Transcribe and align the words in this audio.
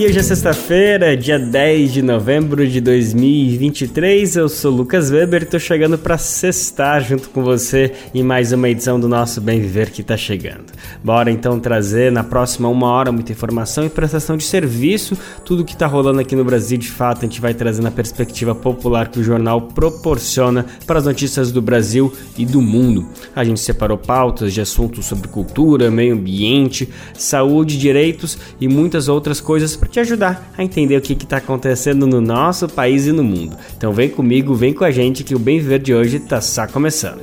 E 0.00 0.06
hoje 0.06 0.18
é 0.18 0.22
sexta-feira, 0.22 1.14
dia 1.14 1.38
10 1.38 1.92
de 1.92 2.00
novembro 2.00 2.66
de 2.66 2.80
2023. 2.80 4.34
Eu 4.34 4.48
sou 4.48 4.72
Lucas 4.72 5.10
Weber 5.10 5.46
tô 5.46 5.58
chegando 5.58 5.98
para 5.98 6.16
sextar 6.16 7.04
junto 7.04 7.28
com 7.28 7.42
você 7.42 7.92
em 8.14 8.22
mais 8.22 8.50
uma 8.50 8.70
edição 8.70 8.98
do 8.98 9.06
nosso 9.06 9.42
Bem 9.42 9.60
Viver 9.60 9.90
que 9.90 10.02
tá 10.02 10.16
chegando. 10.16 10.72
Bora 11.04 11.30
então 11.30 11.60
trazer 11.60 12.10
na 12.10 12.24
próxima 12.24 12.66
uma 12.70 12.86
hora 12.86 13.12
muita 13.12 13.32
informação 13.32 13.84
e 13.84 13.90
prestação 13.90 14.38
de 14.38 14.44
serviço, 14.44 15.18
tudo 15.44 15.66
que 15.66 15.76
tá 15.76 15.86
rolando 15.86 16.18
aqui 16.18 16.34
no 16.34 16.46
Brasil 16.46 16.78
de 16.78 16.88
fato, 16.88 17.18
a 17.18 17.28
gente 17.28 17.38
vai 17.38 17.52
trazer 17.52 17.82
na 17.82 17.90
perspectiva 17.90 18.54
popular 18.54 19.08
que 19.08 19.20
o 19.20 19.22
jornal 19.22 19.60
proporciona 19.60 20.64
para 20.86 20.98
as 20.98 21.04
notícias 21.04 21.52
do 21.52 21.60
Brasil 21.60 22.10
e 22.38 22.46
do 22.46 22.62
mundo. 22.62 23.06
A 23.36 23.44
gente 23.44 23.60
separou 23.60 23.98
pautas 23.98 24.54
de 24.54 24.62
assuntos 24.62 25.04
sobre 25.04 25.28
cultura, 25.28 25.90
meio 25.90 26.14
ambiente, 26.14 26.88
saúde, 27.12 27.76
direitos 27.76 28.38
e 28.58 28.66
muitas 28.66 29.06
outras 29.06 29.42
coisas 29.42 29.76
para 29.76 29.89
te 29.90 30.00
ajudar 30.00 30.52
a 30.56 30.62
entender 30.62 30.96
o 30.96 31.00
que 31.00 31.12
está 31.12 31.38
acontecendo 31.38 32.06
no 32.06 32.20
nosso 32.20 32.68
país 32.68 33.06
e 33.06 33.12
no 33.12 33.24
mundo. 33.24 33.56
Então 33.76 33.92
vem 33.92 34.08
comigo, 34.08 34.54
vem 34.54 34.72
com 34.72 34.84
a 34.84 34.90
gente 34.90 35.24
que 35.24 35.34
o 35.34 35.38
Bem 35.38 35.58
Viver 35.58 35.80
de 35.80 35.94
hoje 35.94 36.18
está 36.18 36.40
só 36.40 36.66
começando. 36.66 37.20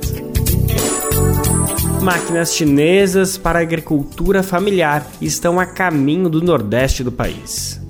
Máquinas 2.02 2.54
chinesas 2.54 3.36
para 3.36 3.58
agricultura 3.58 4.42
familiar 4.42 5.06
estão 5.20 5.58
a 5.58 5.66
caminho 5.66 6.28
do 6.28 6.42
nordeste 6.42 7.02
do 7.02 7.10
país. 7.10 7.80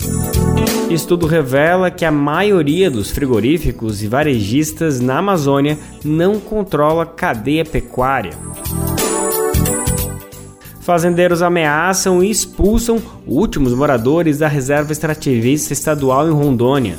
Estudo 0.90 1.26
revela 1.26 1.90
que 1.90 2.04
a 2.04 2.10
maioria 2.10 2.90
dos 2.90 3.10
frigoríficos 3.10 4.02
e 4.02 4.08
varejistas 4.08 5.00
na 5.00 5.18
Amazônia 5.18 5.78
não 6.02 6.40
controla 6.40 7.04
cadeia 7.04 7.64
pecuária. 7.64 8.32
Fazendeiros 10.89 11.42
ameaçam 11.42 12.25
e 12.25 12.31
expulsam 12.31 12.98
últimos 13.27 13.75
moradores 13.75 14.39
da 14.39 14.48
reserva 14.48 14.91
extrativista 14.91 15.75
estadual 15.75 16.27
em 16.27 16.33
Rondônia. 16.33 16.97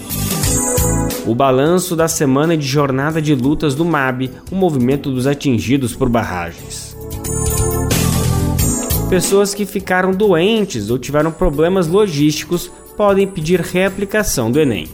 O 1.25 1.33
balanço 1.33 1.95
da 1.95 2.07
semana 2.07 2.55
de 2.55 2.67
jornada 2.67 3.19
de 3.19 3.33
lutas 3.33 3.73
do 3.73 3.83
MAB, 3.83 4.29
o 4.51 4.55
movimento 4.55 5.09
dos 5.11 5.25
atingidos 5.25 5.95
por 5.95 6.07
barragens. 6.07 6.95
Pessoas 9.09 9.55
que 9.55 9.65
ficaram 9.65 10.11
doentes 10.11 10.91
ou 10.91 10.99
tiveram 10.99 11.31
problemas 11.31 11.87
logísticos 11.87 12.71
podem 12.95 13.25
pedir 13.25 13.59
reaplicação 13.59 14.51
do 14.51 14.59
Enem. 14.59 14.87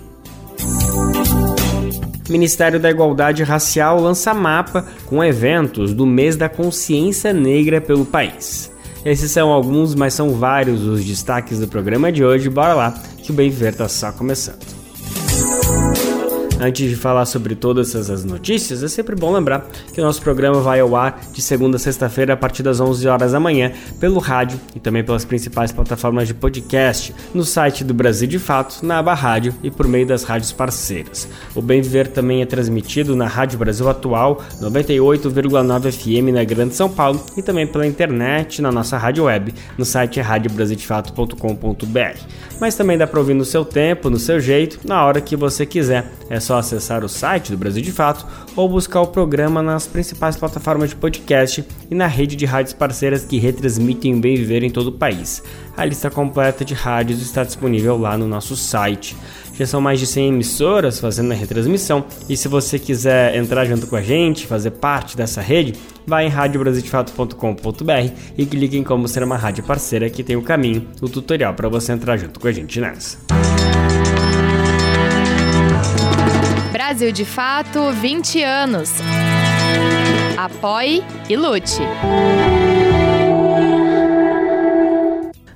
Ministério 2.30 2.80
da 2.80 2.90
Igualdade 2.90 3.44
Racial 3.44 4.00
lança 4.00 4.34
mapa 4.34 4.88
com 5.06 5.22
eventos 5.22 5.94
do 5.94 6.06
mês 6.06 6.38
da 6.38 6.48
consciência 6.48 7.34
negra 7.34 7.82
pelo 7.82 8.06
país. 8.06 8.73
Esses 9.06 9.31
são 9.31 9.52
alguns, 9.52 9.94
mas 9.94 10.16
são 10.16 10.31
vários 10.31 10.81
os 10.81 11.06
destaques 11.06 11.59
do 11.59 11.67
programa 11.67 12.11
de 12.11 12.25
hoje. 12.25 12.50
Bora 12.50 12.73
lá, 12.73 12.92
que 13.22 13.31
o 13.31 13.36
Bem 13.36 13.52
Viver 13.52 13.75
tá 13.75 13.88
só 13.88 14.11
começando. 14.11 14.84
Antes 16.59 16.89
de 16.89 16.95
falar 16.95 17.25
sobre 17.25 17.53
todas 17.53 17.94
essas 17.94 18.23
notícias, 18.23 18.81
é 18.81 18.88
sempre 18.88 19.14
bom 19.14 19.31
lembrar 19.31 19.67
que 19.94 20.00
o 20.00 20.03
nosso 20.03 20.22
programa 20.22 20.61
vai 20.61 20.80
ao 20.80 20.95
ar 20.95 21.20
de 21.34 21.42
segunda 21.42 21.75
a 21.75 21.80
sexta-feira 21.80 22.34
a 22.34 22.38
partir 22.38 22.64
das 22.64 22.80
11 22.80 23.06
horas 23.09 23.34
da 23.34 23.39
manhã 23.42 23.73
pelo 24.00 24.20
rádio 24.20 24.58
e 24.73 24.80
também 24.80 25.03
pelas 25.03 25.26
principais 25.26 25.73
plataformas 25.73 26.28
de 26.28 26.33
podcast, 26.33 27.14
no 27.33 27.44
site 27.44 27.83
do 27.83 27.94
Brasil 27.94 28.28
de 28.28 28.39
Fato, 28.39 28.86
na 28.86 29.00
aba 29.00 29.14
rádio 29.14 29.53
e 29.61 29.70
por 29.70 29.86
meio 29.86 30.08
das 30.08 30.23
rádios 30.23 30.53
parceiras. 30.53 31.28
O 31.53 31.61
Bem 31.61 31.82
Viver 31.82 32.08
também 32.08 32.42
é 32.42 32.45
transmitido 32.45 33.17
na 33.17 33.27
Rádio 33.27 33.60
Brasil 33.60 33.89
Atual, 33.89 34.42
98,9 34.61 35.92
FM 35.92 36.33
na 36.33 36.43
Grande 36.45 36.73
São 36.73 36.89
Paulo 36.89 37.22
e 37.36 37.42
também 37.42 37.67
pela 37.67 37.86
internet 37.86 38.61
na 38.61 38.72
nossa 38.72 38.98
rádio 38.98 39.26
web, 39.26 39.54
no 39.77 39.83
site 39.83 40.22
radiobrasildefato.com.br. 40.22 42.20
Mas 42.61 42.76
também 42.76 42.98
dá 42.98 43.05
para 43.05 43.20
ouvir 43.20 43.33
no 43.33 43.43
seu 43.43 43.66
tempo, 43.66 44.10
no 44.10 44.17
seu 44.17 44.39
jeito, 44.39 44.80
na 44.86 45.05
hora 45.05 45.20
que 45.20 45.36
você 45.36 45.66
quiser. 45.66 46.10
É 46.30 46.39
só 46.45 46.60
acessar 46.60 47.04
o 47.04 47.10
site 47.10 47.52
do 47.52 47.58
Brasil 47.58 47.82
de 47.82 47.92
Fato 47.92 48.26
ou 48.56 48.70
buscar 48.70 49.02
o 49.02 49.08
programa 49.08 49.61
nas 49.61 49.88
principais 49.88 50.38
plataformas 50.38 50.92
de 50.92 50.95
podcast 50.95 51.66
e 51.89 51.95
na 51.95 52.08
rede 52.08 52.36
de 52.36 52.45
rádios 52.45 52.73
parceiras 52.73 53.26
que 53.26 53.39
retransmitem 53.39 54.16
o 54.16 54.20
bem 54.20 54.36
viver 54.36 54.64
em 54.64 54.70
todo 54.70 54.88
o 54.88 54.92
país. 54.92 55.42
A 55.76 55.84
lista 55.84 56.10
completa 56.10 56.64
de 56.64 56.73
rádios 56.73 57.22
está 57.22 57.44
disponível 57.44 57.98
lá 57.98 58.17
no 58.17 58.28
nosso 58.28 58.55
site. 58.55 59.16
Já 59.55 59.66
são 59.66 59.82
mais 59.82 60.00
de 60.00 60.05
100 60.05 60.28
emissoras 60.28 61.00
fazendo 61.00 61.32
a 61.32 61.36
retransmissão 61.36 62.05
e 62.30 62.38
se 62.38 62.48
você 62.48 62.78
quiser 62.78 63.36
entrar 63.36 63.66
junto 63.66 63.88
com 63.88 63.95
a 63.95 64.02
gente, 64.02 64.45
fazer 64.45 64.72
parte 64.72 65.17
dessa 65.17 65.42
rede, 65.42 65.73
vai 66.05 66.26
em 66.28 66.30
radiobrasildefato.com.br 66.30 68.14
e 68.38 68.45
clique 68.45 68.78
em 68.78 68.84
como 68.84 69.08
ser 69.08 69.23
uma 69.23 69.38
rádio 69.38 69.64
parceira 69.64 70.10
que 70.10 70.23
tem 70.23 70.36
o 70.36 70.42
caminho, 70.42 70.88
o 71.02 71.10
tutorial 71.10 71.54
para 71.54 71.70
você 71.70 71.92
entrar 71.92 72.17
junto 72.17 72.39
com 72.39 72.48
a 72.48 72.52
gente 72.52 72.80
nessa. 72.80 73.17
Brasil 76.75 77.09
de 77.09 77.23
Fato 77.23 77.89
20 77.89 78.43
anos. 78.43 78.91
Apoie 80.36 81.02
e 81.30 81.37
lute. 81.37 81.80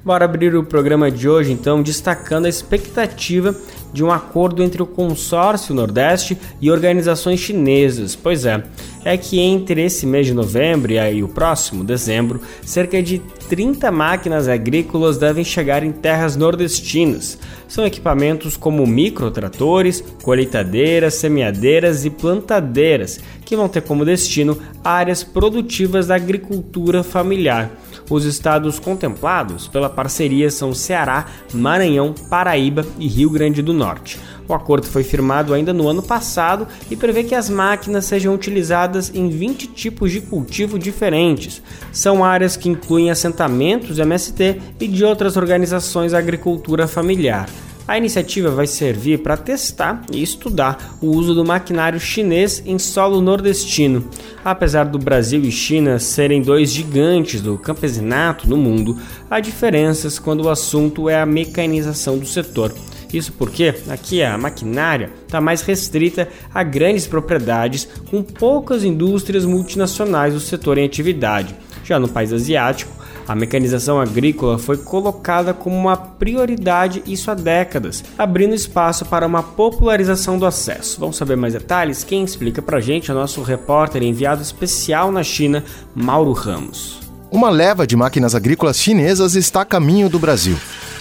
Bora 0.02 0.24
abrir 0.24 0.56
o 0.56 0.64
programa 0.64 1.12
de 1.12 1.28
hoje 1.28 1.52
então 1.52 1.84
destacando 1.84 2.46
a 2.46 2.50
expectativa 2.50 3.54
de 3.92 4.02
um 4.02 4.10
acordo 4.10 4.64
entre 4.64 4.82
o 4.82 4.86
consórcio 4.86 5.76
Nordeste 5.76 6.38
e 6.62 6.72
organizações 6.72 7.42
chinesas. 7.42 8.16
Pois 8.16 8.46
é, 8.46 8.64
é 9.04 9.18
que 9.18 9.40
entre 9.40 9.84
esse 9.84 10.06
mês 10.06 10.28
de 10.28 10.34
novembro 10.34 10.92
e 10.92 11.00
aí 11.00 11.24
o 11.24 11.28
próximo, 11.28 11.84
dezembro, 11.84 12.42
cerca 12.64 13.02
de 13.02 13.20
30 13.48 13.92
máquinas 13.92 14.48
agrícolas 14.48 15.18
devem 15.18 15.44
chegar 15.44 15.84
em 15.84 15.92
terras 15.92 16.36
nordestinas. 16.36 17.38
São 17.68 17.86
equipamentos 17.86 18.58
como 18.58 18.86
microtratores, 18.86 20.04
colheitadeiras, 20.22 21.16
semeadeiras 21.16 22.06
e 22.06 22.10
plantadeiras, 22.10 23.20
que 23.46 23.56
vão 23.56 23.68
ter 23.68 23.82
como 23.82 24.06
destino 24.06 24.58
áreas 24.84 25.24
produtivas 25.24 26.08
da 26.08 26.16
agricultura 26.16 27.04
familiar. 27.04 27.72
Os 28.10 28.26
estados 28.26 28.80
contemplados 28.80 29.68
pela 29.68 29.90
parceria 29.90 30.50
são 30.50 30.74
Ceará, 30.74 31.28
Maranhão, 31.54 32.14
Paraíba 32.30 32.86
e 32.98 33.08
Rio 33.08 33.30
Grande 33.30 33.62
do 33.62 33.72
Norte. 33.72 34.20
O 34.50 34.54
acordo 34.56 34.88
foi 34.88 35.04
firmado 35.04 35.54
ainda 35.54 35.72
no 35.72 35.88
ano 35.88 36.02
passado 36.02 36.68
e 36.90 36.96
prevê 36.96 37.24
que 37.24 37.36
as 37.36 37.52
máquinas 37.52 38.06
sejam 38.06 38.34
utilizadas 38.34 39.12
em 39.14 39.30
20 39.30 39.68
tipos 39.68 40.12
de 40.12 40.22
cultivo 40.22 40.80
diferentes. 40.80 41.62
São 41.92 42.24
áreas 42.26 42.58
que 42.58 42.68
incluem 42.68 43.12
assentamentos 43.12 44.00
MST 44.00 44.60
e 44.80 44.88
de 44.88 45.06
outras 45.06 45.38
organizações 45.38 46.16
agricultura 46.16 46.88
familiar. 46.88 47.48
A 47.88 47.96
iniciativa 47.96 48.50
vai 48.50 48.66
servir 48.66 49.20
para 49.20 49.38
testar 49.38 50.04
e 50.12 50.22
estudar 50.22 50.98
o 51.00 51.08
uso 51.08 51.36
do 51.36 51.46
maquinário 51.46 52.00
chinês 52.00 52.62
em 52.66 52.80
solo 52.80 53.22
nordestino. 53.22 54.08
Apesar 54.44 54.86
do 54.86 54.98
Brasil 54.98 55.42
e 55.44 55.52
China 55.52 56.00
serem 56.00 56.42
dois 56.42 56.72
gigantes 56.72 57.40
do 57.40 57.56
campesinato 57.56 58.50
no 58.50 58.58
mundo, 58.58 58.98
há 59.30 59.40
diferenças 59.40 60.18
quando 60.18 60.46
o 60.46 60.50
assunto 60.50 61.08
é 61.08 61.20
a 61.20 61.26
mecanização 61.26 62.18
do 62.18 62.26
setor. 62.26 62.74
Isso 63.12 63.34
porque 63.34 63.74
aqui 63.90 64.22
a 64.22 64.38
maquinária 64.38 65.12
está 65.26 65.42
mais 65.42 65.62
restrita 65.62 66.28
a 66.54 66.64
grandes 66.64 67.08
propriedades 67.08 67.88
com 68.10 68.22
poucas 68.22 68.84
indústrias 68.84 69.46
multinacionais 69.46 70.34
do 70.34 70.40
setor 70.40 70.78
em 70.78 70.86
atividade. 70.86 71.56
Já 71.84 71.98
no 72.00 72.08
país 72.08 72.32
asiático, 72.32 73.00
a 73.28 73.36
mecanização 73.36 74.02
agrícola 74.02 74.58
foi 74.58 74.76
colocada 74.78 75.54
como 75.54 75.76
uma 75.76 75.96
prioridade 75.96 77.04
isso 77.06 77.30
há 77.30 77.36
décadas, 77.36 78.04
abrindo 78.18 78.56
espaço 78.56 79.06
para 79.06 79.28
uma 79.28 79.44
popularização 79.44 80.40
do 80.40 80.48
acesso. 80.48 81.00
Vamos 81.00 81.18
saber 81.18 81.36
mais 81.36 81.54
detalhes? 81.54 82.04
Quem 82.04 82.24
explica 82.24 82.60
pra 82.60 82.80
gente 82.80 83.12
é 83.12 83.14
o 83.14 83.18
nosso 83.18 83.44
repórter 83.44 84.02
enviado 84.02 84.42
especial 84.42 85.12
na 85.12 85.22
China, 85.22 85.64
Mauro 85.94 86.32
Ramos. 86.32 87.00
Uma 87.32 87.52
leva 87.52 87.86
de 87.86 87.96
máquinas 87.96 88.34
agrícolas 88.34 88.80
chinesas 88.80 89.36
está 89.36 89.62
a 89.62 89.66
caminho 89.66 90.10
do 90.10 90.18
Brasil. 90.18 90.58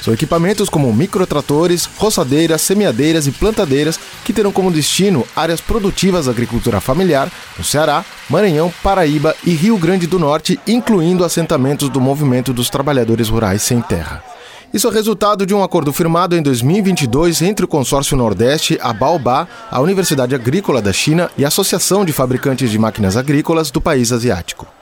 São 0.08 0.14
equipamentos 0.14 0.70
como 0.70 0.90
microtratores, 0.90 1.84
roçadeiras, 1.98 2.62
semeadeiras 2.62 3.26
e 3.26 3.30
plantadeiras 3.30 4.00
que 4.24 4.32
terão 4.32 4.50
como 4.50 4.70
destino 4.70 5.26
áreas 5.36 5.60
produtivas 5.60 6.24
da 6.24 6.32
agricultura 6.32 6.80
familiar 6.80 7.30
no 7.58 7.62
Ceará, 7.62 8.02
Maranhão, 8.30 8.72
Paraíba 8.82 9.36
e 9.44 9.50
Rio 9.50 9.76
Grande 9.76 10.06
do 10.06 10.18
Norte, 10.18 10.58
incluindo 10.66 11.26
assentamentos 11.26 11.90
do 11.90 12.00
Movimento 12.00 12.54
dos 12.54 12.70
Trabalhadores 12.70 13.28
Rurais 13.28 13.60
Sem 13.60 13.82
Terra. 13.82 14.24
Isso 14.72 14.88
é 14.88 14.90
resultado 14.90 15.44
de 15.44 15.52
um 15.52 15.62
acordo 15.62 15.92
firmado 15.92 16.34
em 16.34 16.40
2022 16.40 17.42
entre 17.42 17.66
o 17.66 17.68
Consórcio 17.68 18.16
Nordeste, 18.16 18.78
a 18.80 18.94
Baobá, 18.94 19.46
a 19.70 19.78
Universidade 19.78 20.34
Agrícola 20.34 20.80
da 20.80 20.90
China 20.90 21.30
e 21.36 21.44
a 21.44 21.48
Associação 21.48 22.02
de 22.02 22.14
Fabricantes 22.14 22.70
de 22.70 22.78
Máquinas 22.78 23.14
Agrícolas 23.14 23.70
do 23.70 23.78
país 23.78 24.10
asiático. 24.10 24.77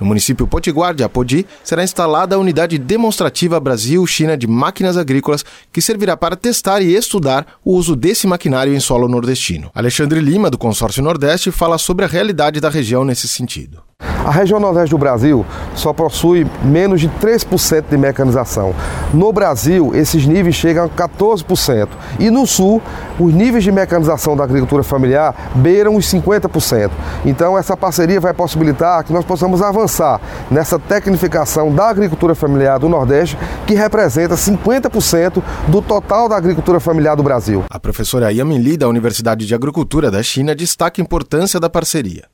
No 0.00 0.06
município 0.06 0.46
potiguar 0.46 0.94
de 0.94 1.02
Apodi, 1.02 1.46
será 1.64 1.82
instalada 1.82 2.36
a 2.36 2.38
unidade 2.38 2.78
demonstrativa 2.78 3.58
Brasil-China 3.58 4.36
de 4.36 4.46
máquinas 4.46 4.96
agrícolas, 4.96 5.44
que 5.72 5.82
servirá 5.82 6.16
para 6.16 6.36
testar 6.36 6.80
e 6.82 6.94
estudar 6.94 7.46
o 7.64 7.74
uso 7.74 7.96
desse 7.96 8.26
maquinário 8.26 8.74
em 8.74 8.80
solo 8.80 9.08
nordestino. 9.08 9.70
Alexandre 9.74 10.20
Lima, 10.20 10.50
do 10.50 10.58
Consórcio 10.58 11.02
Nordeste, 11.02 11.50
fala 11.50 11.78
sobre 11.78 12.04
a 12.04 12.08
realidade 12.08 12.60
da 12.60 12.68
região 12.68 13.04
nesse 13.04 13.26
sentido. 13.26 13.87
A 14.28 14.30
região 14.30 14.60
nordeste 14.60 14.90
do 14.90 14.98
Brasil 14.98 15.46
só 15.74 15.90
possui 15.94 16.46
menos 16.62 17.00
de 17.00 17.08
3% 17.08 17.84
de 17.88 17.96
mecanização. 17.96 18.74
No 19.14 19.32
Brasil, 19.32 19.92
esses 19.94 20.26
níveis 20.26 20.54
chegam 20.54 20.84
a 20.84 20.88
14%. 20.90 21.88
E 22.18 22.28
no 22.28 22.46
sul, 22.46 22.82
os 23.18 23.32
níveis 23.32 23.64
de 23.64 23.72
mecanização 23.72 24.36
da 24.36 24.44
agricultura 24.44 24.82
familiar 24.82 25.34
beiram 25.54 25.96
os 25.96 26.04
50%. 26.12 26.90
Então, 27.24 27.56
essa 27.56 27.74
parceria 27.74 28.20
vai 28.20 28.34
possibilitar 28.34 29.02
que 29.02 29.14
nós 29.14 29.24
possamos 29.24 29.62
avançar 29.62 30.20
nessa 30.50 30.78
tecnificação 30.78 31.74
da 31.74 31.88
agricultura 31.88 32.34
familiar 32.34 32.78
do 32.78 32.86
Nordeste, 32.86 33.38
que 33.66 33.72
representa 33.72 34.34
50% 34.34 35.42
do 35.68 35.80
total 35.80 36.28
da 36.28 36.36
agricultura 36.36 36.78
familiar 36.78 37.14
do 37.14 37.22
Brasil. 37.22 37.64
A 37.70 37.80
professora 37.80 38.30
Yamin 38.30 38.58
Li, 38.58 38.76
da 38.76 38.88
Universidade 38.88 39.46
de 39.46 39.54
Agricultura 39.54 40.10
da 40.10 40.22
China, 40.22 40.54
destaca 40.54 41.00
a 41.00 41.02
importância 41.02 41.58
da 41.58 41.70
parceria. 41.70 42.24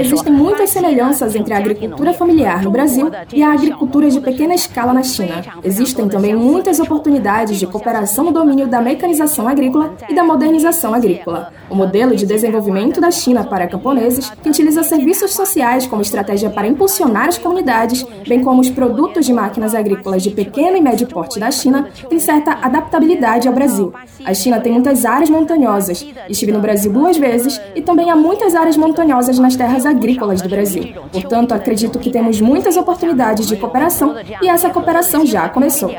Existem 0.00 0.34
muitas 0.48 0.70
semelhanças 0.70 1.34
entre 1.34 1.52
a 1.52 1.58
agricultura 1.58 2.14
familiar 2.14 2.62
no 2.62 2.70
Brasil 2.70 3.10
e 3.34 3.42
a 3.42 3.52
agricultura 3.52 4.08
de 4.08 4.18
pequena 4.18 4.54
escala 4.54 4.94
na 4.94 5.02
China. 5.02 5.44
Existem 5.62 6.08
também 6.08 6.34
muitas 6.34 6.80
oportunidades 6.80 7.58
de 7.58 7.66
cooperação 7.66 8.24
no 8.24 8.32
domínio 8.32 8.66
da 8.66 8.80
mecanização 8.80 9.46
agrícola 9.46 9.94
e 10.08 10.14
da 10.14 10.24
modernização 10.24 10.94
agrícola. 10.94 11.52
O 11.68 11.74
modelo 11.74 12.16
de 12.16 12.24
desenvolvimento 12.24 12.98
da 12.98 13.10
China 13.10 13.44
para 13.44 13.68
camponeses, 13.68 14.30
que 14.42 14.48
utiliza 14.48 14.82
serviços 14.82 15.34
sociais 15.34 15.86
como 15.86 16.00
estratégia 16.00 16.48
para 16.48 16.66
impulsionar 16.66 17.28
as 17.28 17.36
comunidades, 17.36 18.02
bem 18.26 18.42
como 18.42 18.62
os 18.62 18.70
produtos 18.70 19.26
de 19.26 19.34
máquinas 19.34 19.74
agrícolas 19.74 20.22
de 20.22 20.30
pequeno 20.30 20.78
e 20.78 20.80
médio 20.80 21.06
porte 21.06 21.38
da 21.38 21.50
China, 21.50 21.88
tem 22.08 22.18
certa 22.18 22.52
adaptabilidade 22.62 23.46
ao 23.46 23.52
Brasil. 23.54 23.92
A 24.24 24.32
China 24.32 24.60
tem 24.60 24.72
muitas 24.72 25.04
áreas 25.04 25.28
montanhosas. 25.28 26.06
Estive 26.28 26.52
no 26.52 26.60
Brasil 26.60 26.90
duas 26.90 27.18
vezes 27.18 27.60
e 27.74 27.82
também 27.82 28.10
há 28.10 28.16
muitas 28.16 28.54
áreas 28.54 28.76
montanhosas 28.78 29.38
nas 29.38 29.54
terras 29.54 29.84
agrícolas 29.84 30.37
do 30.42 30.48
Brasil. 30.48 30.94
Portanto, 31.12 31.52
acredito 31.52 31.98
que 31.98 32.10
temos 32.10 32.40
muitas 32.40 32.76
oportunidades 32.76 33.46
de 33.46 33.56
cooperação 33.56 34.14
e 34.42 34.48
essa 34.48 34.70
cooperação 34.70 35.24
já 35.26 35.48
começou. 35.48 35.90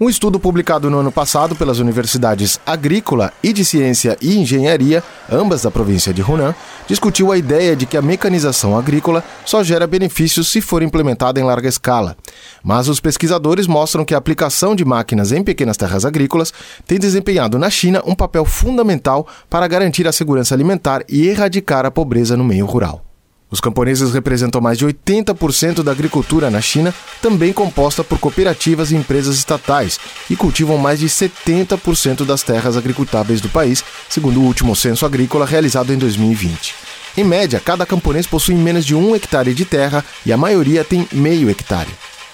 Um 0.00 0.08
estudo 0.08 0.40
publicado 0.40 0.90
no 0.90 0.98
ano 0.98 1.12
passado 1.12 1.54
pelas 1.54 1.78
universidades 1.78 2.58
Agrícola 2.66 3.32
e 3.42 3.52
de 3.52 3.64
Ciência 3.64 4.16
e 4.22 4.36
Engenharia, 4.36 5.04
ambas 5.30 5.62
da 5.62 5.70
província 5.70 6.14
de 6.14 6.22
Hunan, 6.22 6.54
discutiu 6.88 7.30
a 7.30 7.36
ideia 7.36 7.76
de 7.76 7.84
que 7.84 7.96
a 7.96 8.02
mecanização 8.02 8.76
agrícola 8.76 9.22
só 9.44 9.62
gera 9.62 9.86
benefícios 9.86 10.48
se 10.48 10.60
for 10.60 10.82
implementada 10.82 11.38
em 11.38 11.44
larga 11.44 11.68
escala. 11.68 12.16
Mas 12.64 12.88
os 12.88 13.00
pesquisadores 13.00 13.66
mostram 13.66 14.04
que 14.04 14.14
a 14.14 14.18
aplicação 14.18 14.74
de 14.74 14.84
máquinas 14.84 15.30
em 15.30 15.44
pequenas 15.44 15.76
terras 15.76 16.04
agrícolas 16.06 16.52
tem 16.86 16.98
desempenhado 16.98 17.58
na 17.58 17.68
China 17.68 18.02
um 18.06 18.14
papel 18.14 18.46
fundamental 18.46 19.26
para 19.48 19.68
garantir 19.68 20.08
a 20.08 20.12
segurança 20.12 20.54
alimentar 20.54 21.04
e 21.08 21.28
erradicar 21.28 21.84
a 21.84 21.90
pobreza 21.90 22.36
no 22.36 22.44
meio 22.44 22.64
rural. 22.64 23.11
Os 23.52 23.60
camponeses 23.60 24.14
representam 24.14 24.62
mais 24.62 24.78
de 24.78 24.86
80% 24.86 25.82
da 25.82 25.92
agricultura 25.92 26.50
na 26.50 26.62
China, 26.62 26.92
também 27.20 27.52
composta 27.52 28.02
por 28.02 28.18
cooperativas 28.18 28.90
e 28.90 28.96
empresas 28.96 29.36
estatais, 29.36 30.00
e 30.30 30.34
cultivam 30.34 30.78
mais 30.78 31.00
de 31.00 31.06
70% 31.06 32.24
das 32.24 32.42
terras 32.42 32.78
agricultáveis 32.78 33.42
do 33.42 33.50
país, 33.50 33.84
segundo 34.08 34.40
o 34.40 34.44
último 34.44 34.74
censo 34.74 35.04
agrícola 35.04 35.44
realizado 35.44 35.92
em 35.92 35.98
2020. 35.98 36.74
Em 37.14 37.24
média, 37.24 37.60
cada 37.62 37.84
camponês 37.84 38.26
possui 38.26 38.54
menos 38.54 38.86
de 38.86 38.94
um 38.94 39.14
hectare 39.14 39.52
de 39.52 39.66
terra 39.66 40.02
e 40.24 40.32
a 40.32 40.36
maioria 40.38 40.82
tem 40.82 41.06
meio 41.12 41.50
hectare. 41.50 41.90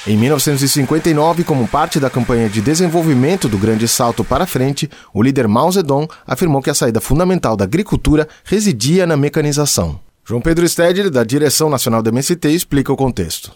Em 0.06 0.17
1959, 0.17 1.43
como 1.43 1.67
parte 1.67 1.99
da 1.99 2.09
campanha 2.09 2.49
de 2.49 2.61
desenvolvimento 2.61 3.49
do 3.49 3.59
Grande 3.59 3.88
Salto 3.88 4.23
para 4.23 4.47
Frente, 4.47 4.88
o 5.12 5.21
líder 5.21 5.49
Mao 5.49 5.73
Zedong 5.73 6.06
afirmou 6.25 6.62
que 6.62 6.71
a 6.71 6.75
saída 6.75 7.00
fundamental 7.00 7.56
da 7.56 7.64
agricultura 7.64 8.29
residia 8.44 9.05
na 9.05 9.17
mecanização. 9.17 10.08
João 10.29 10.43
Pedro 10.43 10.69
Stedler, 10.69 11.09
da 11.09 11.25
Direção 11.25 11.71
Nacional 11.71 12.03
da 12.03 12.11
MST, 12.11 12.51
explica 12.51 12.93
o 12.93 12.97
contexto. 12.97 13.51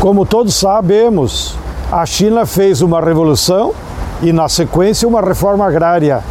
Como 0.00 0.26
todos 0.26 0.56
sabemos, 0.56 1.54
a 1.92 2.04
China 2.04 2.44
fez 2.44 2.82
uma 2.82 3.00
revolução 3.00 3.72
e, 4.20 4.32
na 4.32 4.48
sequência, 4.48 5.06
uma 5.06 5.20
reforma 5.20 5.64
agrária 5.64 6.24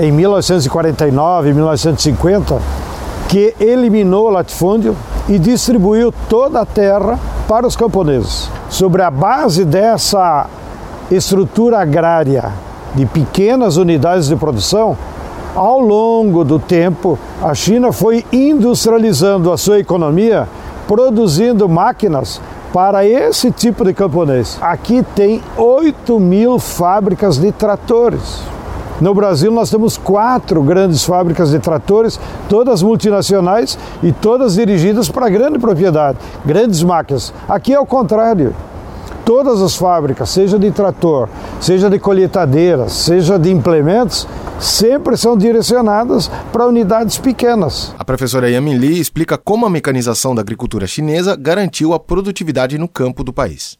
em 0.00 0.10
1949, 0.10 1.52
1950, 1.52 2.60
que 3.28 3.54
eliminou 3.60 4.26
o 4.26 4.30
latifúndio 4.30 4.96
e 5.28 5.38
distribuiu 5.38 6.12
toda 6.28 6.62
a 6.62 6.66
terra 6.66 7.20
para 7.46 7.64
os 7.64 7.76
camponeses. 7.76 8.50
Sobre 8.68 9.02
a 9.02 9.12
base 9.12 9.64
dessa 9.64 10.48
estrutura 11.08 11.78
agrária 11.78 12.52
de 12.96 13.06
pequenas 13.06 13.76
unidades 13.76 14.26
de 14.26 14.34
produção, 14.34 14.98
ao 15.54 15.80
longo 15.80 16.44
do 16.44 16.58
tempo, 16.58 17.18
a 17.42 17.54
China 17.54 17.92
foi 17.92 18.24
industrializando 18.32 19.52
a 19.52 19.56
sua 19.58 19.78
economia, 19.78 20.48
produzindo 20.86 21.68
máquinas 21.68 22.40
para 22.72 23.04
esse 23.04 23.50
tipo 23.50 23.84
de 23.84 23.92
camponês. 23.92 24.58
Aqui 24.60 25.04
tem 25.14 25.42
8 25.56 26.18
mil 26.18 26.58
fábricas 26.58 27.36
de 27.36 27.52
tratores. 27.52 28.40
No 29.00 29.14
Brasil, 29.14 29.50
nós 29.50 29.68
temos 29.68 29.98
quatro 29.98 30.62
grandes 30.62 31.04
fábricas 31.04 31.50
de 31.50 31.58
tratores, 31.58 32.20
todas 32.48 32.82
multinacionais 32.82 33.78
e 34.02 34.12
todas 34.12 34.54
dirigidas 34.54 35.08
para 35.08 35.28
grande 35.28 35.58
propriedade, 35.58 36.18
grandes 36.46 36.82
máquinas. 36.82 37.34
Aqui 37.48 37.74
é 37.74 37.80
o 37.80 37.84
contrário. 37.84 38.54
Todas 39.24 39.62
as 39.62 39.76
fábricas, 39.76 40.30
seja 40.30 40.58
de 40.58 40.70
trator, 40.72 41.28
seja 41.60 41.88
de 41.88 41.98
colheitadeiras, 41.98 42.92
seja 42.92 43.38
de 43.38 43.50
implementos, 43.50 44.26
sempre 44.58 45.16
são 45.16 45.36
direcionadas 45.36 46.28
para 46.52 46.66
unidades 46.66 47.18
pequenas. 47.18 47.94
A 47.98 48.04
professora 48.04 48.50
Yamin 48.50 48.76
Li 48.76 49.00
explica 49.00 49.38
como 49.38 49.64
a 49.64 49.70
mecanização 49.70 50.34
da 50.34 50.40
agricultura 50.40 50.86
chinesa 50.86 51.36
garantiu 51.36 51.92
a 51.92 52.00
produtividade 52.00 52.76
no 52.78 52.88
campo 52.88 53.22
do 53.22 53.32
país. 53.32 53.78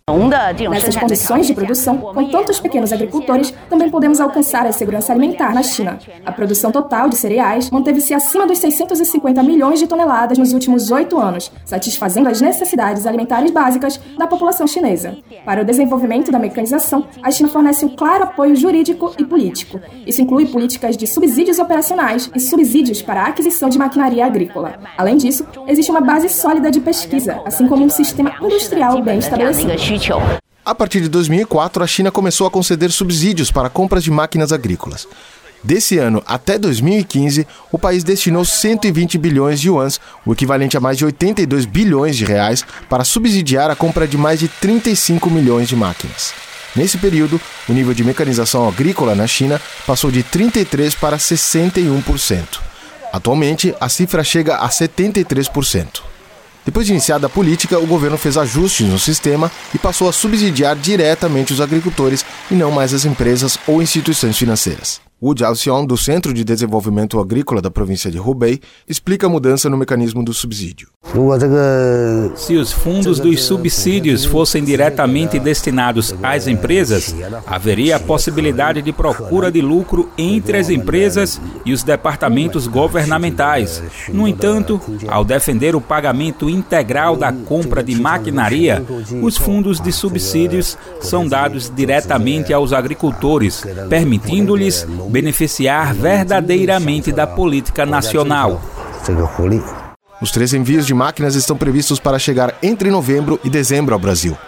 Nessas 0.70 0.96
condições 0.96 1.46
de 1.46 1.54
produção, 1.54 1.98
com 1.98 2.28
tantos 2.30 2.60
pequenos 2.60 2.92
agricultores, 2.92 3.52
também 3.68 3.90
podemos 3.90 4.20
alcançar 4.20 4.66
a 4.66 4.72
segurança 4.72 5.12
alimentar 5.12 5.54
na 5.54 5.62
China. 5.62 5.98
A 6.24 6.32
produção 6.32 6.70
total 6.70 7.08
de 7.08 7.16
cereais 7.16 7.70
manteve-se 7.70 8.14
acima 8.14 8.46
dos 8.46 8.58
650 8.58 9.42
milhões 9.42 9.80
de 9.80 9.86
toneladas 9.86 10.38
nos 10.38 10.52
últimos 10.52 10.90
oito 10.90 11.18
anos, 11.18 11.50
satisfazendo 11.64 12.28
as 12.28 12.40
necessidades 12.40 13.06
alimentares 13.06 13.50
básicas 13.50 14.00
da 14.16 14.26
população 14.26 14.66
chinesa. 14.66 15.16
Para 15.44 15.62
o 15.62 15.64
desenvolvimento 15.64 16.30
da 16.30 16.38
mecanização, 16.38 17.06
a 17.22 17.30
China 17.30 17.48
fornece 17.48 17.84
um 17.84 17.88
claro 17.88 18.24
apoio 18.24 18.54
jurídico 18.54 19.14
e 19.18 19.24
político. 19.24 19.80
Isso 20.06 20.20
inclui 20.22 20.46
políticas 20.46 20.96
de 20.96 21.06
subsídios 21.06 21.58
operacionais 21.58 22.30
e 22.34 22.40
subsídios 22.40 23.02
para 23.02 23.22
a 23.22 23.26
aquisição 23.28 23.68
de 23.68 23.78
maquinaria 23.78 24.26
agrícola. 24.26 24.78
Além 24.96 25.16
disso, 25.16 25.46
existe 25.66 25.90
uma 25.90 26.00
base 26.00 26.28
sólida 26.28 26.70
de 26.70 26.80
pesquisa, 26.80 27.40
assim 27.44 27.66
como 27.66 27.84
um 27.84 27.90
sistema 27.90 28.34
industrial 28.40 29.02
bem 29.02 29.18
estabelecido. 29.18 29.72
A 30.64 30.74
partir 30.74 31.00
de 31.00 31.08
2004, 31.08 31.82
a 31.82 31.86
China 31.88 32.12
começou 32.12 32.46
a 32.46 32.50
conceder 32.50 32.92
subsídios 32.92 33.50
para 33.50 33.68
compras 33.68 34.04
de 34.04 34.12
máquinas 34.12 34.52
agrícolas. 34.52 35.08
Desse 35.64 35.96
ano 35.96 36.22
até 36.26 36.58
2015, 36.58 37.46
o 37.70 37.78
país 37.78 38.02
destinou 38.02 38.44
120 38.44 39.16
bilhões 39.16 39.60
de 39.60 39.68
yuans, 39.68 40.00
o 40.26 40.32
equivalente 40.32 40.76
a 40.76 40.80
mais 40.80 40.98
de 40.98 41.04
82 41.04 41.66
bilhões 41.66 42.16
de 42.16 42.24
reais, 42.24 42.64
para 42.88 43.04
subsidiar 43.04 43.70
a 43.70 43.76
compra 43.76 44.08
de 44.08 44.18
mais 44.18 44.40
de 44.40 44.48
35 44.48 45.30
milhões 45.30 45.68
de 45.68 45.76
máquinas. 45.76 46.34
Nesse 46.74 46.98
período, 46.98 47.40
o 47.68 47.72
nível 47.72 47.94
de 47.94 48.02
mecanização 48.02 48.66
agrícola 48.66 49.14
na 49.14 49.26
China 49.26 49.60
passou 49.86 50.10
de 50.10 50.24
33% 50.24 50.96
para 50.98 51.16
61%. 51.16 52.60
Atualmente, 53.12 53.74
a 53.78 53.88
cifra 53.88 54.24
chega 54.24 54.56
a 54.56 54.68
73%. 54.68 56.00
Depois 56.64 56.86
de 56.86 56.92
iniciada 56.92 57.26
a 57.26 57.30
política, 57.30 57.78
o 57.78 57.86
governo 57.86 58.16
fez 58.16 58.36
ajustes 58.36 58.88
no 58.88 58.98
sistema 58.98 59.50
e 59.74 59.78
passou 59.78 60.08
a 60.08 60.12
subsidiar 60.12 60.74
diretamente 60.76 61.52
os 61.52 61.60
agricultores 61.60 62.24
e 62.50 62.54
não 62.54 62.70
mais 62.70 62.94
as 62.94 63.04
empresas 63.04 63.58
ou 63.66 63.82
instituições 63.82 64.38
financeiras. 64.38 65.11
Wu 65.22 65.36
Jiaoxiong, 65.36 65.86
do 65.86 65.96
Centro 65.96 66.34
de 66.34 66.42
Desenvolvimento 66.42 67.20
Agrícola 67.20 67.62
da 67.62 67.70
província 67.70 68.10
de 68.10 68.18
Hubei, 68.18 68.58
explica 68.88 69.28
a 69.28 69.30
mudança 69.30 69.70
no 69.70 69.76
mecanismo 69.76 70.24
do 70.24 70.34
subsídio. 70.34 70.88
Se 72.34 72.56
os 72.56 72.72
fundos 72.72 73.20
dos 73.20 73.44
subsídios 73.44 74.24
fossem 74.24 74.64
diretamente 74.64 75.38
destinados 75.38 76.14
às 76.22 76.46
empresas, 76.46 77.14
haveria 77.46 77.96
a 77.96 78.00
possibilidade 78.00 78.80
de 78.80 78.94
procura 78.94 79.52
de 79.52 79.60
lucro 79.60 80.08
entre 80.16 80.56
as 80.56 80.70
empresas 80.70 81.38
e 81.66 81.72
os 81.74 81.82
departamentos 81.82 82.66
governamentais. 82.66 83.82
No 84.08 84.26
entanto, 84.26 84.80
ao 85.06 85.22
defender 85.22 85.76
o 85.76 85.82
pagamento 85.82 86.48
integral 86.48 87.14
da 87.14 87.30
compra 87.30 87.84
de 87.84 87.94
maquinaria, 87.94 88.82
os 89.20 89.36
fundos 89.36 89.80
de 89.80 89.92
subsídios 89.92 90.78
são 90.98 91.28
dados 91.28 91.70
diretamente 91.74 92.54
aos 92.54 92.72
agricultores, 92.72 93.62
permitindo-lhes 93.90 94.86
beneficiar 95.10 95.92
verdadeiramente 95.92 97.12
da 97.12 97.26
política 97.26 97.84
nacional. 97.84 98.62
Os 100.22 100.30
três 100.30 100.54
envios 100.54 100.86
de 100.86 100.94
máquinas 100.94 101.34
estão 101.34 101.56
previstos 101.56 101.98
para 101.98 102.16
chegar 102.16 102.56
entre 102.62 102.92
novembro 102.92 103.40
e 103.42 103.50
dezembro 103.50 103.92
ao 103.92 103.98
Brasil. 103.98 104.38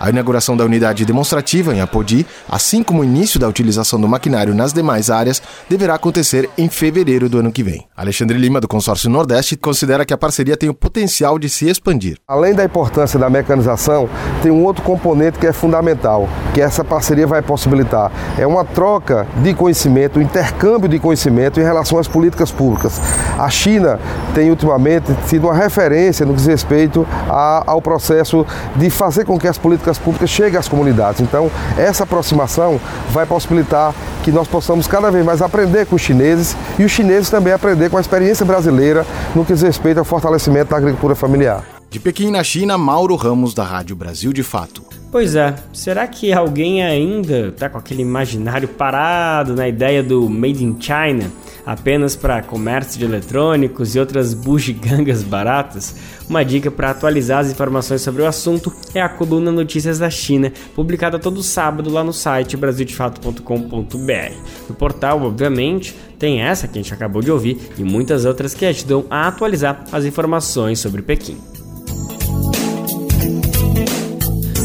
A 0.00 0.08
inauguração 0.08 0.56
da 0.56 0.64
unidade 0.64 1.04
demonstrativa 1.04 1.74
em 1.74 1.82
Apodi, 1.82 2.26
assim 2.48 2.82
como 2.82 3.02
o 3.02 3.04
início 3.04 3.38
da 3.38 3.46
utilização 3.46 4.00
do 4.00 4.08
maquinário 4.08 4.54
nas 4.54 4.72
demais 4.72 5.10
áreas, 5.10 5.42
deverá 5.68 5.94
acontecer 5.94 6.48
em 6.56 6.70
fevereiro 6.70 7.28
do 7.28 7.38
ano 7.38 7.52
que 7.52 7.62
vem. 7.62 7.86
Alexandre 7.94 8.38
Lima, 8.38 8.62
do 8.62 8.66
Consórcio 8.66 9.10
Nordeste, 9.10 9.58
considera 9.58 10.06
que 10.06 10.14
a 10.14 10.16
parceria 10.16 10.56
tem 10.56 10.70
o 10.70 10.74
potencial 10.74 11.38
de 11.38 11.50
se 11.50 11.68
expandir. 11.68 12.16
Além 12.26 12.54
da 12.54 12.64
importância 12.64 13.18
da 13.18 13.28
mecanização, 13.28 14.08
tem 14.42 14.50
um 14.50 14.64
outro 14.64 14.82
componente 14.82 15.38
que 15.38 15.46
é 15.46 15.52
fundamental, 15.52 16.26
que 16.54 16.62
essa 16.62 16.82
parceria 16.82 17.26
vai 17.26 17.42
possibilitar. 17.42 18.10
É 18.38 18.46
uma 18.46 18.64
troca 18.64 19.26
de 19.42 19.52
conhecimento, 19.52 20.18
um 20.18 20.22
intercâmbio 20.22 20.88
de 20.88 20.98
conhecimento 20.98 21.60
em 21.60 21.62
relação 21.62 21.98
às 21.98 22.08
políticas 22.08 22.50
públicas. 22.50 22.98
A 23.38 23.50
China 23.50 24.00
tem 24.34 24.48
ultimamente 24.48 25.14
sido 25.26 25.46
uma 25.46 25.54
referência 25.54 26.24
no 26.24 26.32
que 26.32 26.38
diz 26.38 26.46
respeito 26.46 27.06
ao 27.28 27.82
processo 27.82 28.46
de 28.76 28.88
fazer 28.88 29.26
com 29.26 29.38
que 29.38 29.46
as 29.46 29.58
políticas 29.58 29.89
políticas 29.90 29.98
públicas 29.98 30.30
chegue 30.30 30.56
às 30.56 30.68
comunidades. 30.68 31.20
Então, 31.20 31.50
essa 31.76 32.04
aproximação 32.04 32.80
vai 33.10 33.26
possibilitar 33.26 33.94
que 34.22 34.30
nós 34.30 34.46
possamos 34.46 34.86
cada 34.86 35.10
vez 35.10 35.24
mais 35.24 35.42
aprender 35.42 35.86
com 35.86 35.96
os 35.96 36.02
chineses 36.02 36.56
e 36.78 36.84
os 36.84 36.92
chineses 36.92 37.30
também 37.30 37.52
aprender 37.52 37.90
com 37.90 37.96
a 37.96 38.00
experiência 38.00 38.44
brasileira 38.44 39.06
no 39.34 39.44
que 39.44 39.52
diz 39.52 39.62
respeito 39.62 39.98
ao 39.98 40.04
fortalecimento 40.04 40.70
da 40.70 40.76
agricultura 40.76 41.14
familiar. 41.14 41.64
De 41.88 41.98
Pequim, 41.98 42.30
na 42.30 42.44
China, 42.44 42.78
Mauro 42.78 43.16
Ramos, 43.16 43.54
da 43.54 43.64
Rádio 43.64 43.96
Brasil 43.96 44.32
de 44.32 44.42
Fato. 44.42 44.99
Pois 45.10 45.34
é, 45.34 45.56
será 45.72 46.06
que 46.06 46.32
alguém 46.32 46.84
ainda 46.84 47.50
tá 47.50 47.68
com 47.68 47.76
aquele 47.76 48.00
imaginário 48.00 48.68
parado 48.68 49.56
na 49.56 49.66
ideia 49.66 50.04
do 50.04 50.30
Made 50.30 50.64
in 50.64 50.76
China, 50.80 51.28
apenas 51.66 52.14
para 52.14 52.40
comércio 52.42 52.96
de 52.96 53.06
eletrônicos 53.06 53.96
e 53.96 53.98
outras 53.98 54.32
bugigangas 54.32 55.24
baratas? 55.24 55.96
Uma 56.28 56.44
dica 56.44 56.70
para 56.70 56.90
atualizar 56.90 57.40
as 57.40 57.50
informações 57.50 58.02
sobre 58.02 58.22
o 58.22 58.26
assunto 58.26 58.72
é 58.94 59.02
a 59.02 59.08
coluna 59.08 59.50
Notícias 59.50 59.98
da 59.98 60.08
China, 60.08 60.52
publicada 60.76 61.18
todo 61.18 61.42
sábado 61.42 61.90
lá 61.90 62.04
no 62.04 62.12
site 62.12 62.56
brasildefato.com.br. 62.56 64.34
No 64.68 64.74
portal, 64.76 65.22
obviamente, 65.22 65.92
tem 66.20 66.40
essa 66.40 66.68
que 66.68 66.78
a 66.78 66.82
gente 66.82 66.94
acabou 66.94 67.20
de 67.20 67.32
ouvir 67.32 67.58
e 67.76 67.82
muitas 67.82 68.24
outras 68.24 68.54
que 68.54 68.64
ajudam 68.64 69.04
a 69.10 69.26
atualizar 69.26 69.86
as 69.90 70.04
informações 70.04 70.78
sobre 70.78 71.02
Pequim. 71.02 71.36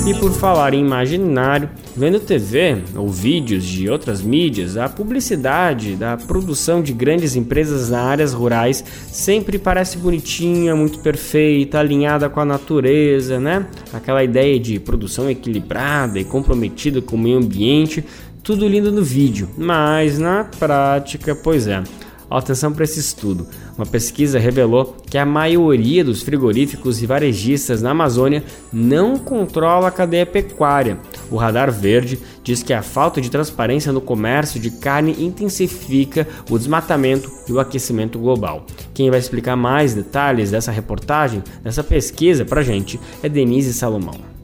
E 0.05 0.13
por 0.13 0.31
falar 0.31 0.75
em 0.75 0.81
imaginário, 0.81 1.67
vendo 1.97 2.19
TV 2.19 2.77
ou 2.95 3.09
vídeos 3.09 3.63
de 3.63 3.89
outras 3.89 4.21
mídias, 4.21 4.77
a 4.77 4.87
publicidade 4.87 5.95
da 5.95 6.15
produção 6.15 6.83
de 6.83 6.93
grandes 6.93 7.35
empresas 7.35 7.89
nas 7.89 7.99
áreas 7.99 8.31
rurais 8.31 8.85
sempre 9.07 9.57
parece 9.57 9.97
bonitinha, 9.97 10.75
muito 10.75 10.99
perfeita, 10.99 11.79
alinhada 11.79 12.29
com 12.29 12.39
a 12.39 12.45
natureza, 12.45 13.39
né? 13.39 13.65
Aquela 13.91 14.23
ideia 14.23 14.59
de 14.59 14.79
produção 14.79 15.27
equilibrada 15.27 16.19
e 16.19 16.23
comprometida 16.23 17.01
com 17.01 17.15
o 17.15 17.19
meio 17.19 17.39
ambiente, 17.39 18.05
tudo 18.43 18.67
lindo 18.67 18.91
no 18.91 19.01
vídeo, 19.01 19.49
mas 19.57 20.19
na 20.19 20.43
prática, 20.43 21.33
pois 21.33 21.65
é. 21.65 21.81
Atenção 22.29 22.73
para 22.73 22.83
esse 22.83 22.99
estudo. 22.99 23.47
Uma 23.77 23.85
pesquisa 23.85 24.39
revelou 24.39 24.95
que 25.09 25.17
a 25.17 25.25
maioria 25.25 26.03
dos 26.03 26.23
frigoríficos 26.23 27.01
e 27.01 27.05
varejistas 27.05 27.81
na 27.81 27.91
Amazônia 27.91 28.43
não 28.73 29.17
controla 29.17 29.87
a 29.87 29.91
cadeia 29.91 30.25
pecuária. 30.25 30.97
O 31.29 31.37
Radar 31.37 31.71
Verde 31.71 32.19
diz 32.43 32.63
que 32.63 32.73
a 32.73 32.81
falta 32.81 33.21
de 33.21 33.29
transparência 33.29 33.91
no 33.91 34.01
comércio 34.01 34.59
de 34.59 34.71
carne 34.71 35.15
intensifica 35.23 36.27
o 36.49 36.57
desmatamento 36.57 37.31
e 37.47 37.51
o 37.51 37.59
aquecimento 37.59 38.19
global. 38.19 38.65
Quem 38.93 39.09
vai 39.09 39.19
explicar 39.19 39.55
mais 39.55 39.93
detalhes 39.93 40.51
dessa 40.51 40.71
reportagem, 40.71 41.43
dessa 41.63 41.83
pesquisa 41.83 42.43
para 42.43 42.61
a 42.61 42.63
gente, 42.63 42.99
é 43.23 43.29
Denise 43.29 43.73
Salomão. 43.73 44.34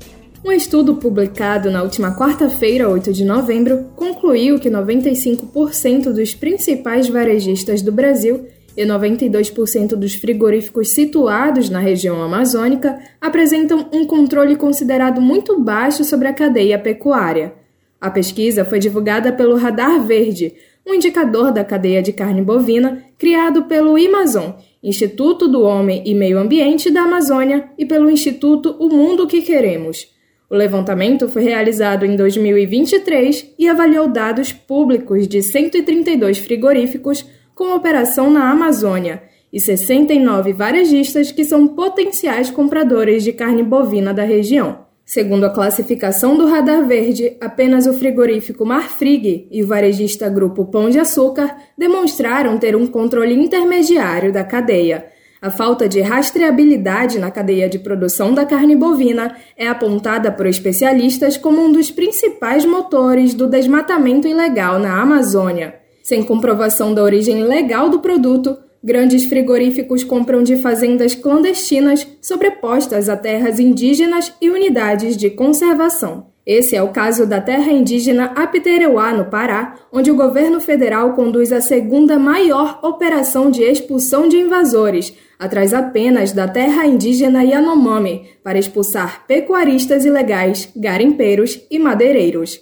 Um 0.44 0.52
estudo 0.52 0.96
publicado 0.96 1.70
na 1.70 1.84
última 1.84 2.18
quarta-feira, 2.18 2.90
8 2.90 3.14
de 3.14 3.24
novembro, 3.24 3.92
concluiu 3.96 4.60
que 4.60 4.72
95% 4.72 6.12
dos 6.12 6.34
principais 6.34 7.08
varejistas 7.08 7.84
do 7.84 7.92
Brasil 7.92 8.48
e 8.76 8.84
92% 8.84 9.90
dos 9.90 10.16
frigoríficos 10.16 10.90
situados 10.90 11.70
na 11.70 11.80
região 11.80 12.20
amazônica 12.24 13.00
apresentam 13.22 13.88
um 13.94 14.04
controle 14.04 14.56
considerado 14.56 15.22
muito 15.22 15.60
baixo 15.60 16.04
sobre 16.04 16.28
a 16.28 16.34
cadeia 16.34 16.80
pecuária. 16.80 17.54
A 18.00 18.10
pesquisa 18.10 18.66
foi 18.66 18.80
divulgada 18.80 19.32
pelo 19.32 19.56
Radar 19.56 20.02
Verde, 20.02 20.56
um 20.88 20.96
indicador 20.96 21.52
da 21.52 21.64
cadeia 21.64 22.02
de 22.02 22.12
carne 22.12 22.42
bovina 22.42 23.04
criado 23.16 23.66
pelo 23.66 23.96
Amazon, 23.96 24.54
Instituto 24.82 25.48
do 25.48 25.62
Homem 25.62 26.02
e 26.04 26.16
Meio 26.16 26.40
Ambiente 26.40 26.90
da 26.90 27.04
Amazônia, 27.04 27.70
e 27.78 27.86
pelo 27.86 28.10
Instituto 28.10 28.76
O 28.80 28.90
Mundo 28.90 29.28
que 29.28 29.44
Queremos. 29.44 30.20
O 30.52 30.56
levantamento 30.56 31.30
foi 31.30 31.44
realizado 31.44 32.06
em 32.06 32.14
2023 32.14 33.54
e 33.58 33.70
avaliou 33.70 34.10
dados 34.10 34.52
públicos 34.52 35.26
de 35.26 35.42
132 35.42 36.40
frigoríficos 36.40 37.26
com 37.56 37.74
operação 37.74 38.30
na 38.30 38.52
Amazônia 38.52 39.24
e 39.54 39.62
69 39.62 40.52
varejistas 40.52 41.32
que 41.32 41.46
são 41.46 41.70
potenciais 41.70 42.52
compradores 42.52 43.24
de 43.24 43.32
carne 43.32 43.64
bovina 43.64 44.14
da 44.14 44.24
região. 44.24 44.80
Segundo 45.06 45.46
a 45.46 45.50
classificação 45.50 46.36
do 46.36 46.46
Radar 46.46 46.86
Verde, 46.86 47.38
apenas 47.40 47.88
o 47.88 47.94
frigorífico 47.94 48.66
Marfrig 48.66 49.48
e 49.50 49.64
o 49.64 49.68
varejista 49.68 50.28
Grupo 50.28 50.66
Pão 50.66 50.90
de 50.90 51.00
Açúcar 51.00 51.56
demonstraram 51.78 52.58
ter 52.58 52.76
um 52.76 52.88
controle 52.88 53.34
intermediário 53.34 54.34
da 54.34 54.44
cadeia. 54.44 55.06
A 55.42 55.50
falta 55.50 55.90
de 55.90 56.00
rastreabilidade 56.02 57.18
na 57.18 57.32
cadeia 57.32 57.68
de 57.68 57.80
produção 57.80 58.32
da 58.32 58.46
carne 58.46 58.76
bovina 58.76 59.36
é 59.58 59.68
apontada 59.68 60.32
por 60.32 60.46
especialistas 60.46 61.36
como 61.36 61.60
um 61.60 61.72
dos 61.72 61.90
principais 61.90 62.64
motores 62.64 63.34
do 63.34 63.48
desmatamento 63.48 64.28
ilegal 64.28 64.78
na 64.78 65.02
Amazônia. 65.02 65.74
Sem 66.04 66.22
comprovação 66.22 66.94
da 66.94 67.02
origem 67.02 67.44
legal 67.44 67.90
do 67.90 68.02
produto, 68.02 68.56
grandes 68.84 69.26
frigoríficos 69.26 70.04
compram 70.04 70.44
de 70.44 70.58
fazendas 70.58 71.16
clandestinas 71.16 72.08
sobrepostas 72.22 73.10
a 73.10 73.18
terras 73.18 73.60
indígenas 73.60 74.32
e 74.40 74.48
unidades 74.48 75.18
de 75.18 75.32
conservação. 75.32 76.31
Esse 76.46 76.76
é 76.76 76.82
o 76.82 76.90
caso 76.90 77.28
da 77.28 77.40
terra 77.40 77.72
indígena 77.72 78.32
Apitereuá, 78.36 79.14
no 79.14 79.26
Pará, 79.26 79.76
onde 79.92 80.10
o 80.10 80.16
governo 80.16 80.60
federal 80.60 81.14
conduz 81.14 81.52
a 81.52 81.62
segunda 81.62 82.18
maior 82.18 82.80
operação 82.82 83.52
de 83.52 83.62
expulsão 83.62 84.28
de 84.28 84.38
invasores, 84.38 85.14
atrás 85.38 85.72
apenas 85.72 86.32
da 86.32 86.48
terra 86.48 86.86
indígena 86.88 87.44
Yanomami, 87.44 88.30
para 88.44 88.58
expulsar 88.58 89.26
pecuaristas 89.28 90.04
ilegais, 90.04 90.72
garimpeiros 90.76 91.62
e 91.70 91.78
madeireiros. 91.78 92.60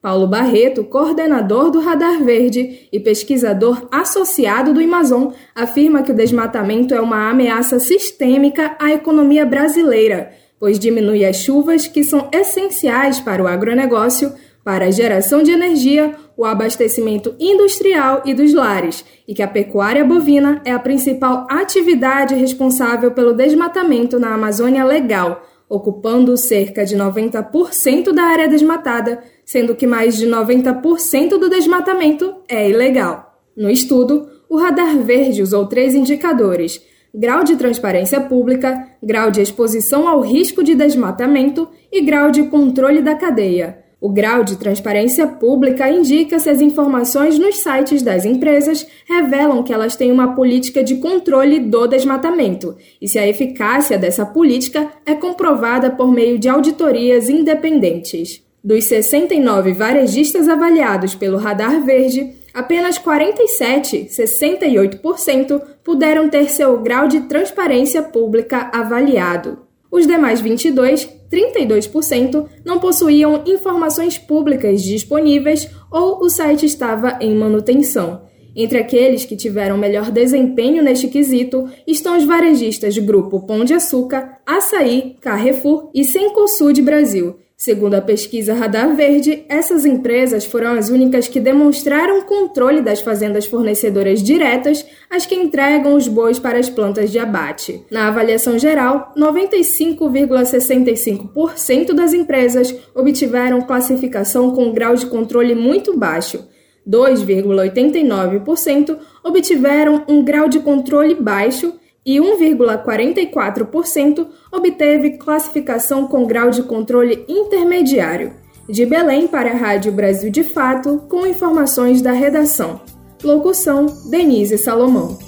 Paulo 0.00 0.28
Barreto, 0.28 0.84
coordenador 0.84 1.70
do 1.70 1.80
Radar 1.80 2.22
Verde 2.22 2.88
e 2.90 3.00
pesquisador 3.00 3.88
associado 3.90 4.72
do 4.72 4.80
Amazon, 4.80 5.32
afirma 5.54 6.02
que 6.02 6.12
o 6.12 6.14
desmatamento 6.14 6.94
é 6.94 7.00
uma 7.00 7.28
ameaça 7.28 7.80
sistêmica 7.80 8.76
à 8.78 8.92
economia 8.92 9.44
brasileira, 9.44 10.30
pois 10.58 10.78
diminui 10.78 11.24
as 11.24 11.36
chuvas 11.36 11.86
que 11.86 12.02
são 12.02 12.28
essenciais 12.32 13.20
para 13.20 13.42
o 13.42 13.46
agronegócio, 13.46 14.32
para 14.64 14.86
a 14.86 14.90
geração 14.90 15.42
de 15.42 15.50
energia, 15.50 16.14
o 16.36 16.44
abastecimento 16.44 17.34
industrial 17.40 18.22
e 18.24 18.34
dos 18.34 18.52
lares, 18.52 19.04
e 19.26 19.34
que 19.34 19.42
a 19.42 19.48
pecuária 19.48 20.04
bovina 20.04 20.60
é 20.64 20.72
a 20.72 20.78
principal 20.78 21.46
atividade 21.48 22.34
responsável 22.34 23.12
pelo 23.12 23.32
desmatamento 23.32 24.18
na 24.18 24.34
Amazônia 24.34 24.84
legal, 24.84 25.42
ocupando 25.68 26.36
cerca 26.36 26.84
de 26.84 26.96
90% 26.96 28.12
da 28.12 28.22
área 28.24 28.48
desmatada, 28.48 29.22
sendo 29.44 29.74
que 29.74 29.86
mais 29.86 30.16
de 30.16 30.26
90% 30.26 31.38
do 31.38 31.48
desmatamento 31.48 32.34
é 32.48 32.68
ilegal. 32.68 33.40
No 33.56 33.70
estudo, 33.70 34.28
o 34.48 34.56
Radar 34.56 34.96
Verde 34.98 35.42
usou 35.42 35.66
três 35.66 35.94
indicadores: 35.94 36.80
grau 37.18 37.42
de 37.42 37.56
transparência 37.56 38.20
pública, 38.20 38.90
grau 39.02 39.28
de 39.28 39.42
exposição 39.42 40.06
ao 40.06 40.20
risco 40.20 40.62
de 40.62 40.76
desmatamento 40.76 41.68
e 41.90 42.00
grau 42.00 42.30
de 42.30 42.44
controle 42.44 43.02
da 43.02 43.16
cadeia. 43.16 43.78
O 44.00 44.08
grau 44.08 44.44
de 44.44 44.54
transparência 44.54 45.26
pública 45.26 45.90
indica 45.90 46.38
se 46.38 46.48
as 46.48 46.60
informações 46.60 47.36
nos 47.36 47.56
sites 47.56 48.02
das 48.02 48.24
empresas 48.24 48.86
revelam 49.08 49.64
que 49.64 49.72
elas 49.72 49.96
têm 49.96 50.12
uma 50.12 50.36
política 50.36 50.84
de 50.84 50.98
controle 50.98 51.58
do 51.58 51.88
desmatamento 51.88 52.76
e 53.02 53.08
se 53.08 53.18
a 53.18 53.26
eficácia 53.26 53.98
dessa 53.98 54.24
política 54.24 54.88
é 55.04 55.16
comprovada 55.16 55.90
por 55.90 56.12
meio 56.12 56.38
de 56.38 56.48
auditorias 56.48 57.28
independentes. 57.28 58.46
Dos 58.62 58.84
69 58.84 59.72
varejistas 59.72 60.48
avaliados 60.48 61.16
pelo 61.16 61.36
Radar 61.36 61.84
Verde, 61.84 62.37
apenas 62.58 62.98
47, 62.98 64.08
68%, 64.10 65.62
puderam 65.84 66.28
ter 66.28 66.50
seu 66.50 66.76
grau 66.80 67.06
de 67.06 67.20
transparência 67.20 68.02
pública 68.02 68.68
avaliado. 68.72 69.60
Os 69.88 70.08
demais 70.08 70.40
22, 70.40 71.08
32%, 71.30 72.48
não 72.64 72.80
possuíam 72.80 73.44
informações 73.46 74.18
públicas 74.18 74.82
disponíveis 74.82 75.70
ou 75.88 76.20
o 76.20 76.28
site 76.28 76.66
estava 76.66 77.16
em 77.20 77.32
manutenção. 77.32 78.22
Entre 78.60 78.76
aqueles 78.76 79.24
que 79.24 79.36
tiveram 79.36 79.78
melhor 79.78 80.10
desempenho 80.10 80.82
neste 80.82 81.06
quesito 81.06 81.70
estão 81.86 82.18
os 82.18 82.24
varejistas 82.24 82.98
Grupo 82.98 83.46
Pão 83.46 83.64
de 83.64 83.72
Açúcar, 83.72 84.40
Açaí, 84.44 85.14
Carrefour 85.20 85.90
e 85.94 86.02
Cencosud 86.02 86.82
Brasil, 86.82 87.36
Segundo 87.60 87.94
a 87.94 88.00
pesquisa 88.00 88.54
Radar 88.54 88.94
Verde, 88.94 89.44
essas 89.48 89.84
empresas 89.84 90.44
foram 90.44 90.74
as 90.74 90.90
únicas 90.90 91.26
que 91.26 91.40
demonstraram 91.40 92.22
controle 92.22 92.80
das 92.80 93.00
fazendas 93.00 93.46
fornecedoras 93.46 94.22
diretas, 94.22 94.86
as 95.10 95.26
que 95.26 95.34
entregam 95.34 95.96
os 95.96 96.06
bois 96.06 96.38
para 96.38 96.56
as 96.56 96.70
plantas 96.70 97.10
de 97.10 97.18
abate. 97.18 97.84
Na 97.90 98.06
avaliação 98.06 98.56
geral, 98.60 99.12
95,65% 99.16 101.94
das 101.94 102.14
empresas 102.14 102.72
obtiveram 102.94 103.60
classificação 103.62 104.52
com 104.52 104.72
grau 104.72 104.94
de 104.94 105.06
controle 105.06 105.56
muito 105.56 105.98
baixo. 105.98 106.46
2,89% 106.86 108.96
obtiveram 109.22 110.04
um 110.08 110.24
grau 110.24 110.48
de 110.48 110.60
controle 110.60 111.14
baixo 111.14 111.74
e 112.04 112.18
1,44% 112.18 114.26
obteve 114.50 115.18
classificação 115.18 116.08
com 116.08 116.26
grau 116.26 116.50
de 116.50 116.62
controle 116.62 117.24
intermediário. 117.28 118.32
De 118.68 118.84
Belém 118.86 119.26
para 119.26 119.50
a 119.52 119.56
Rádio 119.56 119.92
Brasil 119.92 120.30
de 120.30 120.42
Fato, 120.42 121.04
com 121.08 121.26
informações 121.26 122.02
da 122.02 122.12
redação. 122.12 122.80
Locução: 123.22 123.86
Denise 124.10 124.58
Salomão. 124.58 125.27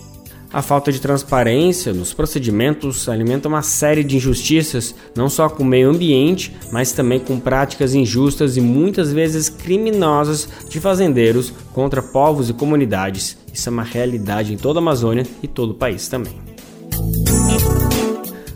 A 0.52 0.62
falta 0.62 0.90
de 0.90 1.00
transparência 1.00 1.92
nos 1.92 2.12
procedimentos 2.12 3.09
alimenta 3.09 3.47
uma 3.47 3.62
série 3.62 4.02
de 4.02 4.16
injustiças, 4.16 4.92
não 5.14 5.28
só 5.28 5.49
com 5.49 5.62
o 5.62 5.66
meio 5.66 5.88
ambiente, 5.88 6.57
mas 6.73 6.90
também 6.90 7.21
com 7.21 7.38
práticas 7.38 7.95
injustas 7.95 8.57
e 8.57 8.61
muitas 8.61 9.12
vezes 9.12 9.49
criminosas 9.49 10.49
de 10.69 10.80
fazendeiros 10.80 11.52
contra 11.73 12.02
povos 12.02 12.50
e 12.50 12.52
comunidades. 12.52 13.38
Isso 13.52 13.69
é 13.69 13.73
uma 13.73 13.85
realidade 13.85 14.52
em 14.52 14.57
toda 14.57 14.80
a 14.80 14.83
Amazônia 14.83 15.25
e 15.40 15.47
todo 15.47 15.71
o 15.71 15.75
país 15.75 16.09
também. 16.09 16.35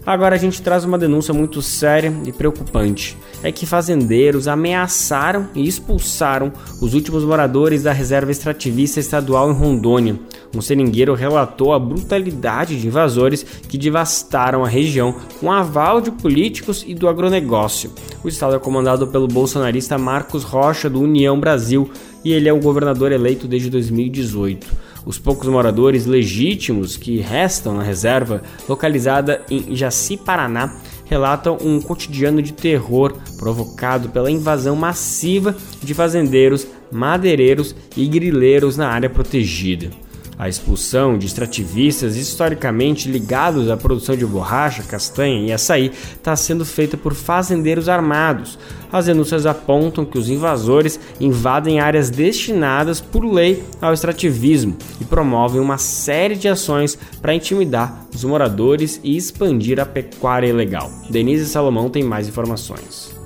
Agora 0.07 0.35
a 0.35 0.39
gente 0.39 0.61
traz 0.61 0.85
uma 0.85 0.99
denúncia 0.99 1.33
muito 1.33 1.63
séria 1.63 2.13
e 2.27 2.33
preocupante. 2.33 3.17
É 3.43 3.51
que 3.51 3.65
fazendeiros 3.65 4.47
ameaçaram 4.47 5.49
e 5.55 5.67
expulsaram 5.67 6.53
os 6.81 6.93
últimos 6.93 7.25
moradores 7.25 7.85
da 7.85 7.93
reserva 7.93 8.31
extrativista 8.31 9.01
estadual 9.01 9.51
em 9.51 9.55
Rondônia. 9.55 10.19
Um 10.54 10.61
seringueiro 10.62 11.14
relatou 11.14 11.73
a 11.73 11.78
brutalidade 11.78 12.80
de 12.80 12.87
invasores 12.87 13.44
que 13.68 13.76
devastaram 13.76 14.64
a 14.64 14.68
região 14.68 15.14
com 15.40 15.50
aval 15.50 16.00
de 16.00 16.11
políticos 16.12 16.84
e 16.87 16.94
do 16.94 17.08
agronegócio. 17.08 17.92
O 18.23 18.28
estado 18.28 18.54
é 18.54 18.58
comandado 18.58 19.08
pelo 19.08 19.26
bolsonarista 19.26 19.99
Marcos 19.99 20.44
Rocha 20.44 20.88
do 20.88 21.00
União 21.00 21.38
Brasil 21.38 21.90
e 22.25 22.32
ele 22.32 22.49
é 22.49 22.52
o 22.52 22.61
governador 22.61 23.11
eleito 23.11 23.49
desde 23.49 23.68
2018. 23.68 24.84
Os 25.04 25.18
poucos 25.18 25.49
moradores 25.49 26.06
legítimos 26.06 26.96
que 26.96 27.18
restam 27.18 27.75
na 27.75 27.82
reserva, 27.82 28.42
localizada 28.66 29.42
em 29.50 29.76
Jaci, 29.76 30.16
Paraná, 30.16 30.76
relatam 31.04 31.58
um 31.61 31.80
cotidiano 31.80 32.40
de 32.40 32.54
terror 32.54 33.14
provocado 33.37 34.08
pela 34.08 34.30
invasão 34.30 34.75
massiva 34.75 35.54
de 35.82 35.92
fazendeiros, 35.92 36.66
madeireiros 36.90 37.75
e 37.94 38.06
grileiros 38.06 38.78
na 38.78 38.88
área 38.88 39.11
protegida. 39.11 40.03
A 40.38 40.49
expulsão 40.49 41.17
de 41.17 41.26
extrativistas 41.26 42.17
historicamente 42.17 43.09
ligados 43.09 43.71
à 43.71 43.76
produção 43.76 44.17
de 44.17 44.26
borracha, 44.26 44.83
castanha 44.83 45.47
e 45.47 45.53
açaí 45.53 45.93
está 46.17 46.35
sendo 46.35 46.64
feita 46.64 46.97
por 46.97 47.14
fazendeiros 47.14 47.88
armados. 47.88 48.59
As 48.93 49.07
denúncias 49.07 49.47
apontam 49.47 50.05
que 50.05 50.19
os 50.19 50.29
invasores 50.29 50.99
invadem 51.21 51.81
áreas 51.81 52.11
destinadas 52.11 53.00
por 53.00 53.25
lei 53.25 53.62
ao 53.81 53.93
extrativismo 53.93 54.76
e 55.00 55.05
promovem 55.05 55.61
uma 55.61 55.79
série 55.79 56.37
de 56.37 56.49
ações 56.49 56.99
para 57.21 57.35
intimidar 57.35 58.07
os 58.14 58.25
moradores 58.25 59.00
e 59.03 59.17
expandir 59.17 59.81
a 59.81 59.87
pecuária 59.87 60.49
ilegal. 60.49 60.91
Denise 61.09 61.47
Salomão 61.47 61.88
tem 61.88 62.03
mais 62.03 62.29
informações. 62.29 63.24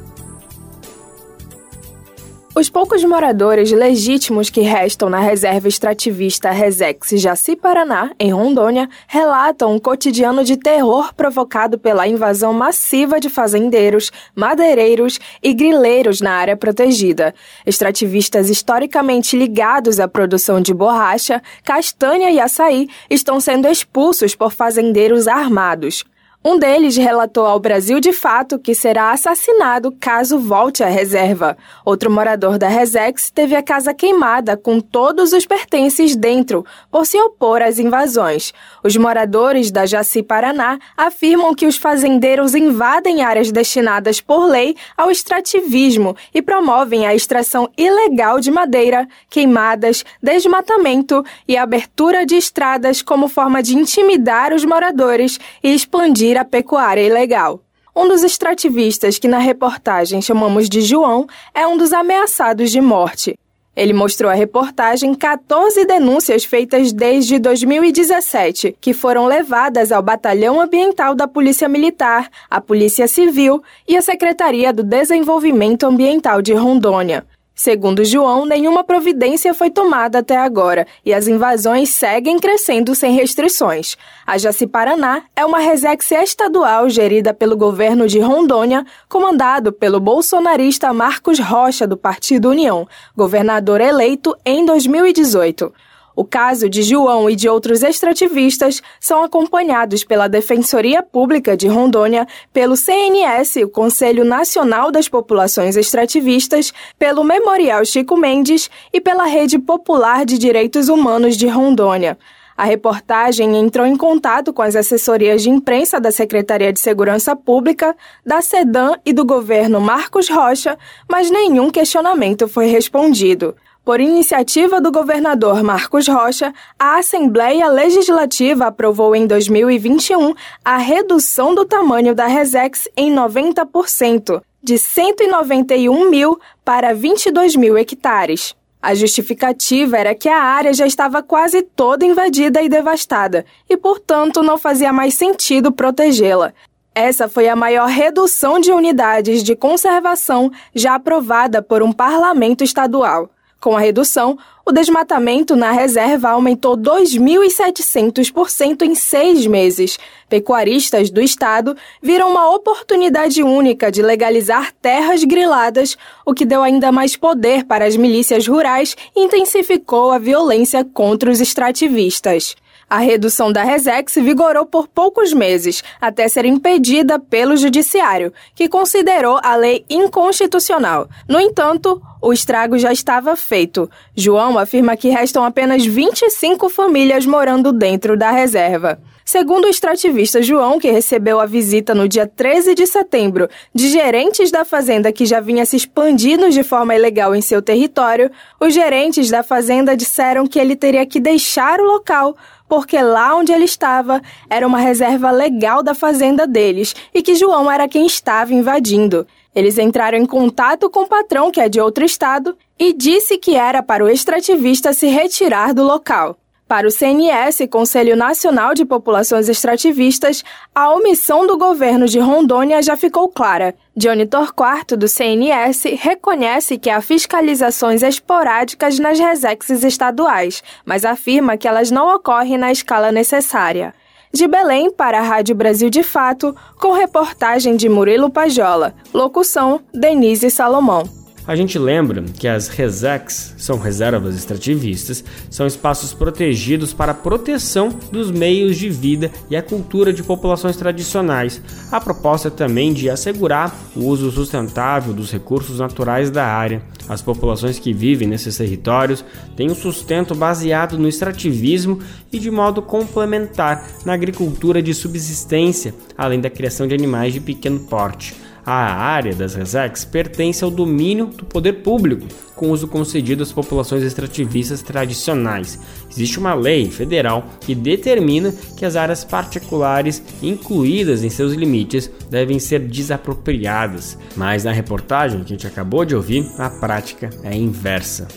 Os 2.58 2.68
poucos 2.68 3.04
moradores 3.04 3.71
legítimos 3.71 4.50
que 4.50 4.62
restam 4.62 5.08
na 5.08 5.21
reserva 5.21 5.68
extrativista 5.68 6.50
Resex 6.50 7.10
Jaci 7.10 7.54
Paraná, 7.54 8.10
em 8.18 8.32
Rondônia, 8.32 8.88
relatam 9.06 9.73
um 9.73 9.78
cotidiano 9.78 10.42
de 10.42 10.56
terror 10.56 11.14
provocado 11.14 11.78
pela 11.78 12.08
invasão 12.08 12.52
massiva 12.52 13.21
de 13.21 13.28
fazendeiros, 13.28 14.10
madeireiros 14.34 15.21
e 15.40 15.54
grileiros 15.54 16.21
na 16.21 16.32
área 16.32 16.56
protegida. 16.56 17.32
Extrativistas 17.64 18.50
historicamente 18.50 19.38
ligados 19.38 20.00
à 20.00 20.08
produção 20.08 20.60
de 20.60 20.75
borracha, 20.75 21.40
castanha 21.62 22.28
e 22.28 22.40
açaí 22.40 22.88
estão 23.08 23.38
sendo 23.38 23.68
expulsos 23.68 24.34
por 24.34 24.50
fazendeiros 24.50 25.28
armados. 25.28 26.04
Um 26.45 26.57
deles 26.57 26.97
relatou 26.97 27.45
ao 27.45 27.59
Brasil 27.59 27.99
de 27.99 28.13
Fato 28.13 28.61
que 28.61 28.73
será 28.73 29.11
assassinado 29.11 29.91
caso 29.99 30.39
volte 30.39 30.85
à 30.85 30.87
reserva. 30.87 31.59
Outro 31.85 32.09
morador 32.09 32.57
da 32.59 32.69
Resex 32.69 33.29
teve 33.29 33.57
a 33.57 33.63
casa 33.63 33.93
queimada 33.93 34.57
com 34.57 34.79
todos 34.79 35.33
os 35.33 35.45
pertences 35.45 36.15
dentro, 36.15 36.65
por 36.93 37.05
se 37.05 37.21
opor 37.21 37.61
às 37.61 37.81
invasões. 37.81 38.55
Os 38.85 38.97
moradores 38.97 39.73
da 39.73 39.85
Jaci 39.85 40.23
Paraná 40.23 40.79
afirmam 40.97 41.53
que 41.53 41.67
os 41.67 41.77
fazendeiros 41.77 42.55
invadem 42.55 43.21
áreas 43.21 43.51
destinadas 43.51 44.21
por 44.21 44.47
lei 44.47 44.77
ao 44.97 45.11
extrativismo 45.11 46.17
e 46.33 46.41
promovem 46.41 47.05
a 47.05 47.17
extração 47.17 47.69
ilegal 47.77 48.39
de 48.39 48.53
madeira, 48.53 49.09
queimadas, 49.29 50.05
desmatamento 50.23 51.25
e 51.49 51.57
abertura 51.57 52.25
de 52.25 52.37
estradas 52.37 53.03
como 53.03 53.27
forma 53.27 53.61
de 53.61 53.77
intimidar 53.77 54.55
os 54.55 54.65
moradores 54.65 55.41
e 55.65 55.75
expandir 55.75 56.27
a 56.36 56.45
pecuária 56.45 57.02
ilegal. 57.02 57.60
Um 57.95 58.06
dos 58.06 58.23
extrativistas 58.23 59.19
que 59.19 59.26
na 59.26 59.38
reportagem 59.38 60.21
chamamos 60.21 60.69
de 60.69 60.80
João 60.80 61.26
é 61.54 61.67
um 61.67 61.76
dos 61.76 61.93
ameaçados 61.93 62.71
de 62.71 62.80
morte. 62.80 63.38
Ele 63.78 63.93
mostrou 63.93 64.28
à 64.28 64.34
reportagem 64.34 65.14
14 65.14 65.84
denúncias 65.84 66.45
feitas 66.45 66.93
desde 66.93 67.38
2017, 67.38 68.76
que 68.80 68.93
foram 68.93 69.26
levadas 69.26 69.93
ao 69.93 70.02
Batalhão 70.02 70.60
Ambiental 70.60 71.14
da 71.14 71.28
Polícia 71.28 71.69
Militar, 71.69 72.28
à 72.50 72.60
Polícia 72.60 73.06
Civil 73.06 73.62
e 73.86 73.97
à 73.97 74.02
Secretaria 74.02 74.73
do 74.73 74.82
Desenvolvimento 74.82 75.84
Ambiental 75.84 76.43
de 76.43 76.54
Rondônia. 76.54 77.25
Segundo 77.58 78.04
João, 78.04 78.47
nenhuma 78.47 78.84
providência 78.84 79.52
foi 79.52 79.68
tomada 79.68 80.21
até 80.21 80.36
agora 80.36 80.86
e 81.04 81.12
as 81.12 81.26
invasões 81.26 81.88
seguem 81.88 82.38
crescendo 82.38 82.94
sem 82.94 83.12
restrições. 83.16 83.97
A 84.25 84.38
Jaci 84.38 84.64
Paraná 84.64 85.25
é 85.34 85.44
uma 85.44 85.58
resex 85.58 86.08
estadual 86.12 86.88
gerida 86.88 87.34
pelo 87.34 87.56
governo 87.56 88.06
de 88.06 88.21
Rondônia, 88.21 88.86
comandado 89.08 89.73
pelo 89.73 89.99
bolsonarista 89.99 90.92
Marcos 90.92 91.40
Rocha, 91.40 91.84
do 91.84 91.97
Partido 91.97 92.49
União, 92.49 92.86
governador 93.16 93.80
eleito 93.80 94.36
em 94.47 94.64
2018. 94.64 95.75
O 96.19 96.25
caso 96.25 96.69
de 96.69 96.83
João 96.83 97.31
e 97.31 97.37
de 97.37 97.49
outros 97.49 97.85
extrativistas 97.85 98.83
são 98.99 99.23
acompanhados 99.23 100.02
pela 100.02 100.26
Defensoria 100.26 101.00
Pública 101.00 101.57
de 101.57 101.69
Rondônia, 101.69 102.26
pelo 102.52 102.76
CNS, 102.76 103.63
o 103.63 103.69
Conselho 103.69 104.25
Nacional 104.25 104.91
das 104.91 105.09
Populações 105.09 105.76
Extrativistas, 105.76 106.73
pelo 106.99 107.23
Memorial 107.23 107.85
Chico 107.85 108.17
Mendes 108.17 108.69
e 108.93 109.00
pela 109.00 109.26
Rede 109.26 109.61
Popular 109.61 110.26
de 110.26 110.39
Direitos 110.39 110.89
Humanos 110.89 111.37
de 111.37 111.47
Rondônia. 111.47 112.19
A 112.57 112.65
reportagem 112.65 113.57
entrou 113.57 113.87
em 113.87 113.97
contato 113.97 114.52
com 114.52 114.63
as 114.63 114.75
assessorias 114.75 115.45
de 115.45 115.50
imprensa 115.50 116.00
da 116.00 116.11
Secretaria 116.11 116.73
de 116.73 116.81
Segurança 116.81 117.37
Pública, 117.37 117.95
da 118.26 118.43
SEDAM 118.43 118.99
e 119.07 119.13
do 119.13 119.25
governo 119.25 119.81
Marcos 119.81 120.28
Rocha, 120.28 120.76
mas 121.09 121.31
nenhum 121.31 121.71
questionamento 121.71 122.49
foi 122.49 122.67
respondido. 122.67 123.54
Por 123.89 124.03
iniciativa 124.03 124.83
do 124.83 124.93
governador 124.93 125.63
Marcos 125.63 126.07
Rocha, 126.07 126.53
a 126.79 126.99
Assembleia 126.99 127.69
Legislativa 127.69 128.67
aprovou 128.67 129.17
em 129.17 129.27
2021 129.27 130.35
a 130.63 130.77
redução 130.77 131.55
do 131.55 131.65
tamanho 131.65 132.15
da 132.15 132.27
Resex 132.27 132.87
em 132.95 133.11
90%, 133.11 134.43
de 134.63 134.77
191 134.77 136.11
mil 136.11 136.39
para 136.63 136.93
22 136.93 137.57
mil 137.57 137.79
hectares. 137.79 138.55
A 138.83 138.95
justificativa 138.95 139.97
era 139.97 140.15
que 140.15 140.29
a 140.29 140.39
área 140.39 140.75
já 140.75 140.87
estava 140.87 141.23
quase 141.23 141.63
toda 141.63 142.05
invadida 142.05 142.61
e 142.61 142.69
devastada, 142.69 143.47
e, 143.71 143.75
portanto, 143.75 144.43
não 144.43 144.59
fazia 144.59 144.93
mais 144.93 145.15
sentido 145.15 145.73
protegê-la. 145.73 146.53
Essa 146.95 147.27
foi 147.27 147.49
a 147.49 147.57
maior 147.57 147.89
redução 147.89 148.61
de 148.61 148.71
unidades 148.71 149.43
de 149.43 149.57
conservação 149.57 150.51
já 150.75 150.97
aprovada 150.97 151.63
por 151.63 151.83
um 151.83 151.91
parlamento 151.91 152.63
estadual. 152.63 153.31
Com 153.60 153.76
a 153.76 153.80
redução, 153.80 154.38
o 154.64 154.71
desmatamento 154.71 155.56
na 155.56 155.73
reserva 155.73 156.30
aumentou 156.30 156.76
2.700% 156.76 158.82
em 158.82 158.94
seis 158.94 159.49
meses. 159.49 159.99
Pecuaristas 160.28 161.10
do 161.10 161.21
estado 161.21 161.76
viram 162.00 162.30
uma 162.30 162.54
oportunidade 162.54 163.42
única 163.42 163.90
de 163.90 164.00
legalizar 164.00 164.73
terras 164.80 165.25
griladas, 165.25 165.99
o 166.25 166.32
que 166.32 166.44
deu 166.44 166.62
ainda 166.62 166.92
mais 166.92 167.16
poder 167.16 167.64
para 167.64 167.84
as 167.84 167.97
milícias 167.97 168.47
rurais 168.47 168.97
e 169.16 169.25
intensificou 169.25 170.12
a 170.12 170.18
violência 170.18 170.84
contra 170.84 171.28
os 171.28 171.40
extrativistas. 171.40 172.54
A 172.91 172.99
redução 172.99 173.53
da 173.53 173.63
Resex 173.63 174.15
vigorou 174.15 174.65
por 174.65 174.89
poucos 174.89 175.35
meses, 175.35 175.85
até 176.01 176.27
ser 176.27 176.47
impedida 176.47 177.19
pelo 177.19 177.55
Judiciário, 177.55 178.33
que 178.55 178.67
considerou 178.67 179.39
a 179.43 179.57
lei 179.57 179.85
inconstitucional. 179.91 181.07
No 181.29 181.39
entanto, 181.39 182.01
o 182.23 182.33
estrago 182.33 182.79
já 182.79 182.91
estava 182.91 183.37
feito. 183.37 183.91
João 184.17 184.59
afirma 184.59 184.97
que 184.97 185.11
restam 185.11 185.45
apenas 185.45 185.85
25 185.85 186.71
famílias 186.71 187.27
morando 187.27 187.73
dentro 187.73 188.17
da 188.17 188.31
reserva. 188.31 188.99
Segundo 189.23 189.67
o 189.67 189.69
extrativista 189.69 190.41
João, 190.41 190.79
que 190.79 190.91
recebeu 190.91 191.39
a 191.39 191.45
visita 191.45 191.95
no 191.95 192.09
dia 192.09 192.27
13 192.27 192.75
de 192.75 192.87
setembro 192.87 193.47
de 193.75 193.91
gerentes 193.91 194.51
da 194.51 194.65
fazenda 194.65 195.13
que 195.13 195.27
já 195.27 195.39
vinha 195.39 195.67
se 195.67 195.77
expandindo 195.77 196.49
de 196.49 196.63
forma 196.63 196.95
ilegal 196.95 197.35
em 197.35 197.43
seu 197.43 197.61
território, 197.61 198.31
os 198.59 198.73
gerentes 198.73 199.29
da 199.29 199.43
fazenda 199.43 199.95
disseram 199.95 200.47
que 200.47 200.59
ele 200.59 200.75
teria 200.75 201.05
que 201.05 201.21
deixar 201.21 201.79
o 201.79 201.85
local 201.85 202.35
porque 202.69 203.00
lá 203.00 203.35
onde 203.35 203.52
ele 203.52 203.65
estava 203.65 204.21
era 204.50 204.67
uma 204.67 204.78
reserva 204.78 205.31
legal 205.31 205.83
da 205.83 205.95
fazenda 205.95 206.47
deles 206.47 206.95
e 207.15 207.23
que 207.23 207.35
João 207.35 207.71
era 207.71 207.89
quem 207.89 208.07
estava 208.07 208.52
invadindo. 208.52 209.26
Eles 209.54 209.78
entraram 209.78 210.19
em 210.19 210.26
contato 210.26 210.91
com 210.91 211.00
o 211.00 211.09
patrão, 211.09 211.50
que 211.50 211.61
é 211.61 211.69
de 211.69 211.81
outro 211.81 212.04
estado, 212.04 212.57
e 212.78 212.93
disse 212.93 213.39
que 213.39 213.57
era 213.57 213.83
para 213.83 214.04
o 214.04 214.09
extrativista 214.09 214.93
se 214.93 215.09
retirar 215.09 215.73
do 215.73 215.83
local. 215.83 216.37
Para 216.69 216.87
o 216.87 216.91
CNS, 216.91 217.67
Conselho 217.71 218.15
Nacional 218.15 218.75
de 218.75 218.85
Populações 218.85 219.49
Extrativistas, 219.49 220.45
a 220.75 220.93
omissão 220.93 221.47
do 221.47 221.57
governo 221.57 222.04
de 222.04 222.19
Rondônia 222.19 222.83
já 222.83 222.95
ficou 222.95 223.26
clara. 223.26 223.75
Johnny 223.97 224.26
Torquato, 224.26 224.95
do 224.95 225.09
CNS, 225.09 225.85
reconhece 225.99 226.76
que 226.76 226.91
há 226.91 227.00
fiscalizações 227.00 228.02
esporádicas 228.02 228.99
nas 228.99 229.19
resexes 229.19 229.83
estaduais, 229.83 230.63
mas 230.85 231.07
afirma 231.07 231.57
que 231.57 231.67
elas 231.67 231.91
não 231.91 232.15
ocorrem 232.15 232.59
na 232.59 232.71
escala 232.71 233.11
necessária. 233.11 233.95
De 234.31 234.47
Belém 234.47 234.93
para 234.93 235.21
a 235.21 235.23
Rádio 235.23 235.54
Brasil 235.54 235.89
de 235.89 236.02
Fato, 236.02 236.54
com 236.78 236.93
reportagem 236.93 237.76
de 237.76 237.89
Murilo 237.89 238.28
Pajola. 238.28 238.95
Locução: 239.15 239.81
Denise 239.95 240.50
Salomão. 240.50 241.04
A 241.49 241.56
gente 241.56 241.78
lembra 241.78 242.23
que 242.39 242.47
as 242.47 242.69
RESEX 242.69 243.54
são 243.56 243.78
reservas 243.78 244.37
extrativistas, 244.37 245.25
são 245.49 245.67
espaços 245.67 246.13
protegidos 246.13 246.93
para 246.93 247.13
a 247.13 247.15
proteção 247.15 247.89
dos 248.13 248.30
meios 248.30 248.76
de 248.76 248.91
vida 248.91 249.30
e 249.49 249.56
a 249.56 249.63
cultura 249.63 250.13
de 250.13 250.23
populações 250.23 250.76
tradicionais. 250.76 251.63
A 251.91 251.99
proposta 252.02 252.49
é 252.49 252.50
também 252.50 252.93
de 252.93 253.08
assegurar 253.08 253.75
o 253.97 254.04
uso 254.04 254.30
sustentável 254.30 255.15
dos 255.15 255.32
recursos 255.32 255.78
naturais 255.78 256.30
da 256.30 256.45
área. 256.45 256.82
As 257.08 257.23
populações 257.23 257.78
que 257.78 257.95
vivem 257.95 258.28
nesses 258.28 258.58
territórios 258.58 259.25
têm 259.56 259.71
um 259.71 259.75
sustento 259.75 260.34
baseado 260.34 260.99
no 260.99 261.08
extrativismo 261.08 261.99
e 262.30 262.39
de 262.39 262.50
modo 262.50 262.82
complementar 262.82 263.89
na 264.04 264.13
agricultura 264.13 264.82
de 264.82 264.93
subsistência, 264.93 265.95
além 266.15 266.43
da 266.43 266.50
criação 266.50 266.87
de 266.87 266.95
animais 266.95 267.32
de 267.32 267.41
pequeno 267.41 267.80
porte. 267.80 268.48
A 268.71 268.93
área 268.93 269.35
das 269.35 269.54
RESEX 269.54 270.04
pertence 270.04 270.63
ao 270.63 270.71
domínio 270.71 271.28
do 271.28 271.47
poder 271.47 271.73
público, 271.83 272.26
com 272.54 272.71
uso 272.71 272.87
concedido 272.87 273.43
às 273.43 273.50
populações 273.50 274.02
extrativistas 274.02 274.83
tradicionais. 274.83 275.78
Existe 276.11 276.39
uma 276.39 276.52
lei 276.52 276.91
federal 276.91 277.49
que 277.63 277.75
determina 277.75 278.52
que 278.76 278.85
as 278.85 278.95
áreas 278.95 279.25
particulares 279.25 280.23
incluídas 280.43 281.25
em 281.25 281.31
seus 281.31 281.54
limites 281.54 282.11
devem 282.28 282.59
ser 282.59 282.81
desapropriadas, 282.81 284.19
mas 284.37 284.65
na 284.65 284.73
reportagem 284.73 285.39
que 285.39 285.47
a 285.47 285.57
gente 285.57 285.67
acabou 285.67 286.04
de 286.04 286.15
ouvir, 286.15 286.47
a 286.59 286.69
prática 286.69 287.31
é 287.43 287.57
inversa. 287.57 288.28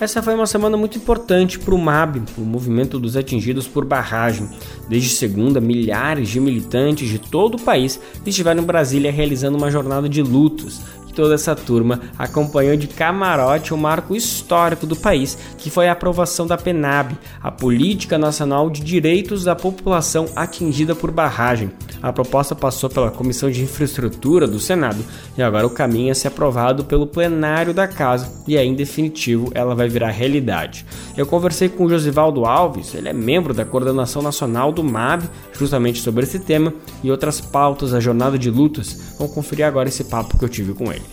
Essa 0.00 0.22
foi 0.22 0.34
uma 0.34 0.46
semana 0.46 0.78
muito 0.78 0.96
importante 0.96 1.58
para 1.58 1.74
o 1.74 1.78
MAB, 1.78 2.22
o 2.38 2.40
movimento 2.40 2.98
dos 2.98 3.18
atingidos 3.18 3.68
por 3.68 3.84
barragem. 3.84 4.48
Desde 4.88 5.10
segunda, 5.10 5.60
milhares 5.60 6.30
de 6.30 6.40
militantes 6.40 7.06
de 7.06 7.18
todo 7.18 7.56
o 7.56 7.60
país 7.60 8.00
estiveram 8.24 8.62
em 8.62 8.66
Brasília 8.66 9.12
realizando 9.12 9.58
uma 9.58 9.70
jornada 9.70 10.08
de 10.08 10.22
lutos 10.22 10.80
toda 11.12 11.34
essa 11.34 11.54
turma 11.54 12.00
acompanhou 12.18 12.76
de 12.76 12.86
camarote 12.86 13.74
o 13.74 13.78
marco 13.78 14.14
histórico 14.14 14.86
do 14.86 14.96
país, 14.96 15.36
que 15.58 15.70
foi 15.70 15.88
a 15.88 15.92
aprovação 15.92 16.46
da 16.46 16.56
PENAB, 16.56 17.12
a 17.42 17.50
Política 17.50 18.18
Nacional 18.18 18.70
de 18.70 18.80
Direitos 18.82 19.44
da 19.44 19.54
População 19.54 20.26
Atingida 20.34 20.94
por 20.94 21.10
Barragem. 21.10 21.70
A 22.02 22.12
proposta 22.12 22.54
passou 22.54 22.88
pela 22.88 23.10
Comissão 23.10 23.50
de 23.50 23.62
Infraestrutura 23.62 24.46
do 24.46 24.58
Senado 24.58 25.04
e 25.36 25.42
agora 25.42 25.66
o 25.66 25.70
caminho 25.70 26.10
é 26.10 26.14
ser 26.14 26.28
aprovado 26.28 26.84
pelo 26.84 27.06
plenário 27.06 27.74
da 27.74 27.86
Casa 27.86 28.32
e 28.46 28.56
aí, 28.56 28.66
em 28.66 28.74
definitivo, 28.74 29.50
ela 29.54 29.74
vai 29.74 29.88
virar 29.88 30.10
realidade. 30.10 30.84
Eu 31.16 31.26
conversei 31.26 31.68
com 31.68 31.84
o 31.84 31.90
Josivaldo 31.90 32.44
Alves, 32.44 32.94
ele 32.94 33.08
é 33.08 33.12
membro 33.12 33.52
da 33.52 33.64
coordenação 33.64 34.22
nacional 34.22 34.72
do 34.72 34.82
MAB, 34.82 35.24
justamente 35.52 36.00
sobre 36.00 36.24
esse 36.24 36.38
tema 36.38 36.72
e 37.02 37.10
outras 37.10 37.40
pautas 37.40 37.92
da 37.92 38.00
jornada 38.00 38.38
de 38.38 38.50
lutas. 38.50 39.14
Vamos 39.18 39.34
conferir 39.34 39.66
agora 39.66 39.88
esse 39.88 40.04
papo 40.04 40.38
que 40.38 40.44
eu 40.44 40.48
tive 40.48 40.72
com 40.72 40.90
ele. 40.90 41.09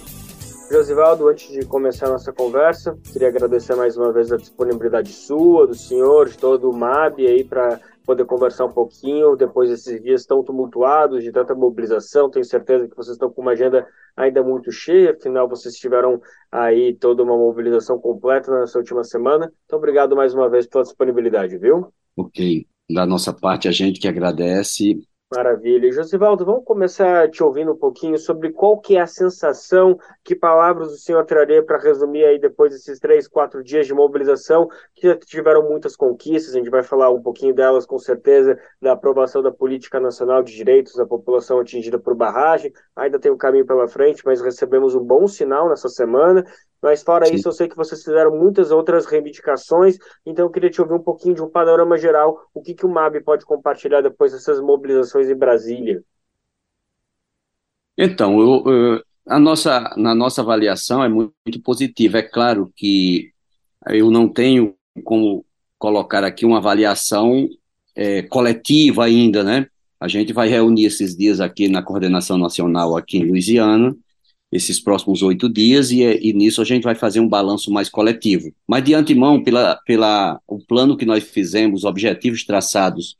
Josivaldo, 0.69 1.29
antes 1.29 1.49
de 1.49 1.65
começar 1.65 2.07
a 2.07 2.11
nossa 2.11 2.33
conversa, 2.33 2.97
queria 3.13 3.29
agradecer 3.29 3.73
mais 3.73 3.95
uma 3.95 4.11
vez 4.11 4.33
a 4.33 4.37
disponibilidade 4.37 5.13
sua, 5.13 5.65
do 5.65 5.73
senhor, 5.73 6.27
de 6.27 6.37
todo 6.37 6.69
o 6.69 6.73
MAB 6.73 7.19
aí 7.25 7.41
para 7.41 7.79
poder 8.05 8.25
conversar 8.25 8.65
um 8.65 8.71
pouquinho 8.71 9.37
depois 9.37 9.69
desses 9.69 10.01
dias 10.03 10.25
tão 10.25 10.43
tumultuados, 10.43 11.23
de 11.23 11.31
tanta 11.31 11.55
mobilização. 11.55 12.29
Tenho 12.29 12.43
certeza 12.43 12.85
que 12.87 12.95
vocês 12.95 13.15
estão 13.15 13.31
com 13.31 13.41
uma 13.41 13.51
agenda 13.51 13.87
ainda 14.15 14.43
muito 14.43 14.69
cheia, 14.69 15.11
afinal 15.11 15.47
vocês 15.47 15.75
tiveram 15.75 16.21
aí 16.51 16.93
toda 16.95 17.23
uma 17.23 17.37
mobilização 17.37 17.97
completa 17.97 18.51
nessa 18.59 18.77
última 18.77 19.05
semana. 19.05 19.49
Então, 19.65 19.79
obrigado 19.79 20.17
mais 20.17 20.33
uma 20.33 20.49
vez 20.49 20.67
pela 20.67 20.83
disponibilidade, 20.83 21.57
viu? 21.57 21.93
Ok. 22.17 22.67
Da 22.89 23.05
nossa 23.05 23.31
parte, 23.31 23.69
a 23.69 23.71
gente 23.71 23.99
que 23.99 24.07
agradece 24.07 24.99
Maravilha. 25.29 25.91
Josivaldo, 25.91 26.45
vamos 26.45 26.63
começar 26.63 27.29
te 27.29 27.43
ouvindo 27.43 27.73
um 27.73 27.77
pouquinho 27.77 28.17
sobre 28.17 28.49
qual 28.49 28.79
que 28.79 28.95
é 28.95 29.01
a 29.01 29.05
sensação, 29.05 29.99
que 30.23 30.33
palavras 30.33 30.89
o 30.93 30.97
senhor 30.97 31.25
traria 31.25 31.61
para 31.61 31.77
resumir 31.77 32.23
aí 32.23 32.39
depois 32.39 32.71
desses 32.71 32.97
três, 32.97 33.27
quatro 33.27 33.61
dias 33.61 33.85
de 33.85 33.93
mobilização, 33.93 34.69
que 34.95 35.05
já 35.05 35.17
tiveram 35.17 35.67
muitas 35.67 35.97
conquistas, 35.97 36.55
a 36.55 36.57
gente 36.57 36.69
vai 36.69 36.81
falar 36.81 37.11
um 37.11 37.21
pouquinho 37.21 37.53
delas 37.53 37.85
com 37.85 37.99
certeza, 37.99 38.57
da 38.81 38.93
aprovação 38.93 39.43
da 39.43 39.51
Política 39.51 39.99
Nacional 39.99 40.41
de 40.41 40.55
Direitos 40.55 40.95
da 40.95 41.05
População 41.05 41.59
Atingida 41.59 41.99
por 41.99 42.15
Barragem, 42.15 42.71
ainda 42.95 43.19
tem 43.19 43.29
um 43.29 43.37
caminho 43.37 43.65
pela 43.65 43.85
frente, 43.85 44.23
mas 44.25 44.39
recebemos 44.39 44.95
um 44.95 45.03
bom 45.03 45.27
sinal 45.27 45.67
nessa 45.67 45.89
semana, 45.89 46.45
mas 46.81 47.03
fora 47.03 47.25
Sim. 47.25 47.35
isso, 47.35 47.47
eu 47.47 47.51
sei 47.51 47.67
que 47.67 47.75
vocês 47.75 48.03
fizeram 48.03 48.37
muitas 48.37 48.71
outras 48.71 49.05
reivindicações, 49.05 49.97
então 50.25 50.45
eu 50.45 50.51
queria 50.51 50.69
te 50.69 50.81
ouvir 50.81 50.93
um 50.93 51.03
pouquinho 51.03 51.35
de 51.35 51.41
um 51.41 51.49
panorama 51.49 51.97
geral, 51.97 52.39
o 52.53 52.61
que, 52.61 52.73
que 52.73 52.85
o 52.85 52.89
MAB 52.89 53.21
pode 53.21 53.45
compartilhar 53.45 54.01
depois 54.01 54.31
dessas 54.31 54.61
mobilizações 54.61 55.29
em 55.29 55.35
Brasília. 55.35 56.03
Então, 57.97 58.39
eu, 58.39 58.71
eu, 58.71 59.03
a 59.27 59.39
nossa, 59.39 59.93
na 59.97 60.13
nossa 60.13 60.41
avaliação 60.41 61.03
é 61.03 61.09
muito, 61.09 61.33
muito 61.45 61.61
positiva. 61.61 62.19
É 62.19 62.21
claro 62.21 62.71
que 62.75 63.31
eu 63.89 64.11
não 64.11 64.29
tenho 64.29 64.75
como 65.03 65.45
colocar 65.77 66.23
aqui 66.23 66.45
uma 66.45 66.57
avaliação 66.57 67.47
é, 67.95 68.21
coletiva 68.23 69.05
ainda, 69.05 69.43
né? 69.43 69.67
A 69.99 70.07
gente 70.07 70.31
vai 70.31 70.47
reunir 70.47 70.85
esses 70.85 71.15
dias 71.15 71.41
aqui 71.41 71.67
na 71.67 71.81
coordenação 71.81 72.37
nacional 72.37 72.95
aqui 72.95 73.17
em 73.17 73.25
Louisiana, 73.25 73.95
esses 74.51 74.79
próximos 74.79 75.21
oito 75.21 75.49
dias 75.49 75.91
e, 75.91 76.01
e, 76.03 76.33
nisso 76.33 76.61
a 76.61 76.65
gente 76.65 76.83
vai 76.83 76.95
fazer 76.95 77.19
um 77.19 77.27
balanço 77.27 77.71
mais 77.71 77.89
coletivo. 77.89 78.51
Mas 78.67 78.83
de 78.83 78.93
antemão, 78.93 79.43
pela, 79.43 79.75
pela 79.85 80.39
o 80.47 80.59
plano 80.59 80.95
que 80.95 81.05
nós 81.05 81.23
fizemos, 81.23 81.83
objetivos 81.83 82.45
traçados 82.45 83.15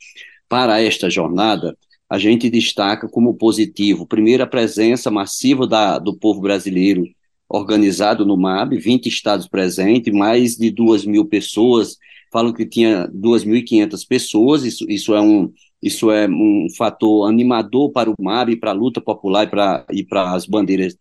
para 0.48 0.82
esta 0.82 1.10
jornada, 1.10 1.78
a 2.10 2.18
gente 2.18 2.50
destaca 2.50 3.10
como 3.10 3.34
positivo, 3.34 4.08
primeiro, 4.08 4.44
a 4.44 4.48
presença 4.48 5.12
massiva 5.12 5.68
da, 5.68 6.00
do 6.00 6.16
povo 6.16 6.40
brasileiro 6.40 7.06
organizado 7.50 8.26
no 8.26 8.38
MAB, 8.38 8.78
20 8.78 9.08
estados 9.08 9.48
presentes, 9.48 10.14
mais 10.14 10.56
de 10.56 10.70
2 10.70 11.06
mil 11.06 11.26
pessoas, 11.26 11.98
falam 12.32 12.54
que 12.54 12.66
tinha 12.66 13.08
2.500 13.10 14.08
pessoas, 14.08 14.64
isso, 14.64 14.86
isso 14.90 15.14
é 15.14 15.22
um, 15.22 15.52
isso 15.82 16.12
é 16.12 16.28
um 16.28 16.68
fator 16.78 17.30
animador 17.30 17.92
para 17.92 18.10
o 18.10 18.16
MAB, 18.20 18.58
para 18.58 18.72
a 18.72 18.74
luta 18.74 19.02
popular 19.02 19.50
e 19.92 20.04
para 20.04 20.32
as 20.34 20.46
bandeiras 20.46 20.96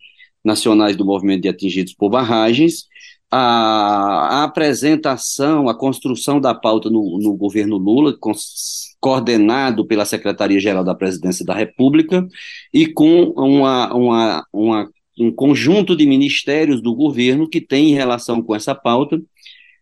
nacionais 0.47 0.97
do 0.97 1.05
movimento 1.05 1.43
de 1.43 1.49
atingidos 1.49 1.93
por 1.93 2.09
barragens, 2.09 2.85
a, 3.31 4.41
a 4.41 4.45
apresentação, 4.45 5.69
a 5.69 5.77
construção 5.77 6.41
da 6.41 6.55
pauta 6.55 6.89
no, 6.89 7.19
no 7.19 7.37
governo 7.37 7.77
Lula, 7.77 8.17
com, 8.19 8.33
coordenado 9.01 9.85
pela 9.85 10.05
Secretaria-Geral 10.05 10.85
da 10.85 10.95
Presidência 10.95 11.45
da 11.45 11.53
República, 11.55 12.27
e 12.73 12.87
com 12.87 13.33
uma, 13.37 13.93
uma, 13.93 14.47
uma 14.53 14.91
um 15.19 15.33
conjunto 15.33 15.97
de 15.97 16.07
ministérios 16.07 16.81
do 16.81 16.95
governo 16.95 17.49
que 17.49 17.61
tem 17.61 17.95
relação 17.95 18.43
com 18.43 18.55
essa 18.55 18.75
pauta, 18.75 19.21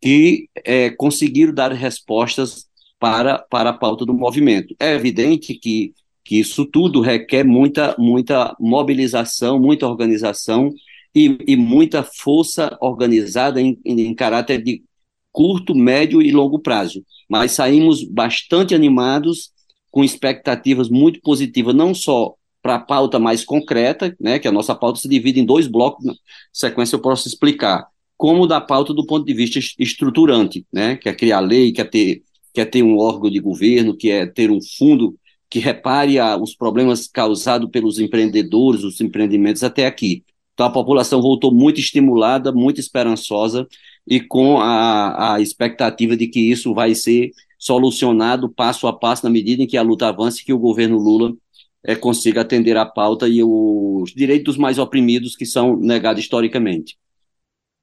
que 0.01 0.49
é, 0.65 0.91
conseguiram 0.91 1.53
dar 1.53 1.73
respostas 1.73 2.67
para, 2.99 3.39
para 3.39 3.71
a 3.71 3.73
pauta 3.73 4.07
do 4.07 4.15
movimento. 4.15 4.75
É 4.79 4.95
evidente 4.95 5.55
que, 5.55 5.93
que 6.25 6.41
isso 6.41 6.65
tudo 6.65 7.01
requer 7.01 7.45
muita, 7.45 7.95
muita 7.99 8.57
mobilização, 8.59 9.61
muita 9.61 9.87
organização 9.87 10.73
e, 11.15 11.39
e 11.47 11.57
muita 11.57 12.03
força 12.03 12.77
organizada 12.81 13.61
em, 13.61 13.79
em 13.85 14.15
caráter 14.15 14.63
de 14.63 14.83
curto, 15.31 15.75
médio 15.75 16.23
e 16.23 16.33
longo 16.33 16.59
prazo. 16.59 17.05
Mas 17.29 17.53
saímos 17.53 18.03
bastante 18.03 18.75
animados, 18.75 19.53
com 19.91 20.03
expectativas 20.03 20.89
muito 20.89 21.21
positivas, 21.21 21.75
não 21.75 21.95
só 21.95 22.35
para 22.63 22.77
a 22.77 22.81
pauta 22.81 23.19
mais 23.19 23.45
concreta, 23.45 24.17
né, 24.19 24.39
que 24.39 24.49
a 24.49 24.53
nossa 24.53 24.75
pauta 24.75 24.99
se 24.99 25.09
divide 25.09 25.39
em 25.39 25.45
dois 25.45 25.67
blocos, 25.67 26.05
na 26.05 26.15
sequência 26.53 26.97
eu 26.97 27.01
posso 27.01 27.29
explicar, 27.29 27.87
como 28.17 28.47
da 28.47 28.61
pauta 28.61 28.95
do 28.95 29.07
ponto 29.07 29.27
de 29.27 29.35
vista 29.35 29.59
estruturante, 29.79 30.65
né, 30.73 30.97
que 30.97 31.09
é 31.09 31.15
criar 31.15 31.41
lei, 31.41 31.73
que 31.73 31.81
é 31.81 31.85
ter, 31.85 32.23
que 32.55 32.61
é 32.61 32.65
ter 32.65 32.83
um 32.83 32.97
órgão 32.97 33.31
de 33.31 33.39
governo, 33.39 33.97
que 33.97 34.11
é 34.11 34.27
ter 34.27 34.51
um 34.51 34.61
fundo 34.79 35.15
que 35.49 35.59
repare 35.59 36.19
a, 36.19 36.37
os 36.37 36.55
problemas 36.55 37.07
causados 37.07 37.71
pelos 37.71 37.99
empreendedores, 37.99 38.83
os 38.83 39.01
empreendimentos 39.01 39.63
até 39.63 39.87
aqui. 39.87 40.25
Então 40.55 40.67
a 40.67 40.71
população 40.71 41.21
voltou 41.21 41.53
muito 41.53 41.81
estimulada, 41.81 42.53
muito 42.53 42.81
esperançosa 42.81 43.67
e 44.07 44.21
com 44.21 44.59
a, 44.59 45.35
a 45.35 45.41
expectativa 45.41 46.17
de 46.17 46.29
que 46.29 46.41
isso 46.41 46.75
vai 46.75 46.95
ser 46.95 47.31
solucionado 47.59 48.49
passo 48.49 48.87
a 48.87 48.93
passo 48.93 49.25
na 49.25 49.31
medida 49.31 49.63
em 49.63 49.67
que 49.67 49.77
a 49.77 49.83
luta 49.83 50.09
avance 50.09 50.43
e 50.43 50.45
que 50.45 50.53
o 50.53 50.59
governo 50.59 50.99
Lula 50.99 51.35
é, 51.83 51.95
consiga 51.95 52.43
atender 52.43 52.77
a 52.77 52.87
pauta 52.87 53.29
e 53.29 53.43
os 53.43 54.13
direitos 54.13 54.57
mais 54.57 54.79
oprimidos 54.79 55.37
que 55.37 55.47
são 55.47 55.77
negados 55.77 56.23
historicamente. 56.23 56.97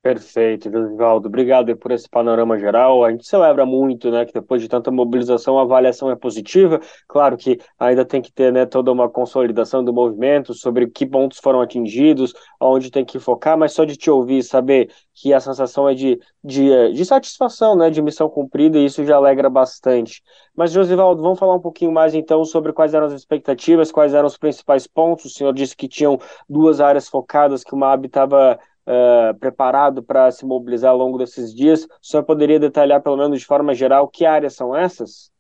Perfeito, 0.04 0.68
Vivaldo. 0.72 1.28
Obrigado 1.28 1.78
por 1.78 1.92
esse 1.92 2.10
panorama 2.10 2.58
geral. 2.58 3.06
A 3.06 3.12
gente 3.12 3.24
celebra 3.28 3.68
muito, 3.68 4.10
né, 4.10 4.26
que 4.26 4.34
depois 4.34 4.60
de 4.60 4.68
tanta 4.68 4.90
mobilização 4.90 5.60
a 5.60 5.62
avaliação 5.62 6.10
é 6.10 6.16
positiva. 6.16 6.80
Claro 7.08 7.38
que 7.38 7.60
ainda 7.78 8.04
tem 8.04 8.20
que 8.20 8.32
ter, 8.32 8.52
né, 8.52 8.66
toda 8.66 8.92
uma 8.92 9.08
consolidação 9.08 9.84
do 9.84 9.94
movimento 9.94 10.56
sobre 10.56 10.90
que 10.90 11.06
pontos 11.06 11.38
foram 11.38 11.62
atingidos, 11.62 12.34
onde 12.60 12.90
tem 12.90 13.06
que 13.06 13.20
focar, 13.20 13.56
mas 13.56 13.74
só 13.74 13.86
de 13.86 13.96
te 13.96 14.10
ouvir 14.10 14.42
saber 14.42 14.92
que 15.14 15.32
a 15.36 15.40
sensação 15.40 15.88
é 15.88 15.94
de, 15.94 16.20
de, 16.44 16.94
de 16.94 17.06
satisfação, 17.06 17.76
né, 17.76 17.92
de 17.92 18.02
missão 18.02 18.28
cumprida, 18.28 18.80
e 18.80 18.86
isso 18.86 19.06
já 19.06 19.18
alegra 19.18 19.52
bastante. 19.52 20.24
Mas, 20.56 20.72
Josivaldo, 20.72 21.22
vamos 21.22 21.38
falar 21.38 21.54
um 21.56 21.62
pouquinho 21.62 21.92
mais 21.92 22.16
então 22.16 22.44
sobre 22.44 22.74
quais 22.74 22.96
eram 22.96 23.06
as 23.06 23.14
expectativas, 23.14 23.92
quais 23.92 24.16
eram 24.16 24.26
os 24.28 24.38
principais 24.38 24.88
pontos. 24.88 25.26
O 25.26 25.30
senhor 25.30 25.54
disse 25.54 25.76
que 25.76 25.88
tinham 25.88 26.18
duas 26.50 26.82
áreas 26.82 27.08
focadas, 27.08 27.64
que 27.64 27.74
o 27.76 27.78
MAB 27.78 28.06
estava 28.08 28.60
uh, 28.88 29.38
preparado 29.40 30.04
para 30.04 30.32
se 30.32 30.46
mobilizar 30.46 30.92
ao 30.92 30.98
longo 30.98 31.18
desses 31.18 31.54
dias. 31.54 31.86
O 31.86 31.90
senhor 32.02 32.24
poderia 32.24 32.60
detalhar, 32.60 33.02
pelo 33.02 33.18
menos 33.18 33.40
de 33.40 33.46
forma 33.46 33.74
geral, 33.74 34.08
que 34.08 34.26
áreas 34.26 34.54
são 34.54 34.76
essas? 34.76 35.32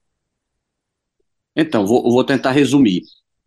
Então, 1.55 1.85
vou, 1.85 2.03
vou 2.03 2.23
tentar 2.23 2.51
resumir. 2.51 3.01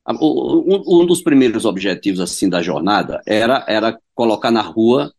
Um, 0.07 1.01
um, 1.01 1.07
dos 1.07 1.23
primeiros 1.23 1.65
objetivos 1.65 2.21
assim 2.21 2.47
da 2.47 2.61
jornada 2.61 3.23
era, 3.27 3.65
era 3.67 3.99
colocar 4.15 4.51
na 4.51 4.61
rua 4.61 5.11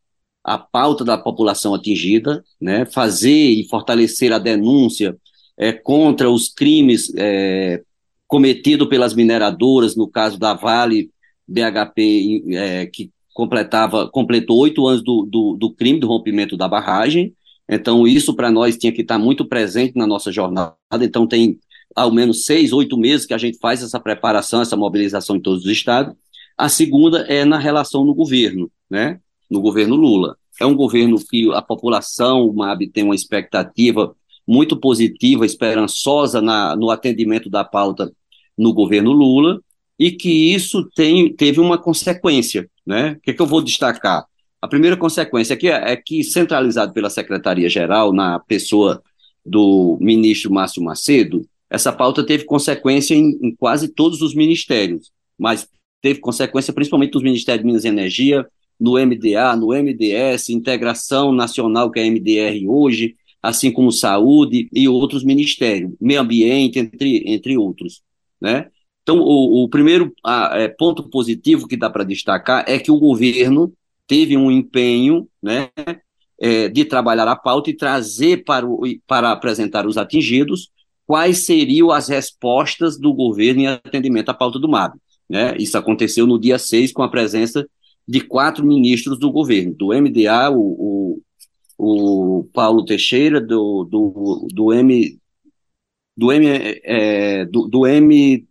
a 0.44 0.60
pauta 0.60 1.04
da 1.04 1.18
população 1.18 1.74
atingida, 1.74 2.44
né, 2.62 2.86
fazer 2.86 3.32
e 3.32 3.68
fortalecer 3.68 4.32
a 4.32 4.38
denúncia 4.38 5.18
é, 5.58 5.72
contra 5.72 6.30
os 6.30 6.54
crimes 6.54 7.12
é, 7.18 7.82
cometidos 8.28 8.88
pelas 8.88 9.16
mineradoras, 9.16 9.96
no 9.96 10.08
caso 10.08 10.38
da 10.38 10.54
Vale 10.54 11.10
BHP, 11.48 12.44
é, 12.54 12.86
que 12.86 13.12
completava, 13.36 14.10
completou 14.10 14.58
oito 14.60 14.88
anos 14.88 15.04
do, 15.04 15.28
do, 15.30 15.58
do, 15.60 15.70
crime 15.70 16.00
do 16.00 16.08
rompimento 16.08 16.56
da 16.56 16.70
barragem. 16.70 17.34
Então, 17.70 18.08
isso 18.08 18.34
para 18.34 18.50
nós 18.50 18.78
tinha 18.78 18.94
que 18.94 19.02
estar 19.02 19.20
muito 19.20 19.44
presente 19.44 19.98
na 19.98 20.08
nossa 20.08 20.32
jornada. 20.32 20.74
Então, 21.02 21.28
tem 21.28 21.60
ao 21.94 22.10
menos 22.12 22.46
seis, 22.46 22.72
oito 22.72 22.98
meses 22.98 23.26
que 23.26 23.34
a 23.34 23.38
gente 23.38 23.58
faz 23.60 23.84
essa 23.84 24.00
preparação, 24.00 24.62
essa 24.62 24.78
mobilização 24.78 25.36
em 25.36 25.42
todos 25.42 25.66
os 25.66 25.70
estados. 25.70 26.16
A 26.58 26.70
segunda 26.70 27.24
é 27.28 27.44
na 27.44 27.60
relação 27.60 28.06
no 28.06 28.16
governo, 28.16 28.72
né? 28.90 29.20
No 29.52 29.60
governo 29.60 29.98
Lula. 29.98 30.38
É 30.60 30.66
um 30.66 30.74
governo 30.74 31.18
que 31.20 31.54
a 31.54 31.62
população, 31.62 32.48
o 32.48 32.56
MAB, 32.56 32.88
tem 32.88 33.04
uma 33.04 33.16
expectativa 33.16 34.16
muito 34.48 34.78
positiva, 34.78 35.46
esperançosa 35.46 36.42
na, 36.42 36.74
no 36.78 36.90
atendimento 36.90 37.50
da 37.50 37.66
pauta 37.66 38.14
no 38.58 38.74
governo 38.74 39.12
Lula, 39.12 39.60
e 39.98 40.12
que 40.12 40.54
isso 40.54 40.90
tem, 40.96 41.34
teve 41.34 41.60
uma 41.60 41.78
consequência, 41.78 42.70
né? 42.86 43.14
O 43.14 43.22
que, 43.22 43.32
é 43.32 43.34
que 43.34 43.42
eu 43.42 43.48
vou 43.48 43.62
destacar? 43.62 44.26
A 44.62 44.68
primeira 44.68 44.98
consequência 44.98 45.54
é 45.54 45.58
que, 45.58 45.68
é 45.68 45.96
que, 45.96 46.24
centralizado 46.24 46.94
pela 46.94 47.10
Secretaria-Geral, 47.10 48.12
na 48.12 48.40
pessoa 48.40 49.02
do 49.46 49.98
ministro 50.02 50.52
Márcio 50.52 50.84
Macedo, 50.84 51.48
essa 51.70 51.92
pauta 51.92 52.26
teve 52.26 52.46
consequência 52.46 53.14
em, 53.14 53.38
em, 53.42 53.56
quase 53.56 53.88
todos 53.88 54.22
os 54.22 54.34
ministérios, 54.34 55.12
mas 55.38 55.68
teve 56.02 56.20
consequência 56.20 56.74
principalmente 56.74 57.14
nos 57.14 57.24
Ministérios 57.24 57.62
de 57.62 57.68
Minas 57.68 57.86
e 57.86 57.88
Energia, 57.88 58.46
no 58.80 58.94
MDA, 58.94 59.56
no 59.56 59.68
MDS, 59.68 60.50
Integração 60.50 61.32
Nacional, 61.32 61.92
que 61.92 62.00
é 62.00 62.10
MDR 62.10 62.68
hoje, 62.68 63.16
assim 63.42 63.72
como 63.72 63.92
Saúde 63.92 64.68
e 64.74 64.88
outros 64.88 65.24
ministérios, 65.24 65.94
Meio 66.02 66.22
Ambiente, 66.22 66.80
entre, 66.80 67.24
entre 67.26 67.58
outros, 67.58 68.02
né? 68.42 68.70
Então, 69.06 69.20
o, 69.20 69.64
o 69.64 69.70
primeiro 69.70 70.12
a, 70.24 70.58
é, 70.58 70.68
ponto 70.68 71.08
positivo 71.08 71.68
que 71.68 71.78
dá 71.78 71.92
para 71.92 72.04
destacar 72.04 72.66
é 72.68 72.80
que 72.80 72.90
o 72.90 73.00
governo 73.00 73.72
teve 74.08 74.36
um 74.36 74.50
empenho 74.50 75.30
né, 75.42 75.70
é, 76.42 76.68
de 76.70 76.84
trabalhar 76.84 77.28
a 77.28 77.36
pauta 77.36 77.70
e 77.70 77.76
trazer 77.76 78.44
para, 78.44 78.66
o, 78.66 78.82
para 79.06 79.32
apresentar 79.32 79.86
os 79.86 79.96
atingidos 79.96 80.72
quais 81.06 81.46
seriam 81.46 81.92
as 81.92 82.10
respostas 82.10 82.98
do 82.98 83.14
governo 83.14 83.62
em 83.62 83.68
atendimento 83.68 84.30
à 84.30 84.34
pauta 84.34 84.58
do 84.58 84.68
MAB. 84.68 84.96
Né? 85.30 85.56
Isso 85.60 85.78
aconteceu 85.78 86.26
no 86.26 86.40
dia 86.40 86.58
6, 86.58 86.92
com 86.92 87.04
a 87.04 87.10
presença 87.10 87.64
de 88.08 88.22
quatro 88.22 88.66
ministros 88.66 89.20
do 89.20 89.32
governo, 89.32 89.76
do 89.76 89.90
MDA, 89.90 90.50
o, 90.50 91.22
o, 91.78 92.40
o 92.40 92.44
Paulo 92.52 92.84
Teixeira, 92.84 93.40
do, 93.40 93.84
do, 93.84 94.48
do 94.52 94.74
M. 94.74 95.16
Do 96.18 96.32
M, 96.32 96.48
é, 96.84 97.46
do, 97.46 97.68
do 97.68 97.86
M 97.86 98.48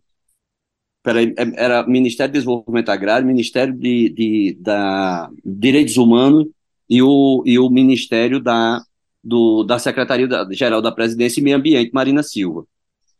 peraí, 1.05 1.33
é, 1.37 1.63
era 1.63 1.87
Ministério 1.87 2.33
de 2.33 2.39
Desenvolvimento 2.39 2.89
Agrário, 2.89 3.27
Ministério 3.27 3.73
de, 3.73 4.09
de 4.09 4.57
da 4.59 5.29
Direitos 5.45 5.97
Humanos 5.97 6.47
e 6.89 7.01
o, 7.01 7.43
e 7.45 7.59
o 7.59 7.69
Ministério 7.69 8.39
da, 8.39 8.81
do, 9.23 9.63
da 9.63 9.77
Secretaria-Geral 9.77 10.81
da 10.81 10.91
Presidência 10.91 11.39
e 11.39 11.43
Meio 11.43 11.57
Ambiente, 11.57 11.91
Marina 11.93 12.23
Silva. 12.23 12.65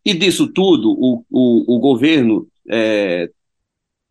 E 0.04 0.13
disso 0.13 0.48
tudo, 0.52 0.91
o, 0.91 1.24
o, 1.30 1.76
o 1.76 1.80
governo 1.80 2.48
é, 2.69 3.30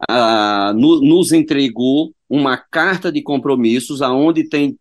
a, 0.09 0.73
no, 0.73 1.01
nos 1.01 1.33
entregou 1.33 2.15
uma 2.31 2.57
carta 2.57 3.11
de 3.11 3.23
compromissos 3.23 4.03
aonde 4.03 4.49
tem, 4.49 4.79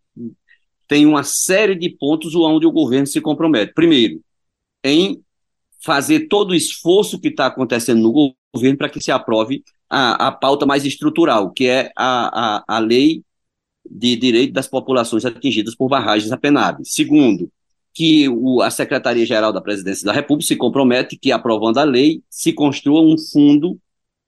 tem 0.88 1.06
uma 1.06 1.24
série 1.24 1.76
de 1.76 1.90
pontos 1.90 2.36
onde 2.36 2.68
o 2.68 2.72
governo 2.72 3.08
se 3.08 3.20
compromete. 3.20 3.74
Primeiro, 3.74 4.22
em 4.84 5.20
fazer 5.84 6.28
todo 6.28 6.52
o 6.52 6.56
esforço 6.56 7.20
que 7.20 7.28
está 7.28 7.48
acontecendo 7.48 8.02
no 8.02 8.34
governo 8.54 8.78
para 8.78 8.90
que 8.90 9.02
se 9.02 9.12
aprove 9.12 9.64
a, 9.90 10.28
a 10.28 10.32
pauta 10.32 10.66
mais 10.66 10.86
estrutural, 10.86 11.52
que 11.52 11.68
é 11.68 11.92
a, 11.96 12.58
a, 12.58 12.78
a 12.78 12.80
lei 12.80 13.22
de 13.90 14.16
direito 14.16 14.54
das 14.54 14.68
populações 14.68 15.26
atingidas 15.26 15.76
por 15.76 15.90
barragens 15.90 16.30
da 16.30 16.38
PENAB. 16.38 16.80
Segundo, 16.86 17.52
que 17.94 18.28
o, 18.30 18.62
a 18.62 18.72
Secretaria-Geral 18.72 19.52
da 19.52 19.62
Presidência 19.62 20.06
da 20.06 20.14
República 20.14 20.48
se 20.48 20.56
compromete 20.56 21.18
que, 21.18 21.32
aprovando 21.32 21.78
a 21.78 21.84
lei, 21.84 22.24
se 22.30 22.54
construa 22.54 23.02
um 23.02 23.18
fundo 23.18 23.78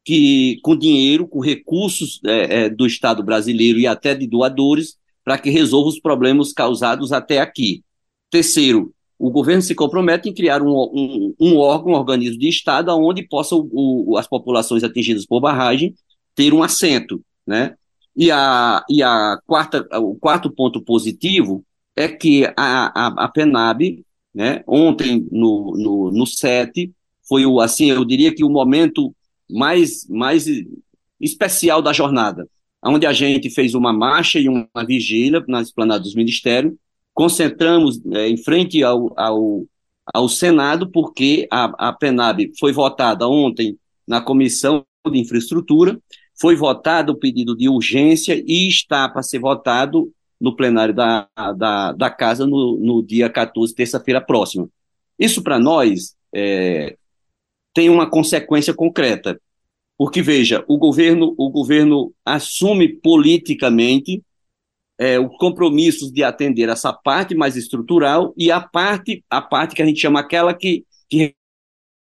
que, 0.04 0.60
com 0.62 0.76
dinheiro, 0.76 1.28
com 1.28 1.40
recursos 1.40 2.20
é, 2.26 2.66
é, 2.66 2.70
do 2.70 2.86
Estado 2.86 3.24
brasileiro 3.24 3.80
e 3.80 3.88
até 3.88 4.14
de 4.14 4.28
doadores, 4.28 4.98
para 5.24 5.40
que 5.40 5.50
resolva 5.50 5.90
os 5.90 6.00
problemas 6.00 6.54
causados 6.54 7.12
até 7.12 7.40
aqui. 7.40 7.84
Terceiro, 8.30 8.94
o 9.18 9.30
governo 9.30 9.62
se 9.62 9.74
compromete 9.74 10.30
em 10.30 10.34
criar 10.34 10.62
um, 10.62 10.72
um, 10.72 11.36
um 11.40 11.58
órgão, 11.58 11.94
um 11.94 11.96
organismo 11.96 12.40
de 12.40 12.50
Estado, 12.50 12.92
onde 12.92 13.28
possam 13.28 13.70
as 14.18 14.28
populações 14.28 14.84
atingidas 14.84 15.26
por 15.26 15.40
barragem 15.40 15.96
ter 16.36 16.54
um 16.54 16.62
assento, 16.62 17.22
né? 17.48 17.76
E, 18.16 18.32
a, 18.32 18.84
e 18.90 19.04
a 19.04 19.38
quarta, 19.46 19.86
o 20.00 20.16
quarto 20.16 20.50
ponto 20.50 20.82
positivo 20.82 21.64
é 21.96 22.08
que 22.08 22.46
a, 22.58 23.08
a, 23.08 23.26
a 23.26 23.28
PENAB, 23.28 24.04
né, 24.34 24.64
ontem 24.68 25.28
no, 25.32 25.74
no, 25.78 26.12
no 26.12 26.26
7, 26.26 26.92
foi 27.28 27.46
o, 27.46 27.60
assim, 27.60 27.90
eu 27.90 28.06
diria 28.06 28.34
que 28.34 28.44
o 28.44 28.50
momento 28.50 29.14
mais, 29.50 30.08
mais 30.10 30.46
especial 31.20 31.82
da 31.82 31.92
jornada, 31.92 32.48
onde 32.84 33.06
a 33.06 33.14
gente 33.14 33.50
fez 33.50 33.74
uma 33.74 33.92
marcha 33.92 34.40
e 34.40 34.48
uma 34.48 34.86
vigília 34.86 35.44
na 35.48 35.62
esplanada 35.62 36.04
dos 36.04 36.16
ministérios, 36.16 36.74
concentramos 37.16 38.00
é, 38.14 38.28
em 38.28 38.38
frente 38.38 38.84
ao, 38.84 39.18
ao, 39.18 39.66
ao 40.14 40.30
Senado, 40.30 40.92
porque 40.92 41.48
a, 41.50 41.90
a 41.90 41.94
PENAB 41.94 42.52
foi 42.60 42.74
votada 42.74 43.28
ontem 43.28 43.80
na 44.06 44.22
Comissão 44.22 44.86
de 45.10 45.18
Infraestrutura, 45.18 45.98
foi 46.40 46.56
votado 46.56 47.14
o 47.14 47.18
pedido 47.18 47.56
de 47.56 47.70
urgência 47.70 48.44
e 48.46 48.68
está 48.68 49.08
para 49.08 49.24
ser 49.24 49.40
votado 49.40 50.12
no 50.40 50.56
plenário 50.56 50.94
da, 50.94 51.28
da, 51.56 51.94
da 51.94 52.10
Casa 52.10 52.46
no, 52.46 52.78
no 52.78 53.02
dia 53.02 53.30
14, 53.30 53.74
terça-feira 53.74 54.20
próxima. 54.20 54.70
Isso, 55.18 55.42
para 55.42 55.58
nós, 55.58 56.14
é, 56.34 56.98
tem 57.74 57.90
uma 57.90 58.10
consequência 58.10 58.74
concreta, 58.74 59.40
porque, 59.98 60.22
veja, 60.22 60.66
o 60.68 60.78
governo, 60.78 61.34
o 61.38 61.50
governo 61.50 62.14
assume 62.26 62.90
politicamente 62.90 64.22
é, 64.98 65.20
os 65.20 65.36
compromissos 65.38 66.12
de 66.12 66.24
atender 66.24 66.70
essa 66.70 66.94
parte 66.94 67.36
mais 67.36 67.56
estrutural 67.56 68.34
e 68.38 68.52
a 68.52 68.62
parte, 68.62 69.24
a 69.30 69.42
parte 69.42 69.76
que 69.76 69.82
a 69.82 69.86
gente 69.86 70.00
chama 70.00 70.20
aquela 70.20 70.54
que, 70.54 70.86
que 71.10 71.36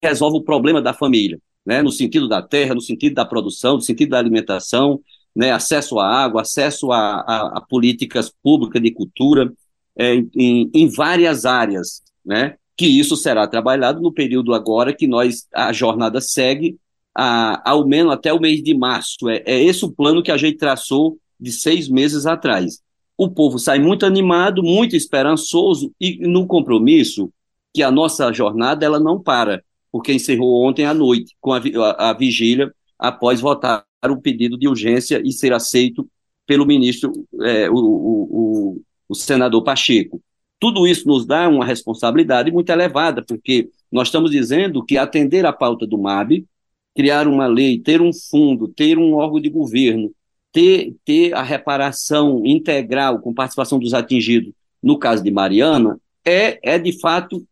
resolve 0.03 0.39
o 0.39 0.45
problema 0.45 0.83
da 0.83 0.93
família, 0.93 1.39
né, 1.65 1.81
no 1.81 1.91
sentido 1.91 2.29
da 2.29 2.43
terra, 2.43 2.75
no 2.75 2.81
sentido 2.81 3.15
da 3.15 3.25
produção, 3.25 3.77
no 3.77 3.81
sentido 3.81 4.11
da 4.11 4.19
alimentação, 4.19 5.01
né, 5.35 5.53
acesso 5.53 5.99
à 5.99 6.07
água, 6.07 6.43
acesso 6.43 6.93
a, 6.93 7.21
a, 7.21 7.59
a 7.59 7.61
políticas 7.61 8.33
públicas 8.43 8.83
de 8.83 8.91
cultura, 8.91 9.53
é, 9.97 10.15
em, 10.35 10.71
em, 10.75 10.89
várias 10.89 11.45
áreas, 11.45 12.03
né, 12.25 12.57
que 12.77 12.87
isso 12.87 13.17
será 13.17 13.47
trabalhado 13.47 14.01
no 14.01 14.13
período 14.13 14.55
agora 14.55 14.95
que 14.95 15.07
nós, 15.07 15.47
a 15.55 15.73
jornada 15.73 16.21
segue, 16.21 16.77
a, 17.15 17.71
ao 17.71 17.87
menos 17.87 18.13
até 18.13 18.33
o 18.33 18.41
mês 18.41 18.63
de 18.63 18.75
março. 18.75 19.29
É, 19.29 19.43
é 19.47 19.63
esse 19.63 19.85
o 19.85 19.93
plano 19.93 20.23
que 20.23 20.33
a 20.33 20.37
gente 20.37 20.57
traçou 20.57 21.19
de 21.43 21.53
seis 21.53 21.89
meses 21.89 22.27
atrás. 22.27 22.81
O 23.17 23.29
povo 23.29 23.59
sai 23.59 23.79
muito 23.79 24.07
animado, 24.07 24.63
muito 24.63 24.97
esperançoso 24.97 25.93
e 26.01 26.19
no 26.27 26.47
compromisso 26.47 27.31
que 27.75 27.83
a 27.83 27.91
nossa 27.91 28.33
jornada 28.33 28.85
ela 28.85 29.01
não 29.01 29.21
para, 29.21 29.63
porque 29.91 30.13
encerrou 30.13 30.67
ontem 30.67 30.85
à 30.85 30.95
noite 30.95 31.35
com 31.41 31.53
a, 31.53 31.59
a, 31.59 32.11
a 32.11 32.13
vigília 32.13 32.73
após 32.99 33.41
votar 33.41 33.85
o 34.09 34.21
pedido 34.21 34.59
de 34.59 34.69
urgência 34.69 35.21
e 35.25 35.33
ser 35.33 35.53
aceito 35.53 36.09
pelo 36.47 36.67
ministro, 36.67 37.13
é, 37.43 37.71
o, 37.71 37.77
o, 37.77 38.81
o, 39.09 39.15
senador 39.15 39.63
Pacheco. 39.63 40.21
Tudo 40.59 40.87
isso 40.87 41.07
nos 41.07 41.25
dá 41.27 41.49
uma 41.49 41.65
responsabilidade 41.65 42.51
muito 42.51 42.71
elevada, 42.71 43.25
porque 43.25 43.71
nós 43.91 44.09
estamos 44.09 44.31
dizendo 44.31 44.85
que 44.85 44.97
atender 44.97 45.47
a 45.47 45.53
pauta 45.53 45.87
do 45.87 45.99
MAB, 45.99 46.45
criar 46.95 47.27
uma 47.27 47.47
lei, 47.47 47.79
ter 47.79 48.01
um 48.01 48.13
fundo, 48.13 48.69
ter 48.69 48.99
um 48.99 49.15
órgão 49.15 49.41
de 49.41 49.49
governo, 49.49 50.13
ter, 50.53 50.95
ter 51.05 51.35
a 51.35 51.43
reparação 51.43 52.43
integral 52.45 53.19
com 53.21 53.33
participação 53.33 53.79
dos 53.79 53.95
atingidos, 53.95 54.53
no 54.83 54.99
caso 54.99 55.23
de 55.23 55.31
Mariana, 55.31 55.99
é, 56.25 56.59
é 56.63 56.79
de 56.79 56.99
fato 57.01 57.45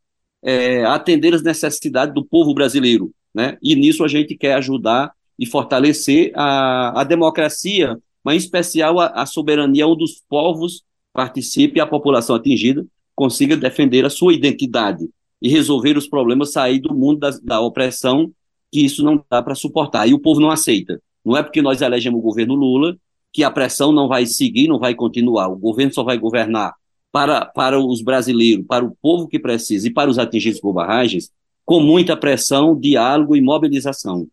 é, 0.43 0.85
atender 0.85 1.35
as 1.35 1.43
necessidades 1.43 2.15
do 2.15 2.25
povo 2.25 2.55
brasileiro. 2.55 3.11
Né? 3.35 3.57
E 3.63 3.75
nisso 3.75 4.05
a 4.05 4.09
gente 4.09 4.37
quer 4.37 4.55
ajudar 4.55 5.13
e 5.39 5.47
fortalecer 5.47 6.33
a, 6.35 7.01
a 7.01 7.05
democracia, 7.05 7.99
mas 8.23 8.35
em 8.35 8.39
especial 8.39 9.01
a, 9.01 9.07
a 9.07 9.27
soberania 9.27 9.87
onde 9.87 10.05
os 10.05 10.23
povos 10.29 10.83
participem 11.13 11.79
e 11.79 11.81
a 11.81 11.87
população 11.87 12.37
atingida 12.37 12.85
consiga 13.15 13.57
defender 13.57 14.05
a 14.05 14.11
sua 14.11 14.35
identidade 14.35 15.09
e 15.41 15.49
resolver 15.49 15.97
os 15.97 16.07
problemas, 16.07 16.53
sair 16.53 16.79
do 16.79 16.95
mundo 16.95 17.21
da, 17.21 17.31
da 17.43 17.61
opressão, 17.61 18.31
que 18.71 18.85
isso 18.85 19.03
não 19.03 19.25
dá 19.31 19.43
para 19.43 19.55
suportar. 19.55 20.07
E 20.07 20.15
o 20.15 20.19
povo 20.19 20.41
não 20.41 20.51
aceita. 20.51 21.01
Não 21.25 21.37
é 21.37 21.43
porque 21.43 21.63
nós 21.63 21.81
elegemos 21.81 22.19
o 22.19 22.23
governo 22.23 22.55
Lula 22.55 22.97
que 23.33 23.45
a 23.45 23.51
pressão 23.51 23.93
não 23.93 24.09
vai 24.09 24.27
seguir, 24.27 24.69
não 24.69 24.79
vai 24.79 24.95
continuar. 24.95 25.49
O 25.49 25.57
governo 25.57 25.93
só 25.93 26.03
vai 26.03 26.19
governar 26.19 26.75
para, 27.13 27.45
para 27.45 27.79
os 27.79 28.03
brasileiros, 28.03 28.67
para 28.67 28.85
o 28.85 28.97
povo 29.01 29.29
que 29.29 29.39
precisa 29.39 29.89
e 29.89 29.93
para 29.93 30.11
os 30.11 30.19
atingidos 30.19 30.61
por 30.61 30.73
barragens, 30.73 31.31
com 31.65 31.81
muita 31.81 32.17
pressão, 32.17 32.79
diálogo 32.79 33.37
e 33.37 33.41
mobilização. 33.41 34.27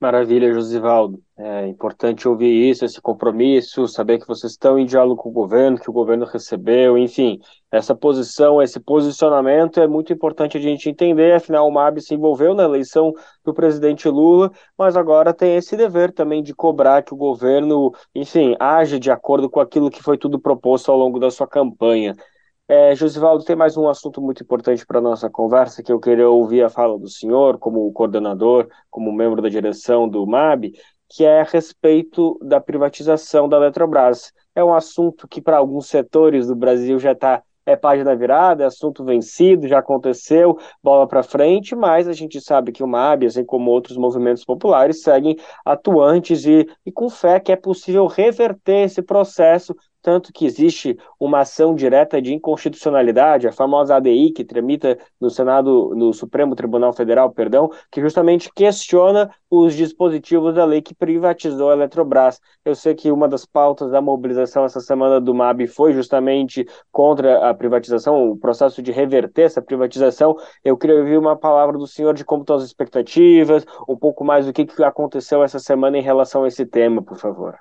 Maravilha, 0.00 0.50
Josivaldo. 0.50 1.22
É 1.36 1.66
importante 1.66 2.26
ouvir 2.26 2.70
isso, 2.70 2.86
esse 2.86 2.98
compromisso, 3.02 3.86
saber 3.86 4.18
que 4.18 4.26
vocês 4.26 4.52
estão 4.52 4.78
em 4.78 4.86
diálogo 4.86 5.22
com 5.22 5.28
o 5.28 5.32
governo, 5.32 5.78
que 5.78 5.90
o 5.90 5.92
governo 5.92 6.24
recebeu, 6.24 6.96
enfim, 6.96 7.38
essa 7.70 7.94
posição, 7.94 8.62
esse 8.62 8.80
posicionamento 8.80 9.78
é 9.78 9.86
muito 9.86 10.10
importante 10.10 10.56
a 10.56 10.60
gente 10.60 10.88
entender, 10.88 11.34
afinal 11.34 11.68
o 11.68 11.70
MAB 11.70 12.00
se 12.00 12.14
envolveu 12.14 12.54
na 12.54 12.62
eleição 12.64 13.12
do 13.44 13.52
presidente 13.52 14.08
Lula, 14.08 14.50
mas 14.76 14.96
agora 14.96 15.34
tem 15.34 15.56
esse 15.56 15.76
dever 15.76 16.12
também 16.12 16.42
de 16.42 16.54
cobrar 16.54 17.02
que 17.02 17.12
o 17.12 17.16
governo, 17.16 17.92
enfim, 18.14 18.56
age 18.58 18.98
de 18.98 19.10
acordo 19.10 19.50
com 19.50 19.60
aquilo 19.60 19.90
que 19.90 20.02
foi 20.02 20.16
tudo 20.16 20.40
proposto 20.40 20.90
ao 20.90 20.96
longo 20.96 21.20
da 21.20 21.30
sua 21.30 21.46
campanha. 21.46 22.16
É, 22.72 22.94
Josivaldo, 22.94 23.42
tem 23.44 23.56
mais 23.56 23.76
um 23.76 23.88
assunto 23.88 24.22
muito 24.22 24.44
importante 24.44 24.86
para 24.86 24.98
a 24.98 25.02
nossa 25.02 25.28
conversa, 25.28 25.82
que 25.82 25.90
eu 25.90 25.98
queria 25.98 26.30
ouvir 26.30 26.62
a 26.62 26.68
fala 26.68 26.96
do 26.96 27.08
senhor, 27.08 27.58
como 27.58 27.92
coordenador, 27.92 28.68
como 28.88 29.12
membro 29.12 29.42
da 29.42 29.48
direção 29.48 30.08
do 30.08 30.24
MAB, 30.24 30.70
que 31.08 31.24
é 31.24 31.40
a 31.40 31.44
respeito 31.44 32.38
da 32.40 32.60
privatização 32.60 33.48
da 33.48 33.56
Eletrobras. 33.56 34.32
É 34.54 34.62
um 34.62 34.72
assunto 34.72 35.26
que, 35.26 35.42
para 35.42 35.56
alguns 35.56 35.88
setores 35.88 36.46
do 36.46 36.54
Brasil, 36.54 36.96
já 37.00 37.10
está 37.10 37.42
é 37.66 37.76
página 37.76 38.14
virada, 38.16 38.62
é 38.62 38.66
assunto 38.66 39.04
vencido, 39.04 39.68
já 39.68 39.78
aconteceu, 39.78 40.56
bola 40.82 41.06
para 41.06 41.22
frente, 41.22 41.74
mas 41.74 42.08
a 42.08 42.12
gente 42.12 42.40
sabe 42.40 42.72
que 42.72 42.82
o 42.82 42.86
MAB, 42.86 43.26
assim 43.26 43.44
como 43.44 43.70
outros 43.70 43.96
movimentos 43.96 44.44
populares, 44.44 45.02
seguem 45.02 45.36
atuantes 45.64 46.44
e, 46.46 46.66
e 46.86 46.92
com 46.92 47.08
fé 47.10 47.38
que 47.38 47.52
é 47.52 47.56
possível 47.56 48.06
reverter 48.06 48.84
esse 48.84 49.02
processo 49.02 49.74
tanto 50.02 50.32
que 50.32 50.46
existe 50.46 50.98
uma 51.18 51.40
ação 51.40 51.74
direta 51.74 52.20
de 52.20 52.32
inconstitucionalidade, 52.34 53.46
a 53.46 53.52
famosa 53.52 53.96
ADI 53.96 54.32
que 54.32 54.44
tramita 54.44 54.98
no 55.20 55.30
Senado, 55.30 55.94
no 55.94 56.12
Supremo 56.12 56.54
Tribunal 56.54 56.92
Federal, 56.92 57.30
perdão, 57.30 57.70
que 57.90 58.00
justamente 58.00 58.50
questiona 58.54 59.30
os 59.50 59.74
dispositivos 59.74 60.54
da 60.54 60.64
lei 60.64 60.80
que 60.80 60.94
privatizou 60.94 61.70
a 61.70 61.74
Eletrobras. 61.74 62.40
Eu 62.64 62.74
sei 62.74 62.94
que 62.94 63.10
uma 63.10 63.28
das 63.28 63.44
pautas 63.44 63.90
da 63.90 64.00
mobilização 64.00 64.64
essa 64.64 64.80
semana 64.80 65.20
do 65.20 65.34
MAB 65.34 65.66
foi 65.66 65.92
justamente 65.92 66.66
contra 66.92 67.48
a 67.50 67.54
privatização, 67.54 68.30
o 68.30 68.36
processo 68.36 68.82
de 68.82 68.92
reverter 68.92 69.42
essa 69.42 69.60
privatização. 69.60 70.36
Eu 70.64 70.76
queria 70.76 70.96
ouvir 70.96 71.18
uma 71.18 71.36
palavra 71.36 71.76
do 71.76 71.86
senhor 71.86 72.14
de 72.14 72.24
como 72.24 72.42
estão 72.42 72.56
as 72.56 72.64
expectativas, 72.64 73.64
um 73.88 73.96
pouco 73.96 74.24
mais 74.24 74.46
do 74.46 74.52
que 74.52 74.66
aconteceu 74.82 75.42
essa 75.42 75.58
semana 75.58 75.98
em 75.98 76.02
relação 76.02 76.44
a 76.44 76.48
esse 76.48 76.64
tema, 76.64 77.02
por 77.02 77.18
favor. 77.18 77.58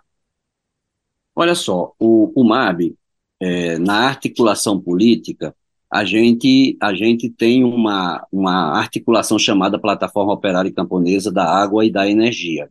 Olha 1.40 1.56
só, 1.56 1.94
o, 1.98 2.34
o 2.36 2.44
MAB, 2.44 2.98
é, 3.40 3.80
na 3.80 4.00
articulação 4.00 4.78
política, 4.78 5.56
a 5.90 6.04
gente, 6.04 6.78
a 6.82 6.94
gente 6.94 7.30
tem 7.30 7.64
uma, 7.64 8.28
uma 8.30 8.78
articulação 8.78 9.40
chamada 9.40 9.80
Plataforma 9.80 10.34
Operária 10.34 10.70
Camponesa 10.70 11.32
da 11.32 11.46
Água 11.46 11.86
e 11.86 11.90
da 11.90 12.10
Energia. 12.10 12.68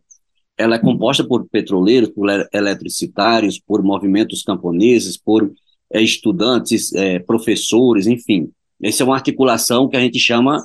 Ela 0.55 0.75
é 0.75 0.79
composta 0.79 1.23
por 1.23 1.49
petroleiros, 1.49 2.09
por 2.09 2.29
eletricitários, 2.53 3.59
por 3.59 3.81
movimentos 3.81 4.43
camponeses, 4.43 5.17
por 5.17 5.51
é, 5.91 5.99
estudantes, 5.99 6.93
é, 6.93 7.17
professores, 7.17 8.05
enfim. 8.05 8.51
Essa 8.79 9.01
é 9.01 9.05
uma 9.07 9.15
articulação 9.15 9.89
que 9.89 9.97
a 9.97 9.99
gente 9.99 10.19
chama 10.19 10.63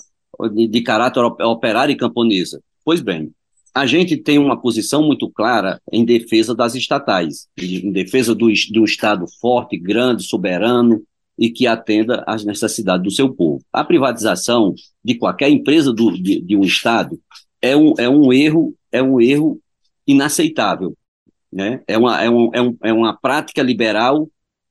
de, 0.53 0.69
de 0.69 0.83
caráter 0.83 1.23
operário 1.25 1.95
e 1.95 1.97
camponesa. 1.97 2.61
Pois 2.85 3.01
bem, 3.01 3.33
a 3.75 3.87
gente 3.87 4.17
tem 4.17 4.39
uma 4.39 4.57
posição 4.57 5.03
muito 5.03 5.29
clara 5.29 5.81
em 5.91 6.05
defesa 6.05 6.55
das 6.55 6.77
estatais, 6.77 7.49
em 7.59 7.91
defesa 7.91 8.33
do, 8.33 8.53
de 8.53 8.79
um 8.79 8.85
Estado 8.85 9.27
forte, 9.41 9.77
grande, 9.77 10.23
soberano 10.23 11.03
e 11.37 11.51
que 11.51 11.67
atenda 11.67 12.23
às 12.25 12.45
necessidades 12.45 13.03
do 13.03 13.11
seu 13.11 13.35
povo. 13.35 13.65
A 13.73 13.83
privatização 13.83 14.75
de 15.03 15.17
qualquer 15.17 15.51
empresa 15.51 15.93
do, 15.93 16.13
de, 16.13 16.41
de, 16.41 16.57
um 16.57 16.63
Estado 16.63 17.19
é 17.61 17.77
um, 17.77 17.95
é 17.99 18.09
um 18.09 18.33
erro 18.33 18.73
é 18.93 19.03
um 19.03 19.21
erro 19.21 19.59
inaceitável. 20.07 20.97
Né? 21.53 21.83
É, 21.89 21.99
uma, 21.99 22.23
é, 22.23 22.31
um, 22.31 22.51
é, 22.53 22.63
um, 22.63 22.77
é 22.85 22.93
uma 22.93 23.17
prática 23.17 23.61
liberal 23.61 24.29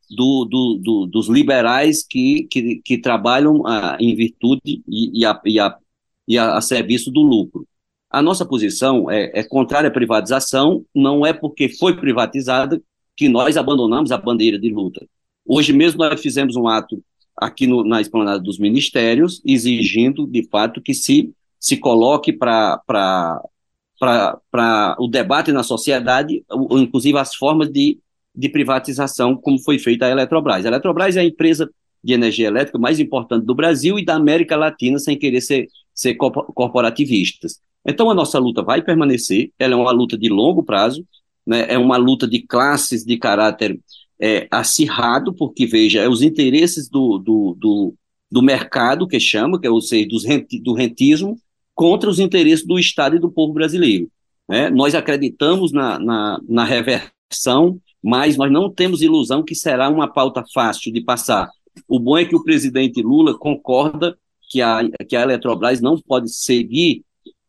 do, 0.09 0.45
do, 0.45 0.79
do, 0.81 1.05
dos 1.07 1.27
liberais 1.27 2.05
que, 2.07 2.47
que, 2.49 2.81
que 2.83 2.97
trabalham 2.97 3.67
ah, 3.67 3.97
em 3.99 4.15
virtude 4.15 4.81
e, 4.87 5.19
e, 5.19 5.25
a, 5.25 5.41
e, 5.43 5.59
a, 5.59 5.77
e 6.25 6.37
a, 6.37 6.55
a 6.55 6.61
serviço 6.61 7.11
do 7.11 7.21
lucro. 7.21 7.67
A 8.13 8.21
nossa 8.21 8.45
posição 8.45 9.09
é, 9.09 9.31
é 9.33 9.43
contrária 9.43 9.87
à 9.87 9.91
privatização, 9.91 10.85
não 10.93 11.25
é 11.25 11.33
porque 11.33 11.67
foi 11.67 11.97
privatizada 11.97 12.79
que 13.17 13.27
nós 13.27 13.57
abandonamos 13.57 14.11
a 14.11 14.17
bandeira 14.19 14.59
de 14.59 14.69
luta. 14.69 15.03
Hoje 15.43 15.73
mesmo 15.73 15.97
nós 15.97 16.21
fizemos 16.21 16.55
um 16.55 16.67
ato 16.67 17.03
aqui 17.35 17.65
no, 17.65 17.83
na 17.83 17.99
esplanada 18.01 18.39
dos 18.39 18.59
ministérios, 18.59 19.41
exigindo, 19.43 20.27
de 20.27 20.47
fato, 20.47 20.79
que 20.79 20.93
se, 20.93 21.33
se 21.59 21.75
coloque 21.75 22.31
para 22.31 23.41
o 24.99 25.07
debate 25.07 25.51
na 25.51 25.63
sociedade, 25.63 26.45
inclusive 26.69 27.17
as 27.17 27.33
formas 27.33 27.67
de, 27.71 27.97
de 28.35 28.47
privatização, 28.47 29.35
como 29.35 29.57
foi 29.57 29.79
feita 29.79 30.05
a 30.05 30.11
Eletrobras. 30.11 30.63
A 30.63 30.67
Eletrobras 30.67 31.17
é 31.17 31.21
a 31.21 31.25
empresa 31.25 31.67
de 32.03 32.13
energia 32.13 32.45
elétrica 32.45 32.77
mais 32.77 32.99
importante 32.99 33.43
do 33.43 33.55
Brasil 33.55 33.97
e 33.97 34.05
da 34.05 34.13
América 34.13 34.55
Latina, 34.55 34.99
sem 34.99 35.17
querer 35.17 35.41
ser, 35.41 35.67
ser 35.95 36.13
corporativistas. 36.13 37.59
Então 37.85 38.09
a 38.09 38.13
nossa 38.13 38.39
luta 38.39 38.61
vai 38.61 38.81
permanecer, 38.81 39.51
ela 39.59 39.73
é 39.73 39.75
uma 39.75 39.91
luta 39.91 40.17
de 40.17 40.29
longo 40.29 40.63
prazo, 40.63 41.05
né, 41.45 41.65
é 41.69 41.77
uma 41.77 41.97
luta 41.97 42.27
de 42.27 42.41
classes 42.41 43.03
de 43.03 43.17
caráter 43.17 43.79
é, 44.19 44.47
acirrado, 44.49 45.33
porque, 45.33 45.65
veja, 45.65 46.01
é 46.01 46.07
os 46.07 46.21
interesses 46.21 46.87
do, 46.87 47.17
do, 47.17 47.57
do, 47.59 47.93
do 48.31 48.41
mercado, 48.41 49.07
que 49.07 49.19
chama, 49.19 49.59
que 49.59 49.67
é, 49.67 49.69
ou 49.69 49.81
seja, 49.81 50.07
dos 50.07 50.23
renti, 50.23 50.59
do 50.61 50.73
rentismo, 50.73 51.37
contra 51.75 52.09
os 52.09 52.19
interesses 52.19 52.65
do 52.65 52.79
Estado 52.79 53.15
e 53.15 53.19
do 53.19 53.31
povo 53.31 53.53
brasileiro. 53.53 54.09
Né? 54.47 54.69
Nós 54.69 54.95
acreditamos 54.95 55.71
na, 55.71 55.99
na, 55.99 56.39
na 56.47 56.63
reversão, 56.63 57.79
mas 58.01 58.37
nós 58.37 58.51
não 58.51 58.69
temos 58.69 59.01
ilusão 59.01 59.43
que 59.43 59.55
será 59.55 59.89
uma 59.89 60.07
pauta 60.07 60.43
fácil 60.53 60.91
de 60.93 61.01
passar. 61.01 61.49
O 61.87 61.99
bom 61.99 62.17
é 62.17 62.25
que 62.25 62.35
o 62.35 62.43
presidente 62.43 63.01
Lula 63.01 63.37
concorda 63.37 64.17
que 64.49 64.61
a, 64.61 64.81
que 65.07 65.15
a 65.15 65.21
Eletrobras 65.21 65.81
não 65.81 65.99
pode 65.99 66.29
seguir 66.33 67.03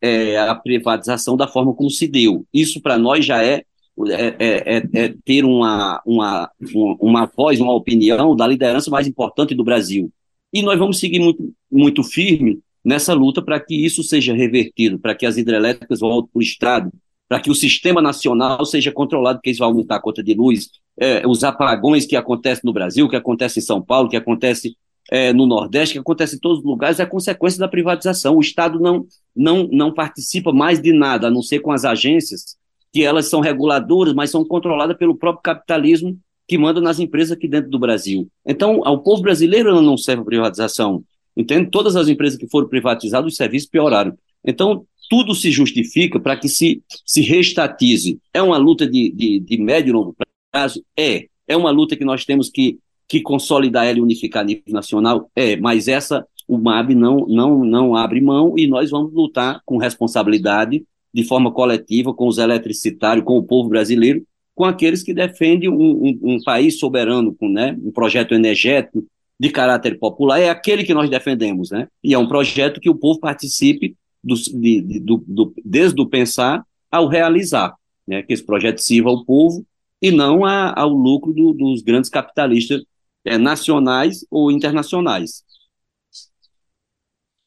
é, 0.05 0.37
a 0.37 0.53
privatização 0.53 1.35
da 1.35 1.47
forma 1.47 1.73
como 1.73 1.89
se 1.89 2.07
deu. 2.07 2.45
Isso 2.53 2.79
para 2.81 2.97
nós 2.97 3.25
já 3.25 3.43
é, 3.43 3.63
é, 4.09 4.35
é, 4.39 4.89
é, 4.93 5.15
ter 5.25 5.43
uma, 5.43 6.01
uma, 6.05 6.51
uma 6.99 7.31
voz, 7.35 7.59
uma 7.59 7.73
opinião 7.73 8.35
da 8.35 8.45
liderança 8.45 8.91
mais 8.91 9.07
importante 9.07 9.55
do 9.55 9.63
Brasil. 9.63 10.11
E 10.53 10.61
nós 10.61 10.77
vamos 10.77 10.99
seguir 10.99 11.19
muito, 11.19 11.51
muito 11.71 12.03
firme 12.03 12.59
nessa 12.83 13.13
luta 13.13 13.41
para 13.41 13.59
que 13.59 13.73
isso 13.73 14.03
seja 14.03 14.33
revertido, 14.33 14.99
para 14.99 15.15
que 15.15 15.25
as 15.25 15.37
hidrelétricas 15.37 16.01
voltem 16.01 16.29
para 16.31 16.39
o 16.39 16.43
Estado, 16.43 16.91
para 17.27 17.39
que 17.39 17.49
o 17.49 17.55
sistema 17.55 18.01
nacional 18.01 18.63
seja 18.63 18.91
controlado, 18.91 19.39
porque 19.39 19.49
isso 19.49 19.59
vai 19.59 19.69
aumentar 19.69 19.95
a 19.95 20.01
conta 20.01 20.21
de 20.21 20.35
luz, 20.35 20.69
é, 20.99 21.25
os 21.25 21.43
apagões 21.43 22.05
que 22.05 22.15
acontecem 22.15 22.61
no 22.63 22.73
Brasil, 22.73 23.09
que 23.09 23.15
acontecem 23.15 23.59
em 23.59 23.65
São 23.65 23.81
Paulo, 23.81 24.07
que 24.07 24.15
acontece 24.15 24.75
é, 25.11 25.31
no 25.31 25.45
Nordeste, 25.45 25.93
que 25.93 25.99
acontece 25.99 26.35
em 26.35 26.39
todos 26.39 26.59
os 26.59 26.65
lugares, 26.65 26.99
é 26.99 27.05
consequência 27.05 27.59
da 27.59 27.67
privatização. 27.67 28.35
O 28.35 28.41
Estado 28.41 28.79
não, 28.79 29.05
não, 29.35 29.67
não 29.71 29.93
participa 29.93 30.51
mais 30.51 30.81
de 30.81 30.91
nada, 30.91 31.27
a 31.27 31.31
não 31.31 31.41
ser 31.41 31.59
com 31.59 31.71
as 31.71 31.85
agências, 31.85 32.57
que 32.91 33.03
elas 33.03 33.27
são 33.27 33.39
reguladoras, 33.39 34.13
mas 34.13 34.31
são 34.31 34.45
controladas 34.45 34.97
pelo 34.97 35.15
próprio 35.15 35.43
capitalismo 35.43 36.17
que 36.47 36.57
manda 36.57 36.79
nas 36.79 36.99
empresas 36.99 37.31
aqui 37.31 37.47
dentro 37.47 37.69
do 37.69 37.79
Brasil. 37.79 38.27
Então, 38.45 38.81
ao 38.85 39.01
povo 39.01 39.21
brasileiro 39.21 39.81
não 39.81 39.97
serve 39.97 40.21
a 40.21 40.25
privatização. 40.25 41.03
Entende? 41.35 41.69
Todas 41.69 41.95
as 41.95 42.07
empresas 42.07 42.37
que 42.37 42.47
foram 42.47 42.69
privatizadas, 42.69 43.31
os 43.31 43.37
serviços 43.37 43.69
pioraram. 43.69 44.17
Então, 44.43 44.85
tudo 45.09 45.35
se 45.35 45.51
justifica 45.51 46.19
para 46.19 46.37
que 46.37 46.47
se, 46.47 46.81
se 47.05 47.21
restatize. 47.21 48.19
É 48.33 48.41
uma 48.41 48.57
luta 48.57 48.87
de, 48.87 49.11
de, 49.11 49.39
de 49.39 49.57
médio 49.57 49.91
e 49.91 49.93
longo 49.93 50.15
prazo? 50.51 50.83
É. 50.97 51.27
É 51.47 51.55
uma 51.55 51.69
luta 51.69 51.95
que 51.95 52.05
nós 52.05 52.25
temos 52.25 52.49
que, 52.49 52.79
que 53.07 53.21
consolidar 53.21 53.85
ela 53.85 53.99
e 53.99 54.01
unificar 54.01 54.43
a 54.43 54.45
nível 54.45 54.63
nacional? 54.69 55.29
É. 55.35 55.55
Mas 55.55 55.87
essa, 55.87 56.25
o 56.47 56.57
MAB 56.57 56.95
não, 56.95 57.25
não, 57.27 57.63
não 57.63 57.95
abre 57.95 58.21
mão 58.21 58.53
e 58.57 58.67
nós 58.67 58.89
vamos 58.91 59.13
lutar 59.13 59.61
com 59.65 59.77
responsabilidade, 59.77 60.83
de 61.13 61.23
forma 61.23 61.51
coletiva, 61.51 62.13
com 62.13 62.27
os 62.27 62.37
eletricitários, 62.37 63.25
com 63.25 63.37
o 63.37 63.43
povo 63.43 63.69
brasileiro, 63.69 64.23
com 64.53 64.65
aqueles 64.65 65.03
que 65.03 65.13
defendem 65.13 65.69
um, 65.69 65.75
um, 65.75 66.19
um 66.23 66.43
país 66.43 66.79
soberano, 66.79 67.33
com 67.33 67.49
né, 67.49 67.77
um 67.83 67.91
projeto 67.91 68.33
energético, 68.33 69.05
de 69.39 69.49
caráter 69.49 69.99
popular 69.99 70.39
é 70.39 70.49
aquele 70.49 70.83
que 70.83 70.93
nós 70.93 71.09
defendemos, 71.09 71.69
né? 71.69 71.87
E 72.03 72.13
é 72.13 72.17
um 72.17 72.27
projeto 72.27 72.79
que 72.79 72.89
o 72.89 72.95
povo 72.95 73.19
participe 73.19 73.95
do, 74.23 74.35
de, 74.35 74.81
de, 74.81 74.99
do, 74.99 75.23
do, 75.27 75.53
desde 75.63 76.01
o 76.01 76.07
pensar 76.07 76.65
ao 76.89 77.07
realizar, 77.07 77.75
né? 78.07 78.23
Que 78.23 78.33
esse 78.33 78.45
projeto 78.45 78.79
sirva 78.79 79.09
ao 79.09 79.25
povo 79.25 79.65
e 80.01 80.09
não 80.09 80.45
a, 80.45 80.73
ao 80.79 80.89
lucro 80.89 81.33
do, 81.33 81.53
dos 81.53 81.81
grandes 81.81 82.09
capitalistas 82.09 82.83
é, 83.25 83.37
nacionais 83.37 84.25
ou 84.29 84.51
internacionais. 84.51 85.43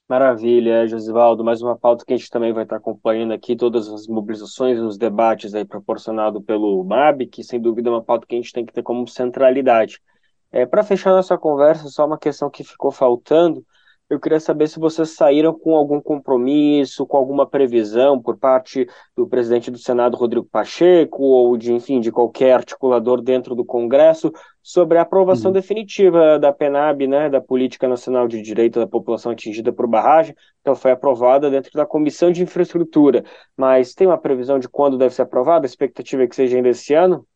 Maravilha, 0.08 0.86
Josivaldo. 0.86 1.44
Mais 1.44 1.60
uma 1.60 1.76
pauta 1.76 2.04
que 2.04 2.14
a 2.14 2.16
gente 2.16 2.30
também 2.30 2.52
vai 2.52 2.62
estar 2.64 2.76
acompanhando 2.76 3.32
aqui, 3.32 3.54
todas 3.54 3.88
as 3.88 4.06
mobilizações, 4.06 4.78
os 4.78 4.96
debates 4.96 5.54
aí 5.54 5.64
proporcionados 5.66 6.42
pelo 6.44 6.82
MAB, 6.82 7.26
que 7.26 7.44
sem 7.44 7.60
dúvida 7.60 7.90
é 7.90 7.92
uma 7.92 8.02
pauta 8.02 8.26
que 8.26 8.34
a 8.34 8.38
gente 8.38 8.52
tem 8.52 8.64
que 8.64 8.72
ter 8.72 8.82
como 8.82 9.06
centralidade. 9.06 10.00
É, 10.50 10.64
Para 10.64 10.82
fechar 10.82 11.12
nossa 11.12 11.36
conversa, 11.36 11.88
só 11.88 12.06
uma 12.06 12.18
questão 12.18 12.48
que 12.50 12.64
ficou 12.64 12.90
faltando. 12.90 13.64
Eu 14.10 14.18
queria 14.18 14.40
saber 14.40 14.68
se 14.68 14.78
vocês 14.80 15.10
saíram 15.10 15.52
com 15.52 15.76
algum 15.76 16.00
compromisso, 16.00 17.06
com 17.06 17.18
alguma 17.18 17.46
previsão 17.46 18.20
por 18.20 18.38
parte 18.38 18.88
do 19.14 19.28
presidente 19.28 19.70
do 19.70 19.76
Senado, 19.76 20.16
Rodrigo 20.16 20.48
Pacheco, 20.50 21.22
ou 21.22 21.58
de, 21.58 21.74
enfim, 21.74 22.00
de 22.00 22.10
qualquer 22.10 22.54
articulador 22.54 23.20
dentro 23.20 23.54
do 23.54 23.66
Congresso, 23.66 24.32
sobre 24.62 24.96
a 24.96 25.02
aprovação 25.02 25.50
uhum. 25.50 25.52
definitiva 25.52 26.38
da 26.38 26.50
PENAB, 26.50 27.06
né, 27.06 27.28
da 27.28 27.40
Política 27.40 27.86
Nacional 27.86 28.26
de 28.26 28.40
Direito 28.40 28.80
da 28.80 28.86
População 28.86 29.32
Atingida 29.32 29.72
por 29.74 29.86
Barragem. 29.86 30.34
Então, 30.62 30.74
foi 30.74 30.90
aprovada 30.90 31.50
dentro 31.50 31.72
da 31.72 31.84
Comissão 31.84 32.30
de 32.32 32.42
Infraestrutura. 32.42 33.22
Mas 33.54 33.94
tem 33.94 34.06
uma 34.06 34.18
previsão 34.18 34.58
de 34.58 34.68
quando 34.70 34.96
deve 34.96 35.14
ser 35.14 35.22
aprovada? 35.22 35.66
A 35.66 35.68
expectativa 35.68 36.22
é 36.22 36.26
que 36.26 36.34
seja 36.34 36.56
ainda 36.56 36.70
esse 36.70 36.94
ano? 36.94 37.26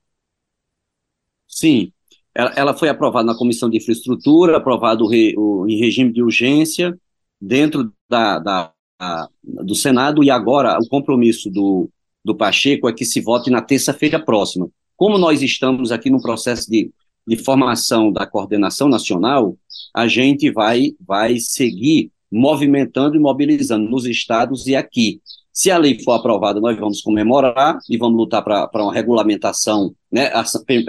Sim, 1.47 1.93
ela, 2.35 2.53
ela 2.57 2.75
foi 2.75 2.89
aprovada 2.89 3.27
na 3.27 3.37
Comissão 3.37 3.69
de 3.69 3.77
Infraestrutura, 3.77 4.57
aprovado 4.57 5.07
re, 5.07 5.35
em 5.69 5.77
regime 5.79 6.13
de 6.13 6.23
urgência 6.23 6.99
dentro 7.41 7.93
da, 8.09 8.39
da 8.39 8.73
a, 9.03 9.29
do 9.43 9.75
Senado 9.75 10.23
e 10.23 10.31
agora 10.31 10.79
o 10.79 10.89
compromisso 10.89 11.51
do, 11.51 11.91
do 12.25 12.37
Pacheco 12.37 12.89
é 12.89 12.93
que 12.93 13.05
se 13.05 13.21
vote 13.21 13.51
na 13.51 13.61
terça-feira 13.61 14.19
próxima. 14.19 14.69
Como 14.97 15.19
nós 15.19 15.43
estamos 15.43 15.91
aqui 15.91 16.09
no 16.09 16.23
processo 16.23 16.71
de, 16.71 16.93
de 17.27 17.37
formação 17.37 18.13
da 18.13 18.27
coordenação 18.27 18.89
nacional, 18.89 19.57
a 19.93 20.07
gente 20.07 20.51
vai, 20.51 20.93
vai 21.05 21.39
seguir 21.39 22.13
movimentando 22.31 23.17
e 23.17 23.19
mobilizando 23.19 23.91
nos 23.91 24.07
estados 24.07 24.67
e 24.67 24.77
aqui. 24.77 25.21
Se 25.53 25.71
a 25.71 25.77
lei 25.77 26.01
for 26.01 26.13
aprovada, 26.13 26.61
nós 26.61 26.79
vamos 26.79 27.03
comemorar 27.03 27.79
e 27.91 27.99
vamos 27.99 28.17
lutar 28.17 28.43
para 28.43 28.83
uma 28.83 28.95
regulamentação, 28.95 29.95
né, 30.11 30.31
a, 30.33 30.45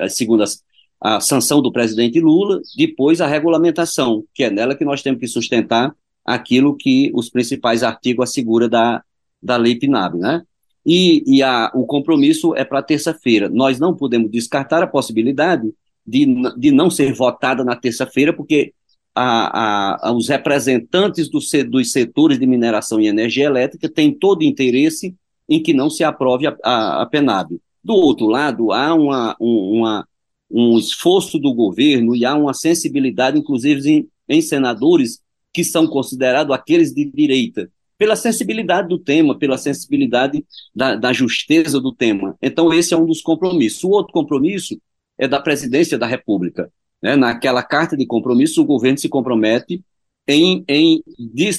segundo 0.07 0.43
as, 0.43 0.63
a 1.03 1.19
sanção 1.19 1.61
do 1.61 1.69
presidente 1.69 2.17
Lula, 2.21 2.61
depois 2.77 3.19
a 3.19 3.27
regulamentação, 3.27 4.23
que 4.33 4.41
é 4.41 4.49
nela 4.49 4.73
que 4.73 4.85
nós 4.85 5.01
temos 5.01 5.19
que 5.19 5.27
sustentar 5.27 5.93
aquilo 6.23 6.77
que 6.77 7.11
os 7.13 7.29
principais 7.29 7.83
artigos 7.83 8.29
asseguram 8.29 8.69
da, 8.69 9.03
da 9.41 9.57
lei 9.57 9.77
PNAB, 9.77 10.15
né? 10.15 10.43
E, 10.85 11.21
e 11.27 11.43
a, 11.43 11.69
o 11.75 11.85
compromisso 11.85 12.55
é 12.55 12.63
para 12.63 12.81
terça-feira. 12.81 13.49
Nós 13.49 13.79
não 13.79 13.93
podemos 13.93 14.31
descartar 14.31 14.81
a 14.81 14.87
possibilidade 14.87 15.73
de, 16.07 16.25
de 16.57 16.71
não 16.71 16.89
ser 16.89 17.13
votada 17.13 17.65
na 17.65 17.75
terça-feira, 17.75 18.31
porque 18.31 18.73
a, 19.13 20.07
a, 20.07 20.13
os 20.13 20.29
representantes 20.29 21.29
do, 21.29 21.39
dos 21.69 21.91
setores 21.91 22.39
de 22.39 22.47
mineração 22.47 23.01
e 23.01 23.07
energia 23.07 23.45
elétrica 23.45 23.89
têm 23.89 24.13
todo 24.13 24.43
interesse 24.43 25.13
em 25.49 25.61
que 25.61 25.73
não 25.73 25.89
se 25.89 26.01
aprove 26.03 26.47
a, 26.47 26.55
a, 26.63 27.01
a 27.01 27.05
PNAB. 27.05 27.59
Do 27.83 27.93
outro 27.93 28.27
lado, 28.27 28.71
há 28.71 28.93
uma, 28.93 29.35
uma, 29.37 30.07
um 30.53 30.77
esforço 30.77 31.39
do 31.39 31.53
governo 31.53 32.15
e 32.15 32.23
há 32.23 32.35
uma 32.35 32.53
sensibilidade, 32.53 33.39
inclusive 33.39 33.89
em, 33.89 34.07
em 34.29 34.41
senadores 34.41 35.19
que 35.51 35.63
são 35.63 35.87
considerados 35.87 36.53
aqueles 36.53 36.93
de 36.93 37.05
direita, 37.05 37.69
pela 37.97 38.15
sensibilidade 38.15 38.87
do 38.87 38.99
tema, 38.99 39.37
pela 39.37 39.57
sensibilidade 39.57 40.45
da, 40.75 40.95
da 40.95 41.11
justeza 41.11 41.79
do 41.79 41.91
tema. 41.93 42.35
Então, 42.41 42.71
esse 42.73 42.93
é 42.93 42.97
um 42.97 43.05
dos 43.05 43.21
compromissos. 43.21 43.83
O 43.83 43.89
outro 43.89 44.13
compromisso 44.13 44.79
é 45.17 45.27
da 45.27 45.39
presidência 45.39 45.97
da 45.97 46.05
República. 46.05 46.71
Né? 47.01 47.15
Naquela 47.15 47.63
carta 47.63 47.97
de 47.97 48.05
compromisso, 48.05 48.61
o 48.61 48.65
governo 48.65 48.97
se 48.97 49.09
compromete 49.09 49.83
em, 50.27 50.63
em 50.67 51.03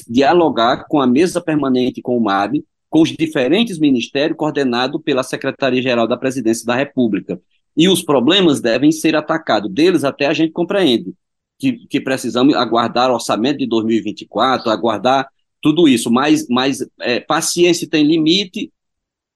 dialogar 0.09 0.87
com 0.89 1.01
a 1.01 1.07
mesa 1.07 1.41
permanente 1.41 2.03
com 2.03 2.17
o 2.17 2.21
MAB, 2.21 2.65
com 2.89 3.03
os 3.03 3.11
diferentes 3.11 3.79
ministérios 3.79 4.37
coordenados 4.37 5.01
pela 5.03 5.23
Secretaria-Geral 5.23 6.07
da 6.07 6.17
Presidência 6.17 6.65
da 6.65 6.75
República. 6.77 7.41
E 7.77 7.89
os 7.89 8.03
problemas 8.03 8.61
devem 8.61 8.93
ser 8.93 9.17
atacados. 9.17 9.71
Deles 9.71 10.05
até 10.05 10.27
a 10.27 10.33
gente 10.33 10.53
compreende 10.53 11.13
que, 11.59 11.87
que 11.87 12.01
precisamos 12.01 12.55
aguardar 12.55 13.11
o 13.11 13.15
orçamento 13.15 13.59
de 13.59 13.67
2024, 13.67 14.71
aguardar 14.71 15.29
tudo 15.61 15.89
isso, 15.89 16.11
mas, 16.11 16.47
mas 16.49 16.87
é, 17.01 17.21
paciência 17.21 17.89
tem 17.89 18.05
limite 18.05 18.71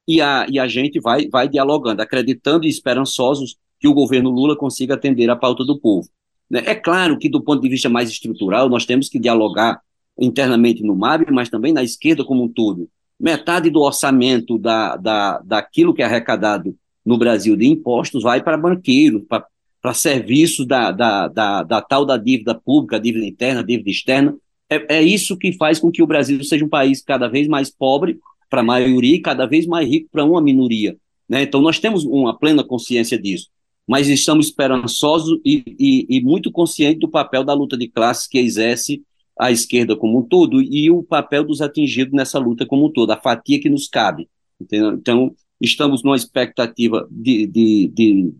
e 0.06 0.20
a, 0.20 0.46
e 0.48 0.58
a 0.58 0.68
gente 0.68 1.00
vai, 1.00 1.26
vai 1.28 1.48
dialogando, 1.48 2.02
acreditando 2.02 2.66
e 2.66 2.68
esperançosos 2.68 3.56
que 3.80 3.88
o 3.88 3.94
governo 3.94 4.30
Lula 4.30 4.56
consiga 4.56 4.94
atender 4.94 5.30
a 5.30 5.36
pauta 5.36 5.64
do 5.64 5.78
povo. 5.78 6.08
Né? 6.50 6.62
É 6.66 6.74
claro 6.74 7.18
que, 7.18 7.28
do 7.28 7.42
ponto 7.42 7.62
de 7.62 7.68
vista 7.68 7.88
mais 7.88 8.10
estrutural, 8.10 8.68
nós 8.68 8.84
temos 8.84 9.08
que 9.08 9.18
dialogar 9.18 9.80
internamente 10.18 10.82
no 10.82 10.96
MAB, 10.96 11.30
mas 11.30 11.48
também 11.48 11.72
na 11.72 11.82
esquerda 11.82 12.24
como 12.24 12.44
um 12.44 12.48
todo. 12.48 12.90
Metade 13.18 13.70
do 13.70 13.80
orçamento 13.80 14.58
da, 14.58 14.96
da, 14.96 15.38
daquilo 15.40 15.94
que 15.94 16.02
é 16.02 16.04
arrecadado 16.04 16.76
no 17.04 17.18
Brasil 17.18 17.56
de 17.56 17.66
impostos 17.66 18.22
vai 18.22 18.42
para 18.42 18.56
banqueiro, 18.56 19.26
para 19.28 19.94
serviços 19.94 20.66
da, 20.66 20.90
da, 20.90 21.28
da, 21.28 21.62
da, 21.62 21.80
tal 21.80 22.04
da 22.04 22.16
dívida 22.16 22.54
pública, 22.54 23.00
dívida 23.00 23.26
interna, 23.26 23.64
dívida 23.64 23.90
externa. 23.90 24.36
É, 24.68 24.98
é 24.98 25.02
isso 25.02 25.36
que 25.36 25.52
faz 25.52 25.78
com 25.78 25.90
que 25.90 26.02
o 26.02 26.06
Brasil 26.06 26.42
seja 26.44 26.64
um 26.64 26.68
país 26.68 27.02
cada 27.02 27.28
vez 27.28 27.48
mais 27.48 27.70
pobre 27.70 28.18
para 28.50 28.60
a 28.60 28.64
maioria 28.64 29.16
e 29.16 29.20
cada 29.20 29.46
vez 29.46 29.66
mais 29.66 29.88
rico 29.88 30.08
para 30.10 30.24
uma 30.24 30.40
minoria. 30.40 30.96
Né? 31.28 31.42
Então, 31.42 31.60
nós 31.60 31.78
temos 31.78 32.04
uma 32.04 32.36
plena 32.36 32.64
consciência 32.64 33.18
disso, 33.18 33.48
mas 33.86 34.08
estamos 34.08 34.46
esperançosos 34.46 35.40
e, 35.44 35.62
e, 35.78 36.06
e 36.16 36.20
muito 36.20 36.50
conscientes 36.50 37.00
do 37.00 37.08
papel 37.08 37.44
da 37.44 37.54
luta 37.54 37.76
de 37.76 37.88
classes 37.88 38.26
que 38.26 38.38
exerce 38.38 39.02
a 39.38 39.52
esquerda 39.52 39.94
como 39.94 40.18
um 40.18 40.22
todo 40.22 40.60
e 40.60 40.90
o 40.90 41.02
papel 41.02 41.44
dos 41.44 41.60
atingidos 41.60 42.12
nessa 42.12 42.38
luta 42.38 42.66
como 42.66 42.86
um 42.86 42.92
todo, 42.92 43.12
a 43.12 43.16
fatia 43.16 43.60
que 43.60 43.70
nos 43.70 43.86
cabe. 43.86 44.28
Entendeu? 44.60 44.92
Então, 44.94 45.34
estamos 45.60 46.02
numa 46.02 46.16
expectativa 46.16 47.06
de, 47.10 47.46
de, 47.46 47.88
de 47.88 48.34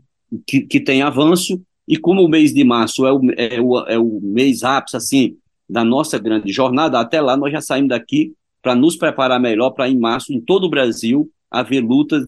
que, 0.47 0.61
que 0.63 0.81
tem 0.81 1.03
avanço, 1.03 1.61
e 1.87 1.97
como 1.97 2.23
o 2.23 2.29
mês 2.29 2.53
de 2.53 2.63
março 2.65 3.07
é 3.07 3.13
o, 3.13 3.21
é 3.37 3.61
o, 3.61 3.79
é 3.87 3.99
o 3.99 4.21
mês 4.23 4.63
ápice, 4.63 4.97
assim, 4.97 5.37
da 5.69 5.85
nossa 5.85 6.19
grande 6.19 6.53
jornada, 6.53 7.01
até 7.01 7.21
lá 7.21 7.37
nós 7.37 7.53
já 7.53 7.61
saímos 7.61 7.91
daqui 7.91 8.35
para 8.63 8.75
nos 8.75 8.97
preparar 8.97 9.41
melhor 9.41 9.71
para 9.71 9.89
em 9.89 9.99
março, 9.99 10.33
em 10.33 10.41
todo 10.41 10.65
o 10.65 10.71
Brasil, 10.71 11.31
haver 11.51 11.81
lutas 11.81 12.27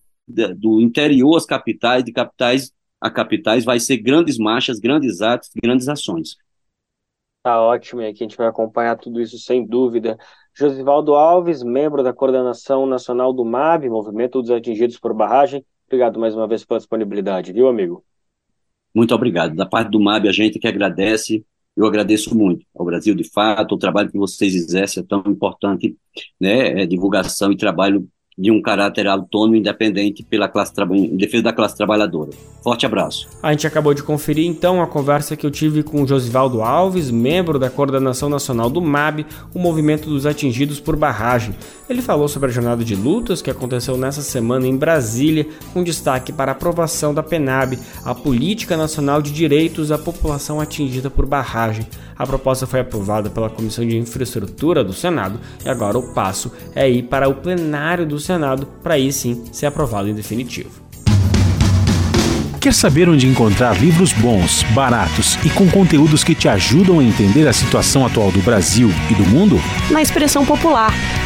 do 0.57 0.81
interior 0.81 1.37
às 1.37 1.45
capitais, 1.45 2.05
de 2.05 2.13
capitais 2.13 2.73
a 3.01 3.11
capitais, 3.11 3.65
vai 3.65 3.81
ser 3.81 3.97
grandes 3.97 4.39
marchas, 4.39 4.79
grandes 4.79 5.23
atos, 5.23 5.49
grandes 5.63 5.89
ações. 5.89 6.37
Tá 7.43 7.61
ótimo, 7.61 8.03
e 8.03 8.07
aqui 8.07 8.23
a 8.23 8.27
gente 8.29 8.37
vai 8.37 8.47
acompanhar 8.47 8.97
tudo 8.97 9.21
isso 9.21 9.39
sem 9.39 9.67
dúvida. 9.67 10.19
Josivaldo 10.55 11.15
Alves, 11.15 11.63
membro 11.63 12.03
da 12.03 12.13
Coordenação 12.13 12.87
Nacional 12.87 13.33
do 13.33 13.45
MAB, 13.45 13.89
Movimento 13.89 14.43
dos 14.43 14.51
Atingidos 14.51 14.99
por 14.99 15.15
Barragem. 15.15 15.65
Obrigado 15.87 16.21
mais 16.21 16.35
uma 16.35 16.47
vez 16.47 16.65
pela 16.65 16.79
disponibilidade, 16.79 17.53
viu, 17.53 17.67
amigo? 17.67 18.05
Muito 18.95 19.15
obrigado. 19.15 19.57
Da 19.57 19.65
parte 19.65 19.91
do 19.91 20.01
MAB, 20.01 20.29
a 20.29 20.33
gente 20.33 20.59
que 20.59 20.69
agradece 20.69 21.45
eu 21.77 21.87
agradeço 21.87 22.37
muito 22.37 22.67
ao 22.75 22.85
Brasil 22.85 23.15
de 23.15 23.25
Fato, 23.25 23.75
o 23.75 23.79
trabalho 23.79 24.11
que 24.11 24.19
vocês 24.19 24.55
exercem 24.55 25.03
é 25.03 25.07
tão 25.07 25.23
importante, 25.27 25.97
né, 26.39 26.83
é 26.83 26.87
divulgação 26.87 27.53
e 27.53 27.57
trabalho 27.57 28.07
de 28.37 28.51
um 28.51 28.63
caráter 28.63 29.07
autônomo 29.07 29.57
e 29.57 29.59
independente 29.59 30.23
pela 30.23 30.49
classe 30.49 30.73
em 30.93 31.17
defesa 31.17 31.45
da 31.45 31.53
classe 31.53 31.77
trabalhadora. 31.77 32.31
Forte 32.63 32.87
abraço. 32.87 33.29
A 33.43 33.51
gente 33.53 33.67
acabou 33.67 33.95
de 33.95 34.03
conferir 34.03 34.47
então 34.47 34.83
a 34.83 34.87
conversa 34.87 35.37
que 35.37 35.45
eu 35.45 35.51
tive 35.51 35.83
com 35.83 36.07
Josivaldo 36.07 36.63
Alves, 36.63 37.11
membro 37.11 37.59
da 37.59 37.71
Coordenação 37.71 38.29
Nacional 38.29 38.71
do 38.71 38.81
MAB, 38.81 39.27
o 39.55 39.59
Movimento 39.59 40.09
dos 40.09 40.27
Atingidos 40.27 40.81
por 40.81 40.97
Barragem. 40.97 41.55
Ele 41.91 42.01
falou 42.01 42.29
sobre 42.29 42.49
a 42.49 42.53
jornada 42.53 42.85
de 42.85 42.95
lutas 42.95 43.43
que 43.43 43.51
aconteceu 43.51 43.97
nessa 43.97 44.23
semana 44.23 44.65
em 44.65 44.77
Brasília, 44.77 45.49
com 45.75 45.83
destaque 45.83 46.33
para 46.33 46.53
a 46.53 46.55
aprovação 46.55 47.13
da 47.13 47.21
PENAB, 47.21 47.81
a 48.05 48.15
Política 48.15 48.77
Nacional 48.77 49.21
de 49.21 49.33
Direitos 49.33 49.91
à 49.91 49.99
População 49.99 50.61
Atingida 50.61 51.11
por 51.11 51.27
Barragem. 51.27 51.85
A 52.17 52.25
proposta 52.25 52.65
foi 52.65 52.79
aprovada 52.79 53.29
pela 53.29 53.51
Comissão 53.51 53.85
de 53.85 53.99
Infraestrutura 53.99 54.85
do 54.85 54.93
Senado 54.93 55.41
e 55.65 55.69
agora 55.69 55.99
o 55.99 56.15
passo 56.15 56.53
é 56.77 56.89
ir 56.89 57.03
para 57.03 57.29
o 57.29 57.35
plenário 57.35 58.07
do 58.07 58.21
Senado 58.21 58.69
para 58.85 58.95
aí 58.95 59.13
sim 59.13 59.43
ser 59.51 59.67
aprovado 59.67 60.09
em 60.09 60.15
definitivo. 60.15 60.91
Quer 62.61 62.75
saber 62.75 63.09
onde 63.09 63.27
encontrar 63.27 63.81
livros 63.81 64.13
bons, 64.13 64.63
baratos 64.75 65.39
e 65.47 65.49
com 65.49 65.67
conteúdos 65.71 66.23
que 66.23 66.35
te 66.35 66.47
ajudam 66.47 66.99
a 66.99 67.03
entender 67.03 67.49
a 67.49 67.55
situação 67.55 68.05
atual 68.05 68.31
do 68.31 68.41
Brasil 68.43 68.91
e 69.11 69.15
do 69.15 69.25
mundo? 69.25 69.59
Na 69.91 70.03
Expressão 70.03 70.45
Popular. 70.45 70.93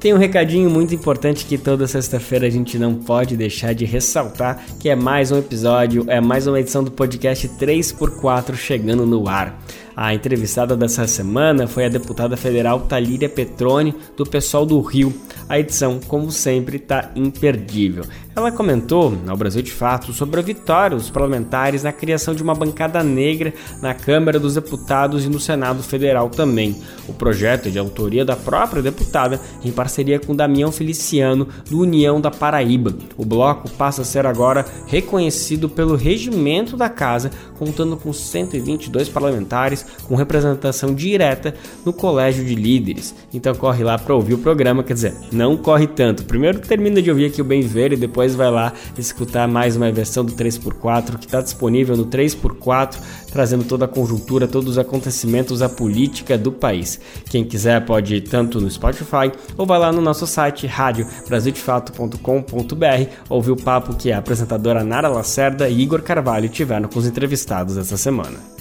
Tem 0.00 0.14
um 0.14 0.16
recadinho 0.16 0.70
muito 0.70 0.94
importante 0.94 1.44
que 1.44 1.58
toda 1.58 1.84
sexta-feira 1.88 2.46
a 2.46 2.50
gente 2.50 2.78
não 2.78 2.94
pode 2.94 3.36
deixar 3.36 3.74
de 3.74 3.84
ressaltar, 3.84 4.64
que 4.78 4.88
é 4.88 4.94
mais 4.94 5.32
um 5.32 5.38
episódio, 5.38 6.04
é 6.06 6.20
mais 6.20 6.46
uma 6.46 6.60
edição 6.60 6.84
do 6.84 6.90
podcast 6.90 7.48
3x4 7.48 8.54
chegando 8.54 9.04
no 9.04 9.28
ar. 9.28 9.60
A 10.00 10.14
entrevistada 10.14 10.76
dessa 10.76 11.08
semana 11.08 11.66
foi 11.66 11.84
a 11.84 11.88
deputada 11.88 12.36
federal 12.36 12.82
Talíria 12.82 13.28
Petroni, 13.28 13.92
do 14.16 14.24
pessoal 14.24 14.64
do 14.64 14.80
Rio. 14.80 15.12
A 15.48 15.58
edição, 15.58 15.98
como 16.06 16.30
sempre, 16.30 16.76
está 16.76 17.10
imperdível. 17.16 18.04
Ela 18.36 18.52
comentou, 18.52 19.18
ao 19.26 19.36
Brasil 19.36 19.60
de 19.60 19.72
Fato, 19.72 20.12
sobre 20.12 20.38
a 20.38 20.42
vitória 20.44 20.96
dos 20.96 21.10
parlamentares 21.10 21.82
na 21.82 21.90
criação 21.90 22.32
de 22.32 22.40
uma 22.44 22.54
bancada 22.54 23.02
negra 23.02 23.52
na 23.82 23.92
Câmara 23.92 24.38
dos 24.38 24.54
Deputados 24.54 25.24
e 25.24 25.28
no 25.28 25.40
Senado 25.40 25.82
Federal 25.82 26.30
também. 26.30 26.80
O 27.08 27.12
projeto 27.12 27.66
é 27.66 27.70
de 27.72 27.80
autoria 27.80 28.24
da 28.24 28.36
própria 28.36 28.80
deputada, 28.80 29.40
em 29.64 29.72
parceria 29.72 30.20
com 30.20 30.36
Damião 30.36 30.70
Feliciano, 30.70 31.48
do 31.68 31.80
União 31.80 32.20
da 32.20 32.30
Paraíba. 32.30 32.94
O 33.16 33.24
bloco 33.24 33.68
passa 33.70 34.02
a 34.02 34.04
ser 34.04 34.24
agora 34.24 34.64
reconhecido 34.86 35.68
pelo 35.68 35.96
regimento 35.96 36.76
da 36.76 36.88
casa, 36.88 37.32
contando 37.58 37.96
com 37.96 38.12
122 38.12 39.08
parlamentares 39.08 39.84
com 40.04 40.14
representação 40.14 40.94
direta 40.94 41.54
no 41.84 41.92
Colégio 41.92 42.44
de 42.44 42.54
Líderes. 42.54 43.14
Então 43.32 43.54
corre 43.54 43.84
lá 43.84 43.98
para 43.98 44.14
ouvir 44.14 44.34
o 44.34 44.38
programa, 44.38 44.82
quer 44.82 44.94
dizer, 44.94 45.14
não 45.32 45.56
corre 45.56 45.86
tanto. 45.86 46.24
Primeiro 46.24 46.60
termina 46.60 47.00
de 47.02 47.10
ouvir 47.10 47.26
aqui 47.26 47.40
o 47.40 47.44
Bem 47.44 47.62
Ver 47.62 47.92
e 47.92 47.96
depois 47.96 48.34
vai 48.34 48.50
lá 48.50 48.72
escutar 48.96 49.46
mais 49.46 49.76
uma 49.76 49.90
versão 49.92 50.24
do 50.24 50.32
3x4 50.32 51.18
que 51.18 51.26
está 51.26 51.40
disponível 51.40 51.96
no 51.96 52.06
3x4, 52.06 52.96
trazendo 53.30 53.64
toda 53.64 53.84
a 53.84 53.88
conjuntura, 53.88 54.48
todos 54.48 54.70
os 54.72 54.78
acontecimentos, 54.78 55.62
a 55.62 55.68
política 55.68 56.38
do 56.38 56.50
país. 56.50 57.00
Quem 57.28 57.44
quiser 57.44 57.84
pode 57.84 58.16
ir 58.16 58.20
tanto 58.22 58.60
no 58.60 58.70
Spotify 58.70 59.32
ou 59.56 59.66
vai 59.66 59.78
lá 59.78 59.92
no 59.92 60.00
nosso 60.00 60.26
site 60.26 60.66
rádio 60.66 61.06
brasildefato.com.br 61.28 63.10
ouvir 63.28 63.50
o 63.50 63.56
papo 63.56 63.94
que 63.94 64.12
a 64.12 64.18
apresentadora 64.18 64.84
Nara 64.84 65.08
Lacerda 65.08 65.68
e 65.68 65.80
Igor 65.80 66.02
Carvalho 66.02 66.48
tiveram 66.48 66.88
com 66.88 66.98
os 66.98 67.06
entrevistados 67.06 67.76
essa 67.76 67.96
semana. 67.96 68.57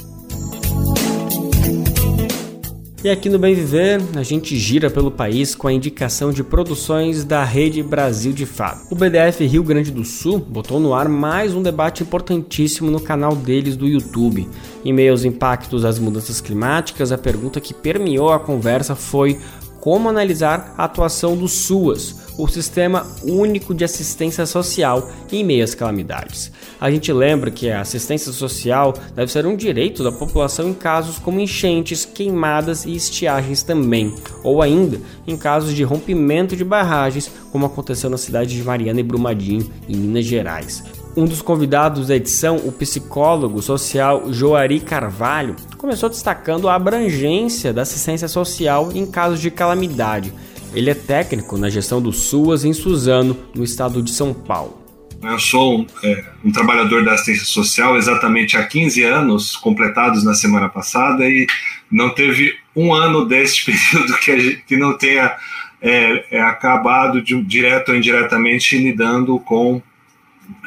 E 3.07 3.09
aqui 3.09 3.29
no 3.29 3.39
Bem 3.39 3.55
Viver, 3.55 4.01
a 4.17 4.21
gente 4.21 4.57
gira 4.57 4.89
pelo 4.89 5.09
país 5.09 5.55
com 5.55 5.65
a 5.65 5.71
indicação 5.71 6.29
de 6.29 6.43
produções 6.43 7.23
da 7.23 7.41
Rede 7.41 7.81
Brasil 7.81 8.33
de 8.33 8.45
Fato. 8.45 8.85
O 8.91 8.95
BDF 8.95 9.45
Rio 9.45 9.63
Grande 9.63 9.91
do 9.91 10.03
Sul 10.03 10.39
botou 10.39 10.77
no 10.77 10.93
ar 10.93 11.07
mais 11.07 11.55
um 11.55 11.63
debate 11.63 12.03
importantíssimo 12.03 12.91
no 12.91 12.99
canal 12.99 13.33
deles 13.33 13.77
do 13.77 13.87
YouTube. 13.87 14.49
Em 14.83 14.91
meio 14.91 15.13
aos 15.13 15.23
impactos 15.23 15.83
das 15.83 15.99
mudanças 15.99 16.41
climáticas, 16.41 17.13
a 17.13 17.17
pergunta 17.17 17.61
que 17.61 17.73
permeou 17.73 18.29
a 18.29 18.41
conversa 18.41 18.93
foi 18.93 19.39
como 19.79 20.09
analisar 20.09 20.75
a 20.77 20.83
atuação 20.83 21.37
do 21.37 21.47
SUAS, 21.47 22.13
o 22.37 22.47
Sistema 22.47 23.07
Único 23.23 23.73
de 23.73 23.83
Assistência 23.83 24.45
Social 24.45 25.09
em 25.31 25.43
meio 25.43 25.63
às 25.63 25.73
calamidades. 25.73 26.51
A 26.79 26.91
gente 26.91 27.11
lembra 27.11 27.49
que 27.49 27.69
a 27.69 27.81
assistência 27.81 28.31
social 28.31 28.93
deve 29.15 29.31
ser 29.31 29.45
um 29.47 29.55
direito 29.55 30.03
da 30.03 30.11
população 30.11 30.69
em 30.69 30.73
casos 30.73 31.17
como 31.17 31.39
enchentes, 31.39 32.05
queimadas 32.05 32.85
e 32.85 32.95
estiagens 32.95 33.63
também, 33.63 34.13
ou 34.43 34.61
ainda 34.61 34.99
em 35.25 35.35
casos 35.35 35.73
de 35.73 35.83
rompimento 35.83 36.55
de 36.55 36.63
barragens, 36.63 37.31
como 37.51 37.65
aconteceu 37.65 38.09
na 38.09 38.17
cidade 38.17 38.55
de 38.55 38.63
Mariana 38.63 38.99
e 38.99 39.03
Brumadinho, 39.03 39.71
em 39.89 39.95
Minas 39.95 40.25
Gerais. 40.25 40.83
Um 41.15 41.25
dos 41.25 41.41
convidados 41.41 42.09
da 42.09 42.15
edição, 42.15 42.57
o 42.57 42.71
psicólogo 42.71 43.59
social 43.59 44.31
Joari 44.31 44.79
Carvalho, 44.79 45.55
começou 45.75 46.09
destacando 46.09 46.69
a 46.69 46.75
abrangência 46.75 47.73
da 47.73 47.81
assistência 47.81 48.27
social 48.27 48.91
em 48.93 49.03
casos 49.03 49.41
de 49.41 49.49
calamidade 49.49 50.31
ele 50.73 50.89
é 50.89 50.93
técnico 50.93 51.57
na 51.57 51.69
gestão 51.69 52.01
do 52.01 52.11
SUAS 52.11 52.63
em 52.63 52.73
Suzano, 52.73 53.37
no 53.55 53.63
estado 53.63 54.01
de 54.01 54.11
São 54.11 54.33
Paulo. 54.33 54.87
Eu 55.21 55.39
sou 55.39 55.85
é, 56.03 56.25
um, 56.45 56.51
trabalhador 56.51 57.03
da 57.03 57.13
assistência 57.13 57.45
social 57.45 57.97
exatamente 57.97 58.55
há 58.55 58.63
15 58.63 59.03
anos, 59.03 59.55
completados 59.55 60.23
na 60.23 60.33
semana 60.33 60.69
passada, 60.69 61.27
e 61.27 61.47
não 61.91 62.11
teve 62.11 62.55
um 62.75 62.93
ano 62.93 63.25
deste 63.25 63.65
período 63.71 64.17
que, 64.17 64.39
gente, 64.39 64.63
que 64.67 64.77
não 64.77 64.97
tenha 64.97 65.35
é, 65.81 66.37
é, 66.37 66.41
acabado 66.41 67.21
de, 67.21 67.41
direto 67.43 67.89
ou 67.89 67.95
indiretamente 67.95 68.77
lidando 68.77 69.39
com 69.39 69.81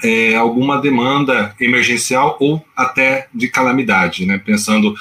é, 0.03 0.35
alguma 0.35 0.81
demanda 0.81 1.55
emergencial 1.61 2.37
ou 2.41 2.65
até 2.77 3.29
de 3.33 3.49
calamidade, 3.49 4.27
né? 4.27 4.39
pensando 4.39 4.95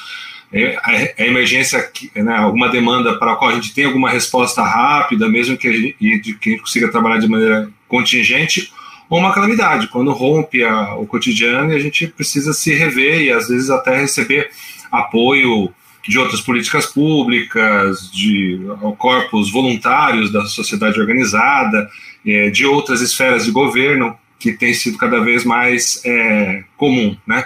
a, 0.84 1.22
a 1.24 1.26
emergência, 1.26 1.90
né, 2.16 2.36
alguma 2.36 2.70
demanda 2.70 3.18
para 3.18 3.34
a 3.34 3.36
qual 3.36 3.52
a 3.52 3.56
gente 3.56 3.74
tem 3.74 3.86
alguma 3.86 4.10
resposta 4.10 4.64
rápida, 4.64 5.30
mesmo 5.30 5.58
que 5.58 5.68
a 5.68 5.72
gente, 5.72 5.94
que 6.34 6.50
a 6.50 6.52
gente 6.52 6.62
consiga 6.62 6.92
trabalhar 6.92 7.20
de 7.20 7.28
maneira 7.28 7.70
contingente, 7.88 8.72
ou 9.10 9.20
uma 9.20 9.34
calamidade, 9.34 9.88
quando 9.88 10.12
rompe 10.12 10.64
a, 10.64 10.96
o 10.96 11.06
cotidiano 11.06 11.72
e 11.72 11.76
a 11.76 11.80
gente 11.80 12.08
precisa 12.08 12.54
se 12.54 12.74
rever 12.74 13.22
e 13.22 13.32
às 13.32 13.48
vezes 13.48 13.70
até 13.70 14.00
receber 14.00 14.50
apoio 14.92 15.74
de 16.08 16.18
outras 16.18 16.42
políticas 16.42 16.86
públicas, 16.88 18.12
de 18.12 18.60
corpos 18.98 19.52
voluntários 19.52 20.32
da 20.32 20.46
sociedade 20.46 21.00
organizada, 21.00 21.90
é, 22.26 22.50
de 22.50 22.66
outras 22.66 23.02
esferas 23.02 23.46
de 23.46 23.52
governo, 23.52 24.18
que 24.40 24.54
tem 24.54 24.74
sido 24.74 24.98
cada 24.98 25.20
vez 25.20 25.44
mais 25.44 26.02
é, 26.06 26.64
comum. 26.78 27.16
Né? 27.28 27.46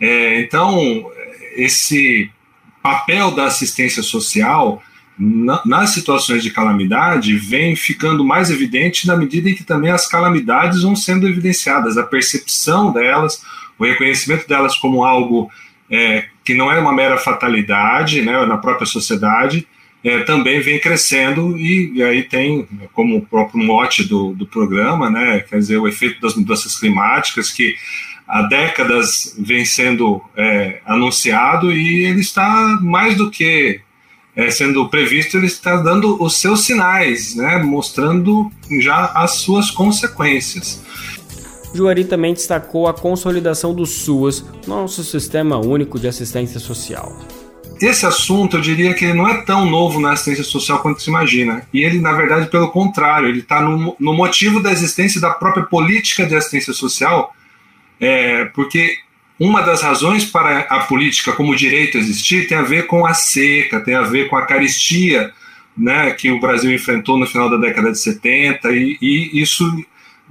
É, 0.00 0.40
então, 0.40 1.06
esse 1.56 2.30
papel 2.82 3.30
da 3.30 3.44
assistência 3.44 4.02
social 4.02 4.82
na, 5.18 5.62
nas 5.64 5.90
situações 5.90 6.42
de 6.42 6.50
calamidade 6.50 7.36
vem 7.36 7.76
ficando 7.76 8.24
mais 8.24 8.50
evidente 8.50 9.06
na 9.06 9.16
medida 9.16 9.50
em 9.50 9.54
que 9.54 9.64
também 9.64 9.90
as 9.90 10.06
calamidades 10.06 10.82
vão 10.82 10.96
sendo 10.96 11.28
evidenciadas, 11.28 11.96
a 11.96 12.02
percepção 12.02 12.92
delas, 12.92 13.42
o 13.78 13.84
reconhecimento 13.84 14.48
delas 14.48 14.76
como 14.76 15.04
algo 15.04 15.50
é, 15.90 16.24
que 16.44 16.54
não 16.54 16.72
é 16.72 16.78
uma 16.78 16.92
mera 16.92 17.18
fatalidade 17.18 18.22
né, 18.22 18.44
na 18.46 18.56
própria 18.56 18.86
sociedade, 18.86 19.66
é, 20.02 20.20
também 20.20 20.60
vem 20.60 20.80
crescendo 20.80 21.56
e, 21.56 21.92
e, 21.94 22.02
aí 22.02 22.24
tem 22.24 22.66
como 22.92 23.18
o 23.18 23.22
próprio 23.24 23.62
mote 23.62 24.02
do, 24.02 24.34
do 24.34 24.44
programa, 24.44 25.08
né, 25.08 25.40
quer 25.48 25.58
dizer, 25.58 25.76
o 25.76 25.86
efeito 25.86 26.20
das 26.20 26.34
mudanças 26.34 26.76
climáticas 26.76 27.50
que 27.50 27.76
há 28.32 28.40
décadas 28.44 29.36
vem 29.38 29.62
sendo 29.62 30.22
é, 30.34 30.80
anunciado 30.86 31.70
e 31.70 32.06
ele 32.06 32.20
está 32.20 32.78
mais 32.80 33.14
do 33.14 33.30
que 33.30 33.82
é, 34.34 34.50
sendo 34.50 34.88
previsto, 34.88 35.36
ele 35.36 35.44
está 35.44 35.76
dando 35.76 36.16
os 36.18 36.40
seus 36.40 36.64
sinais, 36.64 37.36
né, 37.36 37.58
mostrando 37.58 38.50
já 38.80 39.12
as 39.14 39.32
suas 39.32 39.70
consequências. 39.70 40.82
Juari 41.74 42.06
também 42.06 42.32
destacou 42.32 42.88
a 42.88 42.94
consolidação 42.94 43.74
do 43.74 43.84
SUAS, 43.84 44.42
nosso 44.66 45.04
Sistema 45.04 45.58
Único 45.58 45.98
de 45.98 46.08
Assistência 46.08 46.58
Social. 46.58 47.14
Esse 47.82 48.06
assunto, 48.06 48.56
eu 48.56 48.60
diria 48.62 48.94
que 48.94 49.04
ele 49.04 49.14
não 49.14 49.28
é 49.28 49.42
tão 49.42 49.68
novo 49.68 50.00
na 50.00 50.12
assistência 50.12 50.44
social 50.44 50.78
quanto 50.78 51.02
se 51.02 51.10
imagina. 51.10 51.66
E 51.72 51.82
ele, 51.82 51.98
na 51.98 52.12
verdade, 52.12 52.48
pelo 52.48 52.70
contrário, 52.70 53.28
ele 53.28 53.40
está 53.40 53.60
no, 53.60 53.96
no, 53.98 54.14
motivo 54.14 54.62
da 54.62 54.70
existência 54.70 55.20
da 55.20 55.30
própria 55.30 55.64
política 55.64 56.24
de 56.24 56.36
assistência 56.36 56.72
social, 56.72 57.34
é, 58.02 58.46
porque 58.46 58.98
uma 59.38 59.62
das 59.62 59.80
razões 59.80 60.24
para 60.24 60.58
a 60.62 60.80
política 60.80 61.30
como 61.32 61.54
direito 61.54 61.96
existir 61.96 62.48
tem 62.48 62.58
a 62.58 62.62
ver 62.62 62.88
com 62.88 63.06
a 63.06 63.14
seca, 63.14 63.80
tem 63.80 63.94
a 63.94 64.02
ver 64.02 64.28
com 64.28 64.36
a 64.36 64.44
caristia 64.44 65.32
né, 65.78 66.10
que 66.10 66.28
o 66.28 66.40
Brasil 66.40 66.72
enfrentou 66.72 67.16
no 67.16 67.28
final 67.28 67.48
da 67.48 67.56
década 67.56 67.92
de 67.92 67.98
70, 67.98 68.72
e, 68.72 68.98
e 69.00 69.40
isso 69.40 69.64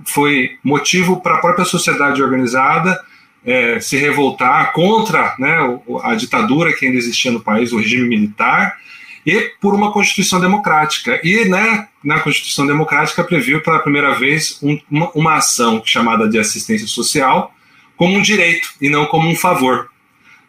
foi 0.06 0.58
motivo 0.62 1.22
para 1.22 1.36
a 1.36 1.38
própria 1.38 1.64
sociedade 1.64 2.22
organizada 2.22 3.02
é, 3.46 3.80
se 3.80 3.96
revoltar 3.96 4.74
contra 4.74 5.34
né, 5.40 5.58
a 6.04 6.14
ditadura 6.14 6.74
que 6.74 6.86
ainda 6.86 6.98
existia 6.98 7.32
no 7.32 7.40
país, 7.40 7.72
o 7.72 7.78
regime 7.78 8.10
militar, 8.10 8.78
e 9.26 9.52
por 9.62 9.74
uma 9.74 9.94
Constituição 9.94 10.42
democrática. 10.42 11.22
E 11.24 11.46
né, 11.46 11.88
na 12.04 12.20
Constituição 12.20 12.68
democrática 12.68 13.24
previu 13.24 13.62
pela 13.62 13.80
primeira 13.80 14.14
vez 14.14 14.60
um, 14.62 14.78
uma, 14.90 15.12
uma 15.12 15.36
ação 15.36 15.82
chamada 15.86 16.28
de 16.28 16.38
assistência 16.38 16.88
social 16.88 17.54
como 18.02 18.18
um 18.18 18.22
direito 18.24 18.68
e 18.82 18.90
não 18.90 19.06
como 19.06 19.30
um 19.30 19.36
favor, 19.36 19.88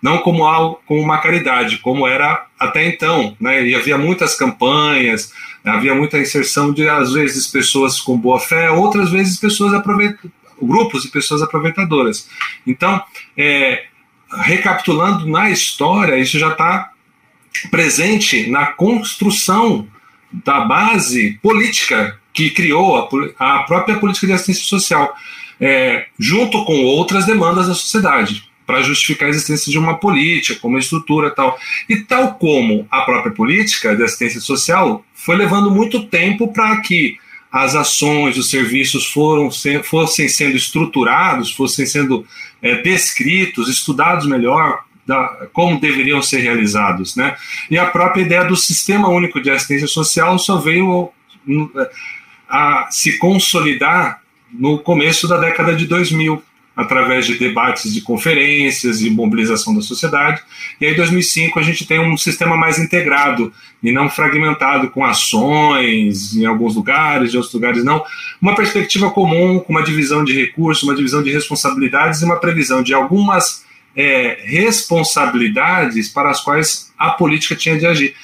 não 0.00 0.16
como 0.16 0.46
algo, 0.46 0.80
como 0.86 1.02
uma 1.02 1.18
caridade, 1.18 1.80
como 1.80 2.06
era 2.06 2.46
até 2.58 2.88
então. 2.88 3.36
Né? 3.38 3.68
E 3.68 3.74
havia 3.74 3.98
muitas 3.98 4.34
campanhas, 4.34 5.34
havia 5.62 5.94
muita 5.94 6.18
inserção 6.18 6.72
de, 6.72 6.88
às 6.88 7.12
vezes, 7.12 7.46
pessoas 7.46 8.00
com 8.00 8.16
boa 8.16 8.40
fé, 8.40 8.70
outras 8.70 9.10
vezes, 9.10 9.38
pessoas 9.38 9.74
aproveitando 9.74 10.32
grupos 10.62 11.02
de 11.02 11.10
pessoas 11.10 11.42
aproveitadoras. 11.42 12.26
Então, 12.66 13.02
é, 13.36 13.84
recapitulando 14.40 15.26
na 15.26 15.50
história, 15.50 16.16
isso 16.16 16.38
já 16.38 16.52
está 16.52 16.90
presente 17.70 18.48
na 18.48 18.68
construção 18.68 19.86
da 20.32 20.60
base 20.62 21.38
política 21.42 22.18
que 22.32 22.48
criou 22.48 22.96
a, 23.38 23.56
a 23.56 23.62
própria 23.64 23.98
política 23.98 24.26
de 24.26 24.32
assistência 24.32 24.64
social, 24.64 25.14
é, 25.62 26.06
junto 26.18 26.64
com 26.64 26.82
outras 26.82 27.24
demandas 27.24 27.68
da 27.68 27.74
sociedade, 27.74 28.50
para 28.66 28.82
justificar 28.82 29.28
a 29.28 29.30
existência 29.30 29.70
de 29.70 29.78
uma 29.78 29.96
política, 29.96 30.66
uma 30.66 30.80
estrutura 30.80 31.30
tal. 31.30 31.56
E 31.88 31.96
tal 31.96 32.34
como 32.34 32.86
a 32.90 33.02
própria 33.02 33.32
política 33.32 33.94
de 33.94 34.02
assistência 34.02 34.40
social 34.40 35.04
foi 35.14 35.36
levando 35.36 35.70
muito 35.70 36.06
tempo 36.06 36.52
para 36.52 36.80
que 36.80 37.16
as 37.50 37.76
ações, 37.76 38.36
os 38.36 38.50
serviços 38.50 39.06
foram, 39.06 39.50
fossem 39.84 40.28
sendo 40.28 40.56
estruturados, 40.56 41.52
fossem 41.52 41.86
sendo 41.86 42.26
é, 42.60 42.76
descritos, 42.76 43.68
estudados 43.68 44.26
melhor, 44.26 44.84
da, 45.06 45.46
como 45.52 45.78
deveriam 45.78 46.22
ser 46.22 46.38
realizados. 46.38 47.14
Né? 47.14 47.36
E 47.70 47.78
a 47.78 47.86
própria 47.86 48.22
ideia 48.22 48.44
do 48.44 48.56
Sistema 48.56 49.08
Único 49.08 49.40
de 49.40 49.50
Assistência 49.50 49.86
Social 49.86 50.38
só 50.38 50.56
veio 50.56 51.10
a 52.48 52.88
se 52.90 53.18
consolidar 53.18 54.21
no 54.52 54.78
começo 54.78 55.26
da 55.26 55.38
década 55.38 55.74
de 55.74 55.86
2000, 55.86 56.42
através 56.74 57.26
de 57.26 57.38
debates 57.38 57.92
de 57.92 58.00
conferências 58.00 59.02
e 59.02 59.10
mobilização 59.10 59.74
da 59.74 59.82
sociedade. 59.82 60.42
E 60.80 60.86
aí, 60.86 60.92
em 60.92 60.96
2005, 60.96 61.58
a 61.58 61.62
gente 61.62 61.86
tem 61.86 62.00
um 62.00 62.16
sistema 62.16 62.56
mais 62.56 62.78
integrado 62.78 63.52
e 63.82 63.92
não 63.92 64.08
fragmentado 64.08 64.88
com 64.90 65.04
ações 65.04 66.34
em 66.34 66.46
alguns 66.46 66.74
lugares, 66.74 67.32
em 67.32 67.36
outros 67.36 67.52
lugares 67.52 67.84
não. 67.84 68.02
Uma 68.40 68.54
perspectiva 68.54 69.10
comum, 69.10 69.58
com 69.60 69.72
uma 69.72 69.82
divisão 69.82 70.24
de 70.24 70.34
recursos, 70.34 70.82
uma 70.82 70.94
divisão 70.94 71.22
de 71.22 71.30
responsabilidades 71.30 72.22
e 72.22 72.24
uma 72.24 72.40
previsão 72.40 72.82
de 72.82 72.94
algumas 72.94 73.64
é, 73.94 74.38
responsabilidades 74.44 76.08
para 76.08 76.30
as 76.30 76.40
quais 76.40 76.90
a 76.98 77.10
política 77.10 77.54
tinha 77.54 77.78
de 77.78 77.86
agir. 77.86 78.14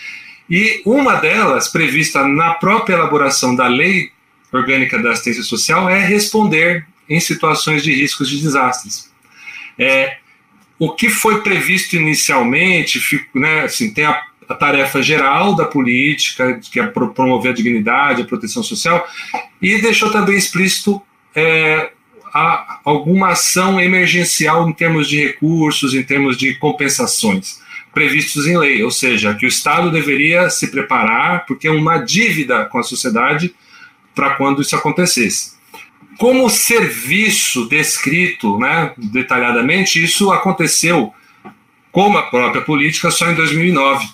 E 0.48 0.80
uma 0.86 1.16
delas, 1.16 1.68
prevista 1.68 2.26
na 2.26 2.54
própria 2.54 2.94
elaboração 2.94 3.54
da 3.54 3.66
Lei 3.66 4.10
Orgânica 4.52 4.98
da 4.98 5.12
Assistência 5.12 5.42
Social, 5.42 5.88
é 5.88 5.98
responder 6.04 6.86
em 7.08 7.20
situações 7.20 7.82
de 7.82 7.92
riscos 7.92 8.28
de 8.28 8.40
desastres. 8.40 9.10
É, 9.78 10.18
o 10.78 10.92
que 10.94 11.08
foi 11.08 11.42
previsto 11.42 11.96
inicialmente, 11.96 13.00
né, 13.34 13.62
assim, 13.62 13.92
tem 13.92 14.04
a, 14.04 14.22
a, 14.48 14.54
tarefa 14.54 15.02
geral 15.02 15.54
da 15.54 15.64
política, 15.64 16.60
que 16.70 16.78
é 16.78 16.86
promover 16.86 17.52
a 17.52 17.54
dignidade, 17.54 18.22
a 18.22 18.26
proteção 18.26 18.62
social, 18.62 19.06
e 19.60 19.80
deixou 19.80 20.10
também 20.10 20.36
explícito 20.36 21.00
é, 21.34 21.90
a, 22.32 22.80
alguma 22.84 23.30
ação 23.30 23.80
emergencial 23.80 24.68
em 24.68 24.72
termos 24.72 25.08
de 25.08 25.24
recursos, 25.24 25.94
em 25.94 26.02
termos 26.02 26.36
de 26.36 26.54
compensações 26.54 27.60
previstos 27.92 28.46
em 28.46 28.56
lei, 28.56 28.82
ou 28.84 28.90
seja, 28.90 29.34
que 29.34 29.44
o 29.44 29.48
Estado 29.48 29.90
deveria 29.90 30.48
se 30.50 30.70
preparar, 30.70 31.44
porque 31.46 31.66
é 31.66 31.70
uma 31.70 31.98
dívida 31.98 32.64
com 32.66 32.78
a 32.78 32.82
sociedade 32.82 33.52
para 34.18 34.30
quando 34.30 34.62
isso 34.62 34.74
acontecesse. 34.74 35.52
Como 36.18 36.50
serviço 36.50 37.68
descrito 37.68 38.58
né, 38.58 38.92
detalhadamente, 38.96 40.02
isso 40.02 40.32
aconteceu 40.32 41.12
como 41.92 42.18
a 42.18 42.24
própria 42.24 42.62
política 42.62 43.12
só 43.12 43.30
em 43.30 43.36
2009. 43.36 44.08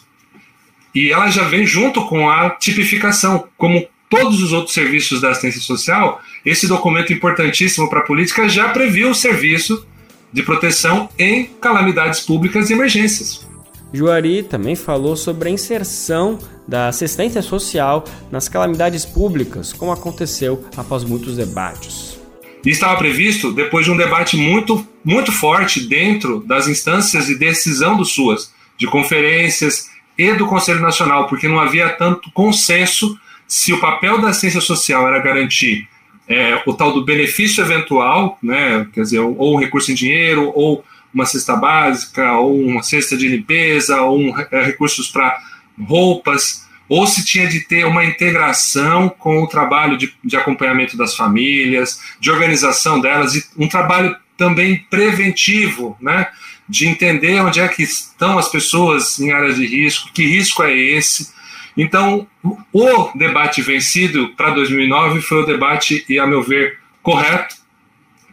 E 0.94 1.10
ela 1.10 1.30
já 1.30 1.44
vem 1.44 1.66
junto 1.66 2.04
com 2.04 2.28
a 2.28 2.50
tipificação, 2.50 3.48
como 3.56 3.88
todos 4.10 4.42
os 4.42 4.52
outros 4.52 4.74
serviços 4.74 5.22
da 5.22 5.30
assistência 5.30 5.62
social, 5.62 6.20
esse 6.44 6.68
documento 6.68 7.10
importantíssimo 7.10 7.88
para 7.88 8.00
a 8.00 8.04
política 8.04 8.46
já 8.46 8.68
previu 8.68 9.08
o 9.08 9.14
serviço 9.14 9.86
de 10.30 10.42
proteção 10.42 11.08
em 11.18 11.46
calamidades 11.46 12.20
públicas 12.20 12.68
e 12.68 12.74
emergências. 12.74 13.48
Juari 13.90 14.42
também 14.42 14.76
falou 14.76 15.16
sobre 15.16 15.48
a 15.48 15.52
inserção 15.52 16.38
da 16.66 16.88
assistência 16.88 17.42
social 17.42 18.04
nas 18.30 18.48
calamidades 18.48 19.04
públicas, 19.04 19.72
como 19.72 19.92
aconteceu 19.92 20.64
após 20.76 21.04
muitos 21.04 21.36
debates. 21.36 22.18
E 22.64 22.70
estava 22.70 22.96
previsto 22.96 23.52
depois 23.52 23.84
de 23.84 23.90
um 23.90 23.96
debate 23.96 24.36
muito, 24.36 24.86
muito 25.04 25.30
forte 25.30 25.86
dentro 25.86 26.40
das 26.46 26.66
instâncias 26.66 27.26
de 27.26 27.34
decisão 27.34 27.96
do 27.96 28.04
SUAS, 28.04 28.52
de 28.78 28.86
conferências 28.86 29.90
e 30.16 30.32
do 30.32 30.46
Conselho 30.46 30.80
Nacional, 30.80 31.26
porque 31.26 31.46
não 31.46 31.60
havia 31.60 31.90
tanto 31.90 32.30
consenso 32.32 33.18
se 33.46 33.72
o 33.72 33.80
papel 33.80 34.20
da 34.20 34.28
assistência 34.28 34.60
social 34.60 35.06
era 35.06 35.18
garantir 35.18 35.86
é, 36.26 36.62
o 36.66 36.72
tal 36.72 36.92
do 36.92 37.04
benefício 37.04 37.62
eventual, 37.62 38.38
né, 38.42 38.86
quer 38.92 39.02
dizer, 39.02 39.18
ou 39.18 39.56
um 39.56 39.58
recurso 39.58 39.92
em 39.92 39.94
dinheiro, 39.94 40.50
ou 40.54 40.82
uma 41.12 41.26
cesta 41.26 41.54
básica, 41.54 42.32
ou 42.38 42.58
uma 42.58 42.82
cesta 42.82 43.16
de 43.16 43.28
limpeza, 43.28 44.00
ou 44.00 44.18
um, 44.18 44.34
é, 44.50 44.62
recursos 44.62 45.08
para 45.08 45.38
roupas, 45.78 46.64
ou 46.88 47.06
se 47.06 47.24
tinha 47.24 47.46
de 47.46 47.60
ter 47.60 47.86
uma 47.86 48.04
integração 48.04 49.08
com 49.08 49.42
o 49.42 49.46
trabalho 49.46 49.96
de, 49.96 50.14
de 50.22 50.36
acompanhamento 50.36 50.96
das 50.96 51.16
famílias, 51.16 52.00
de 52.20 52.30
organização 52.30 53.00
delas, 53.00 53.34
e 53.34 53.44
um 53.56 53.68
trabalho 53.68 54.16
também 54.36 54.84
preventivo, 54.90 55.96
né? 56.00 56.28
de 56.68 56.86
entender 56.86 57.40
onde 57.40 57.60
é 57.60 57.68
que 57.68 57.82
estão 57.82 58.38
as 58.38 58.48
pessoas 58.48 59.18
em 59.20 59.32
áreas 59.32 59.56
de 59.56 59.66
risco, 59.66 60.10
que 60.12 60.26
risco 60.26 60.62
é 60.62 60.74
esse. 60.74 61.32
Então, 61.76 62.26
o 62.72 63.10
debate 63.14 63.60
vencido 63.60 64.30
para 64.36 64.50
2009 64.50 65.20
foi 65.20 65.42
o 65.42 65.46
debate, 65.46 66.04
e 66.08 66.18
a 66.18 66.26
meu 66.26 66.42
ver, 66.42 66.78
correto, 67.02 67.56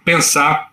pensar 0.05 0.71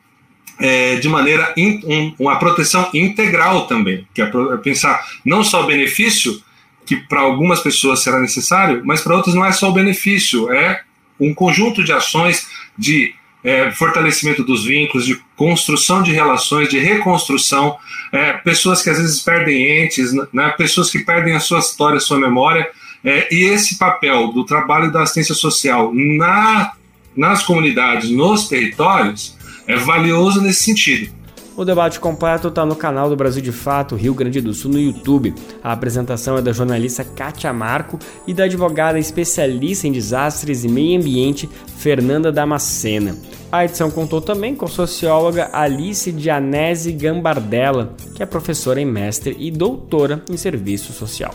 é, 0.61 0.97
de 0.97 1.09
maneira 1.09 1.53
in, 1.57 1.81
um, 1.85 2.15
uma 2.19 2.39
proteção 2.39 2.91
integral 2.93 3.67
também, 3.67 4.07
que 4.15 4.21
é, 4.23 4.31
pensar 4.63 5.05
não 5.25 5.43
só 5.43 5.63
o 5.63 5.67
benefício, 5.67 6.43
que 6.89 6.97
para 6.97 7.21
algumas 7.21 7.61
pessoas 7.61 8.03
será 8.03 8.19
necessário, 8.19 8.81
mas 8.83 9.03
para 9.03 9.15
outras 9.15 9.35
não 9.35 9.45
é 9.45 9.53
só 9.53 9.69
o 9.69 9.75
benefício, 9.75 10.51
é 10.51 10.81
um 11.21 11.35
conjunto 11.35 11.85
de 11.85 11.93
ações 11.93 12.47
de 12.79 13.13
é, 13.45 13.71
fortalecimento 13.73 14.43
dos 14.43 14.65
vínculos, 14.65 15.05
de 15.05 15.21
construção 15.37 16.03
de 16.03 16.13
relações, 16.13 16.71
de 16.71 16.79
reconstrução, 16.79 17.77
é, 18.11 18.33
pessoas 18.33 18.81
que 18.81 18.89
às 18.89 18.97
vezes 18.97 19.21
perdem 19.21 19.83
entes, 19.83 20.15
né, 20.33 20.49
pessoas 20.57 20.91
que 20.91 21.01
perdem 21.01 21.35
a 21.35 21.41
sua 21.41 21.59
história, 21.59 21.99
a 21.99 22.01
sua 22.01 22.19
memória, 22.19 22.67
é, 23.05 23.29
e 23.31 23.45
esse 23.45 23.77
papel 23.77 24.29
do 24.29 24.45
trabalho 24.45 24.91
da 24.91 25.03
assistência 25.03 25.35
social 25.35 25.93
na, 25.95 26.73
nas 27.15 27.43
comunidades, 27.43 28.09
nos 28.09 28.49
territórios, 28.49 29.37
é 29.67 29.77
valioso 29.77 30.41
nesse 30.41 30.63
sentido. 30.63 31.18
O 31.59 31.65
debate 31.65 31.99
completo 31.99 32.47
está 32.47 32.65
no 32.65 32.77
canal 32.77 33.11
do 33.11 33.17
Brasil 33.17 33.43
de 33.43 33.51
Fato, 33.51 33.97
Rio 33.97 34.15
Grande 34.15 34.41
do 34.41 34.55
Sul, 34.55 34.71
no 34.71 34.79
YouTube. 34.79 35.35
A 35.61 35.73
apresentação 35.73 36.39
é 36.39 36.41
da 36.41 36.53
jornalista 36.53 37.03
Kátia 37.03 37.53
Marco 37.53 37.99
e 38.29 38.33
da 38.33 38.45
advogada 38.45 38.97
especialista 38.97 39.89
em 39.89 39.91
desastres 39.91 40.63
e 40.63 40.69
meio 40.69 41.01
ambiente, 41.01 41.51
Fernanda 41.79 42.31
Damascena. 42.31 43.17
A 43.51 43.65
edição 43.65 43.91
contou 43.91 44.21
também 44.21 44.55
com 44.55 44.67
a 44.67 44.69
socióloga 44.69 45.51
Alice 45.53 46.13
Dianese 46.13 46.93
Gambardella, 46.93 47.93
que 48.15 48.23
é 48.23 48.27
professora 48.27 48.81
em 48.81 48.87
mestre 48.87 49.35
e 49.37 49.51
doutora 49.51 50.23
em 50.31 50.37
serviço 50.37 50.93
social. 50.93 51.35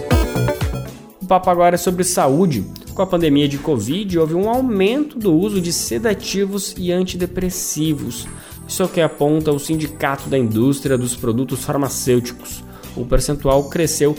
O 1.21 1.25
papo 1.25 1.49
agora 1.49 1.75
é 1.75 1.77
sobre 1.77 2.03
saúde. 2.03 2.65
Com 2.93 3.01
a 3.01 3.07
pandemia 3.07 3.47
de 3.47 3.57
Covid, 3.57 4.19
houve 4.19 4.33
um 4.33 4.49
aumento 4.49 5.17
do 5.17 5.33
uso 5.33 5.61
de 5.61 5.71
sedativos 5.71 6.75
e 6.77 6.91
antidepressivos. 6.91 8.27
Isso 8.67 8.83
é 8.83 8.85
o 8.85 8.89
que 8.89 9.01
aponta 9.01 9.51
o 9.51 9.59
Sindicato 9.59 10.29
da 10.29 10.37
Indústria 10.37 10.97
dos 10.97 11.15
Produtos 11.15 11.63
Farmacêuticos. 11.63 12.63
O 12.95 13.05
percentual 13.05 13.69
cresceu 13.69 14.15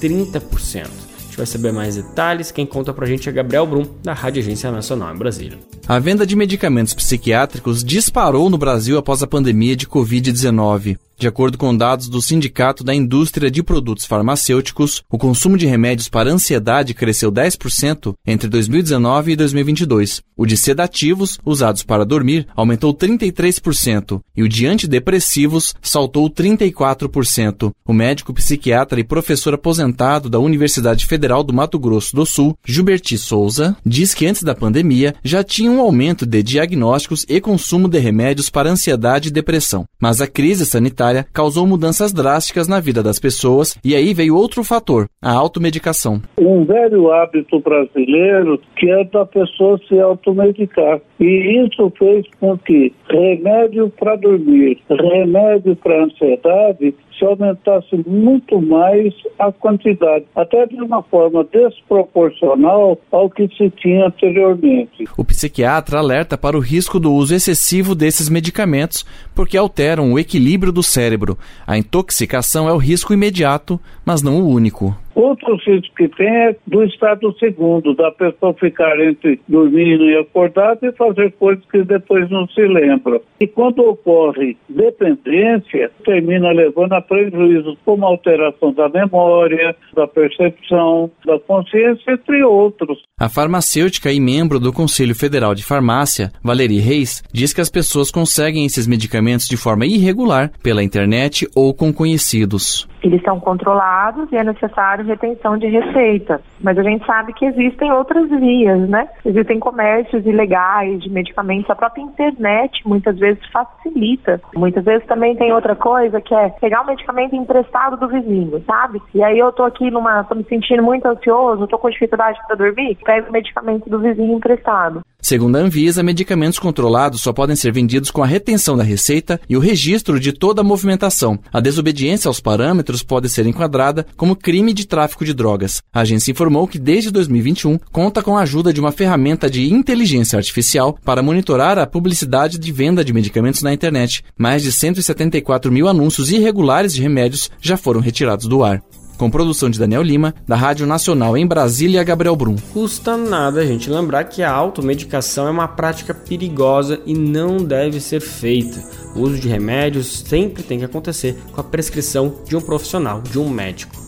30%. 0.00 0.42
A 0.76 1.22
gente 1.22 1.36
vai 1.36 1.46
saber 1.46 1.72
mais 1.72 1.96
detalhes. 1.96 2.50
Quem 2.50 2.66
conta 2.66 2.92
pra 2.92 3.06
gente 3.06 3.28
é 3.28 3.32
Gabriel 3.32 3.66
Brum, 3.66 3.86
da 4.02 4.12
Rádio 4.12 4.42
Agência 4.42 4.70
Nacional 4.70 5.14
em 5.14 5.18
Brasília. 5.18 5.58
A 5.86 5.98
venda 5.98 6.26
de 6.26 6.34
medicamentos 6.34 6.94
psiquiátricos 6.94 7.84
disparou 7.84 8.50
no 8.50 8.58
Brasil 8.58 8.98
após 8.98 9.22
a 9.22 9.26
pandemia 9.26 9.76
de 9.76 9.86
Covid-19. 9.86 10.98
De 11.18 11.26
acordo 11.26 11.56
com 11.56 11.74
dados 11.74 12.10
do 12.10 12.20
Sindicato 12.20 12.84
da 12.84 12.94
Indústria 12.94 13.50
de 13.50 13.62
Produtos 13.62 14.04
Farmacêuticos, 14.04 15.02
o 15.10 15.16
consumo 15.16 15.56
de 15.56 15.66
remédios 15.66 16.10
para 16.10 16.30
ansiedade 16.30 16.92
cresceu 16.92 17.32
10% 17.32 18.14
entre 18.26 18.50
2019 18.50 19.32
e 19.32 19.36
2022. 19.36 20.20
O 20.36 20.44
de 20.44 20.58
sedativos, 20.58 21.38
usados 21.42 21.82
para 21.82 22.04
dormir, 22.04 22.46
aumentou 22.54 22.92
33% 22.92 24.20
e 24.36 24.42
o 24.42 24.48
de 24.48 24.66
antidepressivos 24.66 25.74
saltou 25.80 26.28
34%. 26.28 27.72
O 27.86 27.94
médico 27.94 28.34
psiquiatra 28.34 29.00
e 29.00 29.04
professor 29.04 29.54
aposentado 29.54 30.28
da 30.28 30.38
Universidade 30.38 31.06
Federal 31.06 31.42
do 31.42 31.54
Mato 31.54 31.78
Grosso 31.78 32.14
do 32.14 32.26
Sul, 32.26 32.54
Gilberti 32.62 33.16
Souza, 33.16 33.74
diz 33.86 34.12
que 34.12 34.26
antes 34.26 34.42
da 34.42 34.54
pandemia 34.54 35.14
já 35.24 35.42
tinha 35.42 35.70
um 35.70 35.80
aumento 35.80 36.26
de 36.26 36.42
diagnósticos 36.42 37.24
e 37.26 37.40
consumo 37.40 37.88
de 37.88 37.98
remédios 37.98 38.50
para 38.50 38.68
ansiedade 38.68 39.30
e 39.30 39.32
depressão. 39.32 39.86
Mas 39.98 40.20
a 40.20 40.26
crise 40.26 40.66
sanitária 41.06 41.26
causou 41.32 41.66
mudanças 41.66 42.12
drásticas 42.12 42.66
na 42.66 42.80
vida 42.80 43.02
das 43.02 43.18
pessoas 43.18 43.78
e 43.84 43.94
aí 43.94 44.12
veio 44.12 44.36
outro 44.36 44.64
fator, 44.64 45.06
a 45.22 45.32
automedicação. 45.32 46.20
Um 46.38 46.64
velho 46.64 47.12
hábito 47.12 47.60
brasileiro 47.60 48.60
que 48.76 48.90
é 48.90 49.04
da 49.04 49.24
pessoa 49.24 49.78
se 49.88 49.98
automedicar. 50.00 51.00
E 51.20 51.64
isso 51.64 51.92
fez 51.98 52.26
com 52.40 52.58
que 52.58 52.92
remédio 53.08 53.90
para 53.90 54.16
dormir, 54.16 54.78
remédio 54.88 55.76
para 55.76 56.04
ansiedade 56.04 56.94
se 57.18 57.24
aumentasse 57.24 57.96
muito 58.06 58.60
mais 58.60 59.14
a 59.38 59.50
quantidade, 59.50 60.26
até 60.34 60.66
de 60.66 60.76
uma 60.76 61.02
forma 61.02 61.44
desproporcional 61.44 62.98
ao 63.10 63.30
que 63.30 63.48
se 63.56 63.70
tinha 63.70 64.06
anteriormente. 64.06 65.04
O 65.16 65.24
psiquiatra 65.24 65.98
alerta 65.98 66.36
para 66.36 66.56
o 66.56 66.60
risco 66.60 67.00
do 67.00 67.12
uso 67.12 67.34
excessivo 67.34 67.94
desses 67.94 68.28
medicamentos 68.28 69.04
porque 69.34 69.56
alteram 69.56 70.12
o 70.12 70.18
equilíbrio 70.18 70.72
do 70.72 70.82
cérebro. 70.96 71.38
A 71.66 71.76
intoxicação 71.76 72.66
é 72.66 72.72
o 72.72 72.78
risco 72.78 73.12
imediato, 73.12 73.78
mas 74.02 74.22
não 74.22 74.40
o 74.40 74.48
único. 74.48 74.96
Outro 75.16 75.56
risco 75.56 75.94
que 75.96 76.08
tem 76.08 76.28
é 76.28 76.56
do 76.66 76.84
estado 76.84 77.34
segundo, 77.38 77.94
da 77.94 78.12
pessoa 78.12 78.52
ficar 78.52 79.00
entre 79.00 79.40
dormindo 79.48 80.04
e 80.04 80.18
acordado 80.18 80.84
e 80.84 80.92
fazer 80.92 81.32
coisas 81.38 81.64
que 81.72 81.82
depois 81.84 82.30
não 82.30 82.46
se 82.48 82.60
lembra. 82.60 83.22
E 83.40 83.46
quando 83.46 83.78
ocorre 83.78 84.58
dependência, 84.68 85.90
termina 86.04 86.52
levando 86.52 86.92
a 86.92 87.00
prejuízos 87.00 87.78
como 87.82 88.04
alteração 88.04 88.74
da 88.74 88.90
memória, 88.90 89.74
da 89.94 90.06
percepção, 90.06 91.10
da 91.24 91.38
consciência, 91.40 92.12
entre 92.12 92.44
outros. 92.44 93.02
A 93.18 93.30
farmacêutica 93.30 94.12
e 94.12 94.20
membro 94.20 94.60
do 94.60 94.70
Conselho 94.70 95.14
Federal 95.14 95.54
de 95.54 95.64
Farmácia, 95.64 96.30
Valerie 96.42 96.78
Reis, 96.78 97.22
diz 97.32 97.54
que 97.54 97.62
as 97.62 97.70
pessoas 97.70 98.10
conseguem 98.10 98.66
esses 98.66 98.86
medicamentos 98.86 99.46
de 99.46 99.56
forma 99.56 99.86
irregular 99.86 100.50
pela 100.62 100.82
internet 100.82 101.48
ou 101.56 101.72
com 101.72 101.90
conhecidos. 101.90 102.86
Eles 103.02 103.22
são 103.22 103.40
controlados 103.40 104.30
e 104.30 104.36
é 104.36 104.44
necessário 104.44 105.05
retenção 105.06 105.56
de 105.56 105.66
receita. 105.66 106.40
Mas 106.60 106.78
a 106.78 106.82
gente 106.82 107.04
sabe 107.06 107.32
que 107.32 107.44
existem 107.44 107.92
outras 107.92 108.28
vias, 108.28 108.88
né? 108.88 109.08
Existem 109.24 109.58
comércios 109.58 110.24
ilegais 110.26 111.00
de 111.02 111.10
medicamentos. 111.10 111.70
A 111.70 111.74
própria 111.74 112.02
internet 112.02 112.86
muitas 112.86 113.18
vezes 113.18 113.42
facilita. 113.52 114.40
Muitas 114.54 114.84
vezes 114.84 115.06
também 115.06 115.36
tem 115.36 115.52
outra 115.52 115.74
coisa 115.74 116.20
que 116.20 116.34
é 116.34 116.50
pegar 116.60 116.82
um 116.82 116.86
medicamento 116.86 117.34
emprestado 117.34 117.96
do 117.96 118.08
vizinho, 118.08 118.62
sabe? 118.66 119.00
E 119.14 119.22
aí 119.22 119.38
eu 119.38 119.52
tô 119.52 119.64
aqui 119.64 119.90
numa, 119.90 120.24
tô 120.24 120.34
me 120.34 120.44
sentindo 120.44 120.82
muito 120.82 121.06
ansioso, 121.06 121.66
tô 121.66 121.78
com 121.78 121.90
dificuldade 121.90 122.38
para 122.46 122.56
dormir, 122.56 122.96
pego 123.04 123.28
o 123.28 123.32
medicamento 123.32 123.88
do 123.88 123.98
vizinho 123.98 124.36
emprestado. 124.36 125.02
Segundo 125.20 125.56
a 125.56 125.58
Anvisa, 125.58 126.04
medicamentos 126.04 126.58
controlados 126.58 127.20
só 127.20 127.32
podem 127.32 127.56
ser 127.56 127.72
vendidos 127.72 128.12
com 128.12 128.22
a 128.22 128.26
retenção 128.26 128.76
da 128.76 128.84
receita 128.84 129.40
e 129.48 129.56
o 129.56 129.60
registro 129.60 130.20
de 130.20 130.32
toda 130.32 130.60
a 130.60 130.64
movimentação. 130.64 131.36
A 131.52 131.58
desobediência 131.58 132.28
aos 132.28 132.38
parâmetros 132.38 133.02
pode 133.02 133.28
ser 133.28 133.44
enquadrada 133.44 134.06
como 134.16 134.36
crime 134.36 134.72
de 134.72 134.86
tráfico 134.96 135.26
de 135.26 135.34
drogas. 135.34 135.82
A 135.92 136.00
agência 136.00 136.30
informou 136.30 136.66
que 136.66 136.78
desde 136.78 137.10
2021 137.10 137.78
conta 137.92 138.22
com 138.22 138.34
a 138.34 138.40
ajuda 138.40 138.72
de 138.72 138.80
uma 138.80 138.90
ferramenta 138.90 139.50
de 139.50 139.70
inteligência 139.70 140.38
artificial 140.38 140.98
para 141.04 141.22
monitorar 141.22 141.78
a 141.78 141.86
publicidade 141.86 142.58
de 142.58 142.72
venda 142.72 143.04
de 143.04 143.12
medicamentos 143.12 143.62
na 143.62 143.74
internet. 143.74 144.24
Mais 144.38 144.62
de 144.62 144.72
174 144.72 145.70
mil 145.70 145.86
anúncios 145.86 146.30
irregulares 146.30 146.94
de 146.94 147.02
remédios 147.02 147.50
já 147.60 147.76
foram 147.76 148.00
retirados 148.00 148.46
do 148.46 148.64
ar 148.64 148.82
com 149.18 149.30
produção 149.30 149.70
de 149.70 149.78
Daniel 149.78 150.02
Lima, 150.02 150.34
da 150.46 150.56
Rádio 150.56 150.86
Nacional 150.86 151.38
em 151.38 151.46
Brasília, 151.46 152.04
Gabriel 152.04 152.36
Brum. 152.36 152.56
Custa 152.74 153.16
nada 153.16 153.62
a 153.62 153.66
gente 153.66 153.88
lembrar 153.88 154.24
que 154.24 154.42
a 154.42 154.52
automedicação 154.52 155.48
é 155.48 155.50
uma 155.50 155.66
prática 155.66 156.12
perigosa 156.12 157.00
e 157.06 157.14
não 157.14 157.56
deve 157.56 157.98
ser 157.98 158.20
feita. 158.20 158.82
O 159.14 159.20
uso 159.20 159.38
de 159.38 159.48
remédios 159.48 160.18
sempre 160.26 160.62
tem 160.62 160.78
que 160.78 160.84
acontecer 160.84 161.34
com 161.50 161.60
a 161.60 161.64
prescrição 161.64 162.34
de 162.46 162.54
um 162.54 162.60
profissional, 162.60 163.22
de 163.22 163.38
um 163.38 163.48
médico. 163.48 164.05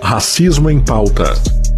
Racismo 0.00 0.70
em 0.70 0.78
pauta. 0.78 1.24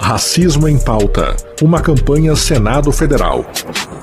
Racismo 0.00 0.68
em 0.68 0.78
Pauta, 0.78 1.36
uma 1.62 1.80
campanha 1.80 2.34
Senado 2.34 2.90
Federal. 2.90 3.44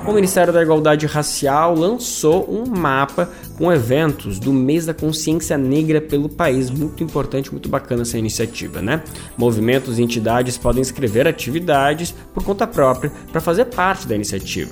O 0.06 0.12
Ministério 0.12 0.52
da 0.52 0.62
Igualdade 0.62 1.06
Racial 1.06 1.74
lançou 1.74 2.48
um 2.50 2.66
mapa 2.66 3.28
com 3.58 3.70
eventos 3.70 4.38
do 4.38 4.52
mês 4.52 4.86
da 4.86 4.94
consciência 4.94 5.58
negra 5.58 6.00
pelo 6.00 6.28
país. 6.28 6.70
Muito 6.70 7.04
importante, 7.04 7.52
muito 7.52 7.68
bacana 7.68 8.02
essa 8.02 8.16
iniciativa, 8.16 8.80
né? 8.80 9.02
Movimentos 9.36 9.98
e 9.98 10.02
entidades 10.02 10.56
podem 10.56 10.80
escrever 10.80 11.28
atividades 11.28 12.14
por 12.32 12.42
conta 12.42 12.66
própria 12.66 13.12
para 13.30 13.40
fazer 13.40 13.66
parte 13.66 14.06
da 14.06 14.14
iniciativa. 14.14 14.70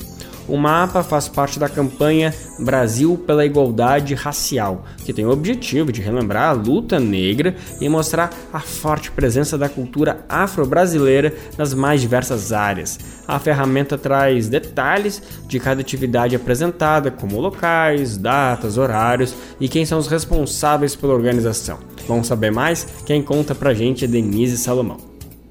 O 0.49 0.57
mapa 0.57 1.03
faz 1.03 1.29
parte 1.29 1.59
da 1.59 1.69
campanha 1.69 2.35
Brasil 2.59 3.23
pela 3.27 3.45
Igualdade 3.45 4.15
Racial, 4.15 4.83
que 5.05 5.13
tem 5.13 5.27
o 5.27 5.31
objetivo 5.31 5.93
de 5.93 6.01
relembrar 6.01 6.49
a 6.49 6.53
luta 6.53 6.99
negra 6.99 7.55
e 7.79 7.89
mostrar 7.89 8.33
a 8.51 8.59
forte 8.59 9.11
presença 9.11 9.59
da 9.59 9.69
cultura 9.69 10.25
afro-brasileira 10.27 11.35
nas 11.59 11.75
mais 11.75 12.01
diversas 12.01 12.51
áreas. 12.51 12.99
A 13.27 13.39
ferramenta 13.39 13.99
traz 13.99 14.49
detalhes 14.49 15.23
de 15.47 15.61
cada 15.61 15.83
atividade 15.83 16.35
apresentada, 16.35 17.11
como 17.11 17.39
locais, 17.39 18.17
datas, 18.17 18.79
horários 18.79 19.35
e 19.61 19.69
quem 19.69 19.85
são 19.85 19.99
os 19.99 20.09
responsáveis 20.09 20.97
pela 20.97 21.13
organização. 21.13 21.79
Vamos 22.07 22.27
saber 22.27 22.51
mais? 22.51 22.87
Quem 23.05 23.23
conta 23.23 23.55
pra 23.55 23.75
gente 23.75 24.07
é 24.07 24.09
Denise 24.09 24.57
Salomão. 24.57 25.08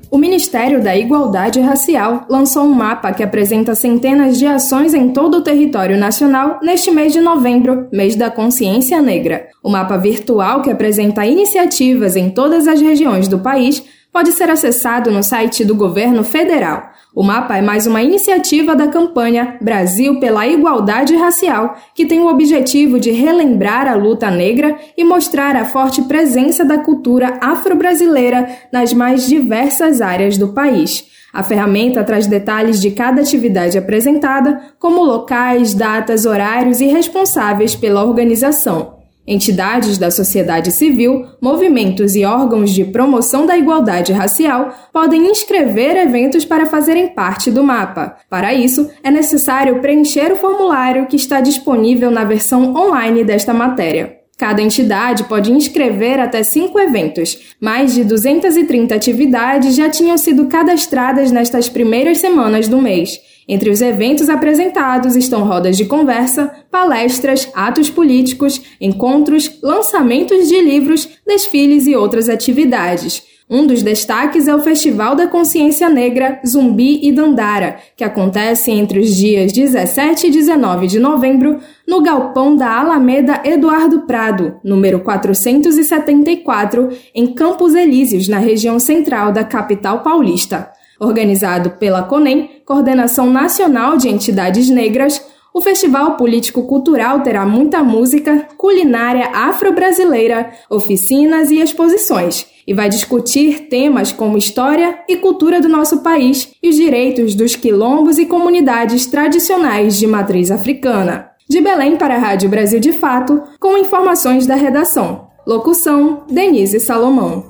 O 0.09 0.17
Ministério 0.17 0.81
da 0.81 0.95
Igualdade 0.95 1.59
Racial 1.59 2.25
lançou 2.29 2.63
um 2.63 2.73
mapa 2.73 3.11
que 3.11 3.21
apresenta 3.21 3.75
centenas 3.75 4.37
de 4.37 4.45
ações 4.45 4.93
em 4.93 5.09
todo 5.09 5.37
o 5.37 5.41
território 5.41 5.97
nacional 5.97 6.59
neste 6.63 6.89
mês 6.91 7.11
de 7.11 7.19
novembro, 7.19 7.87
mês 7.91 8.15
da 8.15 8.31
consciência 8.31 9.01
negra. 9.01 9.47
O 9.61 9.69
mapa 9.69 9.97
virtual 9.97 10.61
que 10.61 10.71
apresenta 10.71 11.25
iniciativas 11.25 12.15
em 12.15 12.29
todas 12.29 12.67
as 12.67 12.79
regiões 12.79 13.27
do 13.27 13.39
país 13.39 13.83
pode 14.11 14.31
ser 14.31 14.49
acessado 14.49 15.11
no 15.11 15.21
site 15.21 15.63
do 15.63 15.75
governo 15.75 16.23
federal. 16.23 16.91
O 17.15 17.23
mapa 17.23 17.57
é 17.57 17.61
mais 17.61 17.87
uma 17.87 18.01
iniciativa 18.01 18.75
da 18.75 18.87
campanha 18.87 19.57
Brasil 19.61 20.19
pela 20.19 20.45
Igualdade 20.45 21.15
Racial, 21.15 21.75
que 21.95 22.05
tem 22.05 22.19
o 22.19 22.27
objetivo 22.27 22.99
de 22.99 23.11
relembrar 23.11 23.87
a 23.87 23.95
luta 23.95 24.29
negra 24.29 24.77
e 24.95 25.03
mostrar 25.03 25.55
a 25.55 25.65
forte 25.65 26.03
presença 26.03 26.63
da 26.63 26.77
cultura 26.77 27.39
afro-brasileira 27.41 28.47
nas 28.71 28.93
mais 28.93 29.27
diversas 29.27 29.99
áreas 30.01 30.37
do 30.37 30.49
país. 30.49 31.05
A 31.33 31.43
ferramenta 31.43 32.03
traz 32.03 32.25
detalhes 32.27 32.79
de 32.79 32.91
cada 32.91 33.21
atividade 33.21 33.77
apresentada, 33.77 34.59
como 34.79 35.03
locais, 35.03 35.73
datas, 35.73 36.25
horários 36.25 36.81
e 36.81 36.85
responsáveis 36.85 37.75
pela 37.75 38.03
organização. 38.03 38.96
Entidades 39.27 39.97
da 39.97 40.09
sociedade 40.09 40.71
civil, 40.71 41.25
movimentos 41.41 42.15
e 42.15 42.23
órgãos 42.23 42.71
de 42.71 42.85
promoção 42.85 43.45
da 43.45 43.57
igualdade 43.57 44.13
racial 44.13 44.73
podem 44.93 45.29
inscrever 45.29 45.97
eventos 45.97 46.45
para 46.45 46.65
fazerem 46.65 47.09
parte 47.09 47.51
do 47.51 47.61
mapa. 47.61 48.15
Para 48.29 48.53
isso, 48.53 48.89
é 49.03 49.11
necessário 49.11 49.81
preencher 49.81 50.31
o 50.31 50.37
formulário 50.37 51.07
que 51.07 51.17
está 51.17 51.41
disponível 51.41 52.09
na 52.09 52.23
versão 52.23 52.73
online 52.73 53.25
desta 53.25 53.53
matéria. 53.53 54.15
Cada 54.37 54.61
entidade 54.61 55.23
pode 55.23 55.51
inscrever 55.51 56.19
até 56.19 56.41
cinco 56.43 56.79
eventos. 56.79 57.55
Mais 57.59 57.95
de 57.95 58.05
230 58.05 58.95
atividades 58.95 59.75
já 59.75 59.89
tinham 59.89 60.17
sido 60.17 60.45
cadastradas 60.45 61.31
nestas 61.31 61.67
primeiras 61.67 62.19
semanas 62.19 62.69
do 62.69 62.79
mês. 62.79 63.19
Entre 63.47 63.69
os 63.69 63.81
eventos 63.81 64.29
apresentados 64.29 65.15
estão 65.15 65.45
rodas 65.45 65.77
de 65.77 65.85
conversa, 65.85 66.51
palestras, 66.69 67.49
atos 67.55 67.89
políticos, 67.89 68.61
encontros, 68.81 69.59
lançamentos 69.63 70.49
de 70.49 70.59
livros, 70.59 71.07
desfiles 71.25 71.87
e 71.87 71.95
outras 71.95 72.27
atividades. 72.27 73.23
Um 73.49 73.65
dos 73.65 73.81
destaques 73.81 74.49
é 74.49 74.53
o 74.53 74.59
Festival 74.59 75.15
da 75.15 75.25
Consciência 75.25 75.89
Negra 75.89 76.41
Zumbi 76.45 76.99
e 77.01 77.13
Dandara, 77.13 77.77
que 77.95 78.03
acontece 78.03 78.71
entre 78.71 78.99
os 78.99 79.15
dias 79.15 79.53
17 79.53 80.27
e 80.27 80.31
19 80.31 80.85
de 80.85 80.99
novembro 80.99 81.57
no 81.87 82.01
galpão 82.01 82.57
da 82.57 82.77
Alameda 82.77 83.39
Eduardo 83.45 84.01
Prado, 84.01 84.59
número 84.61 84.99
474, 84.99 86.89
em 87.15 87.27
Campos 87.27 87.73
Elíseos, 87.73 88.27
na 88.27 88.39
região 88.39 88.77
central 88.81 89.31
da 89.31 89.45
capital 89.45 90.03
paulista. 90.03 90.69
Organizado 90.99 91.71
pela 91.71 92.03
CONEM, 92.03 92.61
Coordenação 92.65 93.29
Nacional 93.29 93.97
de 93.97 94.09
Entidades 94.09 94.69
Negras, 94.69 95.21
o 95.53 95.61
Festival 95.61 96.17
Político-Cultural 96.17 97.21
terá 97.21 97.43
muita 97.43 97.83
música, 97.83 98.47
culinária 98.57 99.27
afro-brasileira, 99.33 100.51
oficinas 100.69 101.49
e 101.49 101.59
exposições, 101.59 102.45
e 102.67 102.75
vai 102.75 102.89
discutir 102.89 103.61
temas 103.67 104.11
como 104.11 104.37
história 104.37 104.99
e 105.09 105.17
cultura 105.17 105.59
do 105.59 105.67
nosso 105.67 106.03
país 106.03 106.51
e 106.61 106.69
os 106.69 106.75
direitos 106.75 107.33
dos 107.33 107.55
quilombos 107.55 108.19
e 108.19 108.27
comunidades 108.27 109.07
tradicionais 109.07 109.97
de 109.97 110.05
matriz 110.05 110.51
africana. 110.51 111.31
De 111.49 111.59
Belém 111.59 111.95
para 111.95 112.15
a 112.15 112.19
Rádio 112.19 112.49
Brasil 112.49 112.79
de 112.79 112.91
Fato, 112.91 113.41
com 113.59 113.77
informações 113.77 114.45
da 114.45 114.53
redação. 114.53 115.27
Locução: 115.47 116.23
Denise 116.29 116.79
Salomão. 116.79 117.45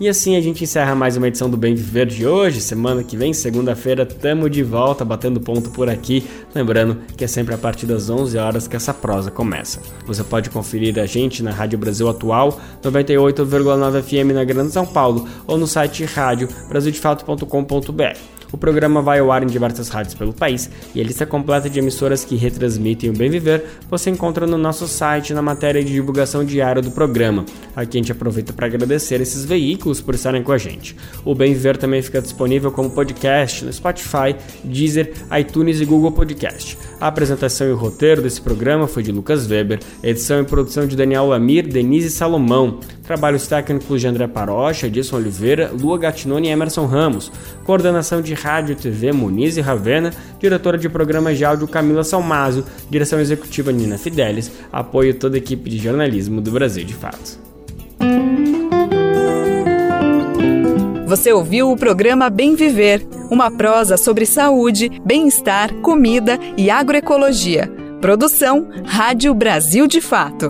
E 0.00 0.08
assim 0.08 0.34
a 0.34 0.40
gente 0.40 0.64
encerra 0.64 0.94
mais 0.94 1.18
uma 1.18 1.28
edição 1.28 1.50
do 1.50 1.58
Bem 1.58 1.74
Viver 1.74 2.06
de 2.06 2.26
hoje. 2.26 2.62
Semana 2.62 3.04
que 3.04 3.18
vem, 3.18 3.34
segunda-feira, 3.34 4.06
tamo 4.06 4.48
de 4.48 4.62
volta, 4.62 5.04
batendo 5.04 5.38
ponto 5.38 5.68
por 5.68 5.90
aqui. 5.90 6.26
Lembrando 6.54 6.96
que 7.18 7.22
é 7.22 7.26
sempre 7.26 7.54
a 7.54 7.58
partir 7.58 7.84
das 7.84 8.08
11 8.08 8.38
horas 8.38 8.66
que 8.66 8.74
essa 8.74 8.94
prosa 8.94 9.30
começa. 9.30 9.82
Você 10.06 10.24
pode 10.24 10.48
conferir 10.48 10.98
a 10.98 11.04
gente 11.04 11.42
na 11.42 11.50
Rádio 11.50 11.78
Brasil 11.78 12.08
Atual, 12.08 12.58
98,9 12.82 14.02
FM 14.02 14.32
na 14.32 14.42
Grande 14.42 14.72
São 14.72 14.86
Paulo, 14.86 15.28
ou 15.46 15.58
no 15.58 15.66
site 15.66 16.02
rádio 16.06 16.48
brasildefato.com.br. 16.70 18.39
O 18.52 18.58
programa 18.58 19.00
vai 19.00 19.20
ao 19.20 19.30
ar 19.30 19.42
em 19.42 19.46
diversas 19.46 19.88
rádios 19.88 20.14
pelo 20.14 20.32
país 20.32 20.70
e 20.94 21.00
a 21.00 21.04
lista 21.04 21.24
completa 21.24 21.68
de 21.68 21.78
emissoras 21.78 22.24
que 22.24 22.36
retransmitem 22.36 23.10
o 23.10 23.12
Bem 23.12 23.30
Viver 23.30 23.64
você 23.88 24.10
encontra 24.10 24.46
no 24.46 24.58
nosso 24.58 24.88
site 24.88 25.32
na 25.32 25.42
matéria 25.42 25.82
de 25.82 25.92
divulgação 25.92 26.44
diária 26.44 26.82
do 26.82 26.90
programa. 26.90 27.44
Aqui 27.74 27.98
a 27.98 28.00
gente 28.00 28.12
aproveita 28.12 28.52
para 28.52 28.66
agradecer 28.66 29.20
esses 29.20 29.44
veículos 29.44 30.00
por 30.00 30.14
estarem 30.14 30.42
com 30.42 30.52
a 30.52 30.58
gente. 30.58 30.96
O 31.24 31.34
Bem 31.34 31.52
Viver 31.52 31.76
também 31.76 32.02
fica 32.02 32.20
disponível 32.20 32.70
como 32.72 32.90
podcast 32.90 33.64
no 33.64 33.72
Spotify, 33.72 34.34
Deezer, 34.64 35.12
iTunes 35.38 35.80
e 35.80 35.84
Google 35.84 36.12
Podcast. 36.12 36.76
A 37.00 37.06
apresentação 37.06 37.66
e 37.66 37.72
o 37.72 37.76
roteiro 37.76 38.22
desse 38.22 38.40
programa 38.40 38.86
foi 38.86 39.02
de 39.02 39.12
Lucas 39.12 39.48
Weber, 39.48 39.80
edição 40.02 40.40
e 40.40 40.44
produção 40.44 40.86
de 40.86 40.96
Daniel 40.96 41.26
Lamir, 41.26 41.66
Denise 41.66 42.10
Salomão, 42.10 42.80
trabalhos 43.10 43.48
técnicos 43.48 44.00
de 44.00 44.06
André 44.06 44.28
Parocha, 44.28 44.86
Edson 44.86 45.16
Oliveira, 45.16 45.72
Lua 45.72 45.98
Gatinoni 45.98 46.46
e 46.46 46.50
Emerson 46.52 46.86
Ramos, 46.86 47.32
coordenação 47.64 48.22
de 48.22 48.34
rádio 48.34 48.74
e 48.74 48.76
TV 48.76 49.10
Muniz 49.10 49.56
e 49.56 49.60
Ravena, 49.60 50.12
diretora 50.38 50.78
de 50.78 50.88
programas 50.88 51.36
de 51.36 51.44
áudio 51.44 51.66
Camila 51.66 52.04
Salmazo, 52.04 52.64
direção 52.88 53.18
executiva 53.18 53.72
Nina 53.72 53.98
Fidelis, 53.98 54.52
apoio 54.72 55.12
toda 55.12 55.36
a 55.36 55.38
equipe 55.38 55.68
de 55.68 55.78
jornalismo 55.78 56.40
do 56.40 56.52
Brasil 56.52 56.84
de 56.84 56.94
Fato. 56.94 57.36
Você 61.04 61.32
ouviu 61.32 61.72
o 61.72 61.76
programa 61.76 62.30
Bem 62.30 62.54
Viver, 62.54 63.04
uma 63.28 63.50
prosa 63.50 63.96
sobre 63.96 64.24
saúde, 64.24 64.88
bem-estar, 65.04 65.74
comida 65.80 66.38
e 66.56 66.70
agroecologia. 66.70 67.68
Produção 68.00 68.68
Rádio 68.84 69.34
Brasil 69.34 69.88
de 69.88 70.00
Fato. 70.00 70.48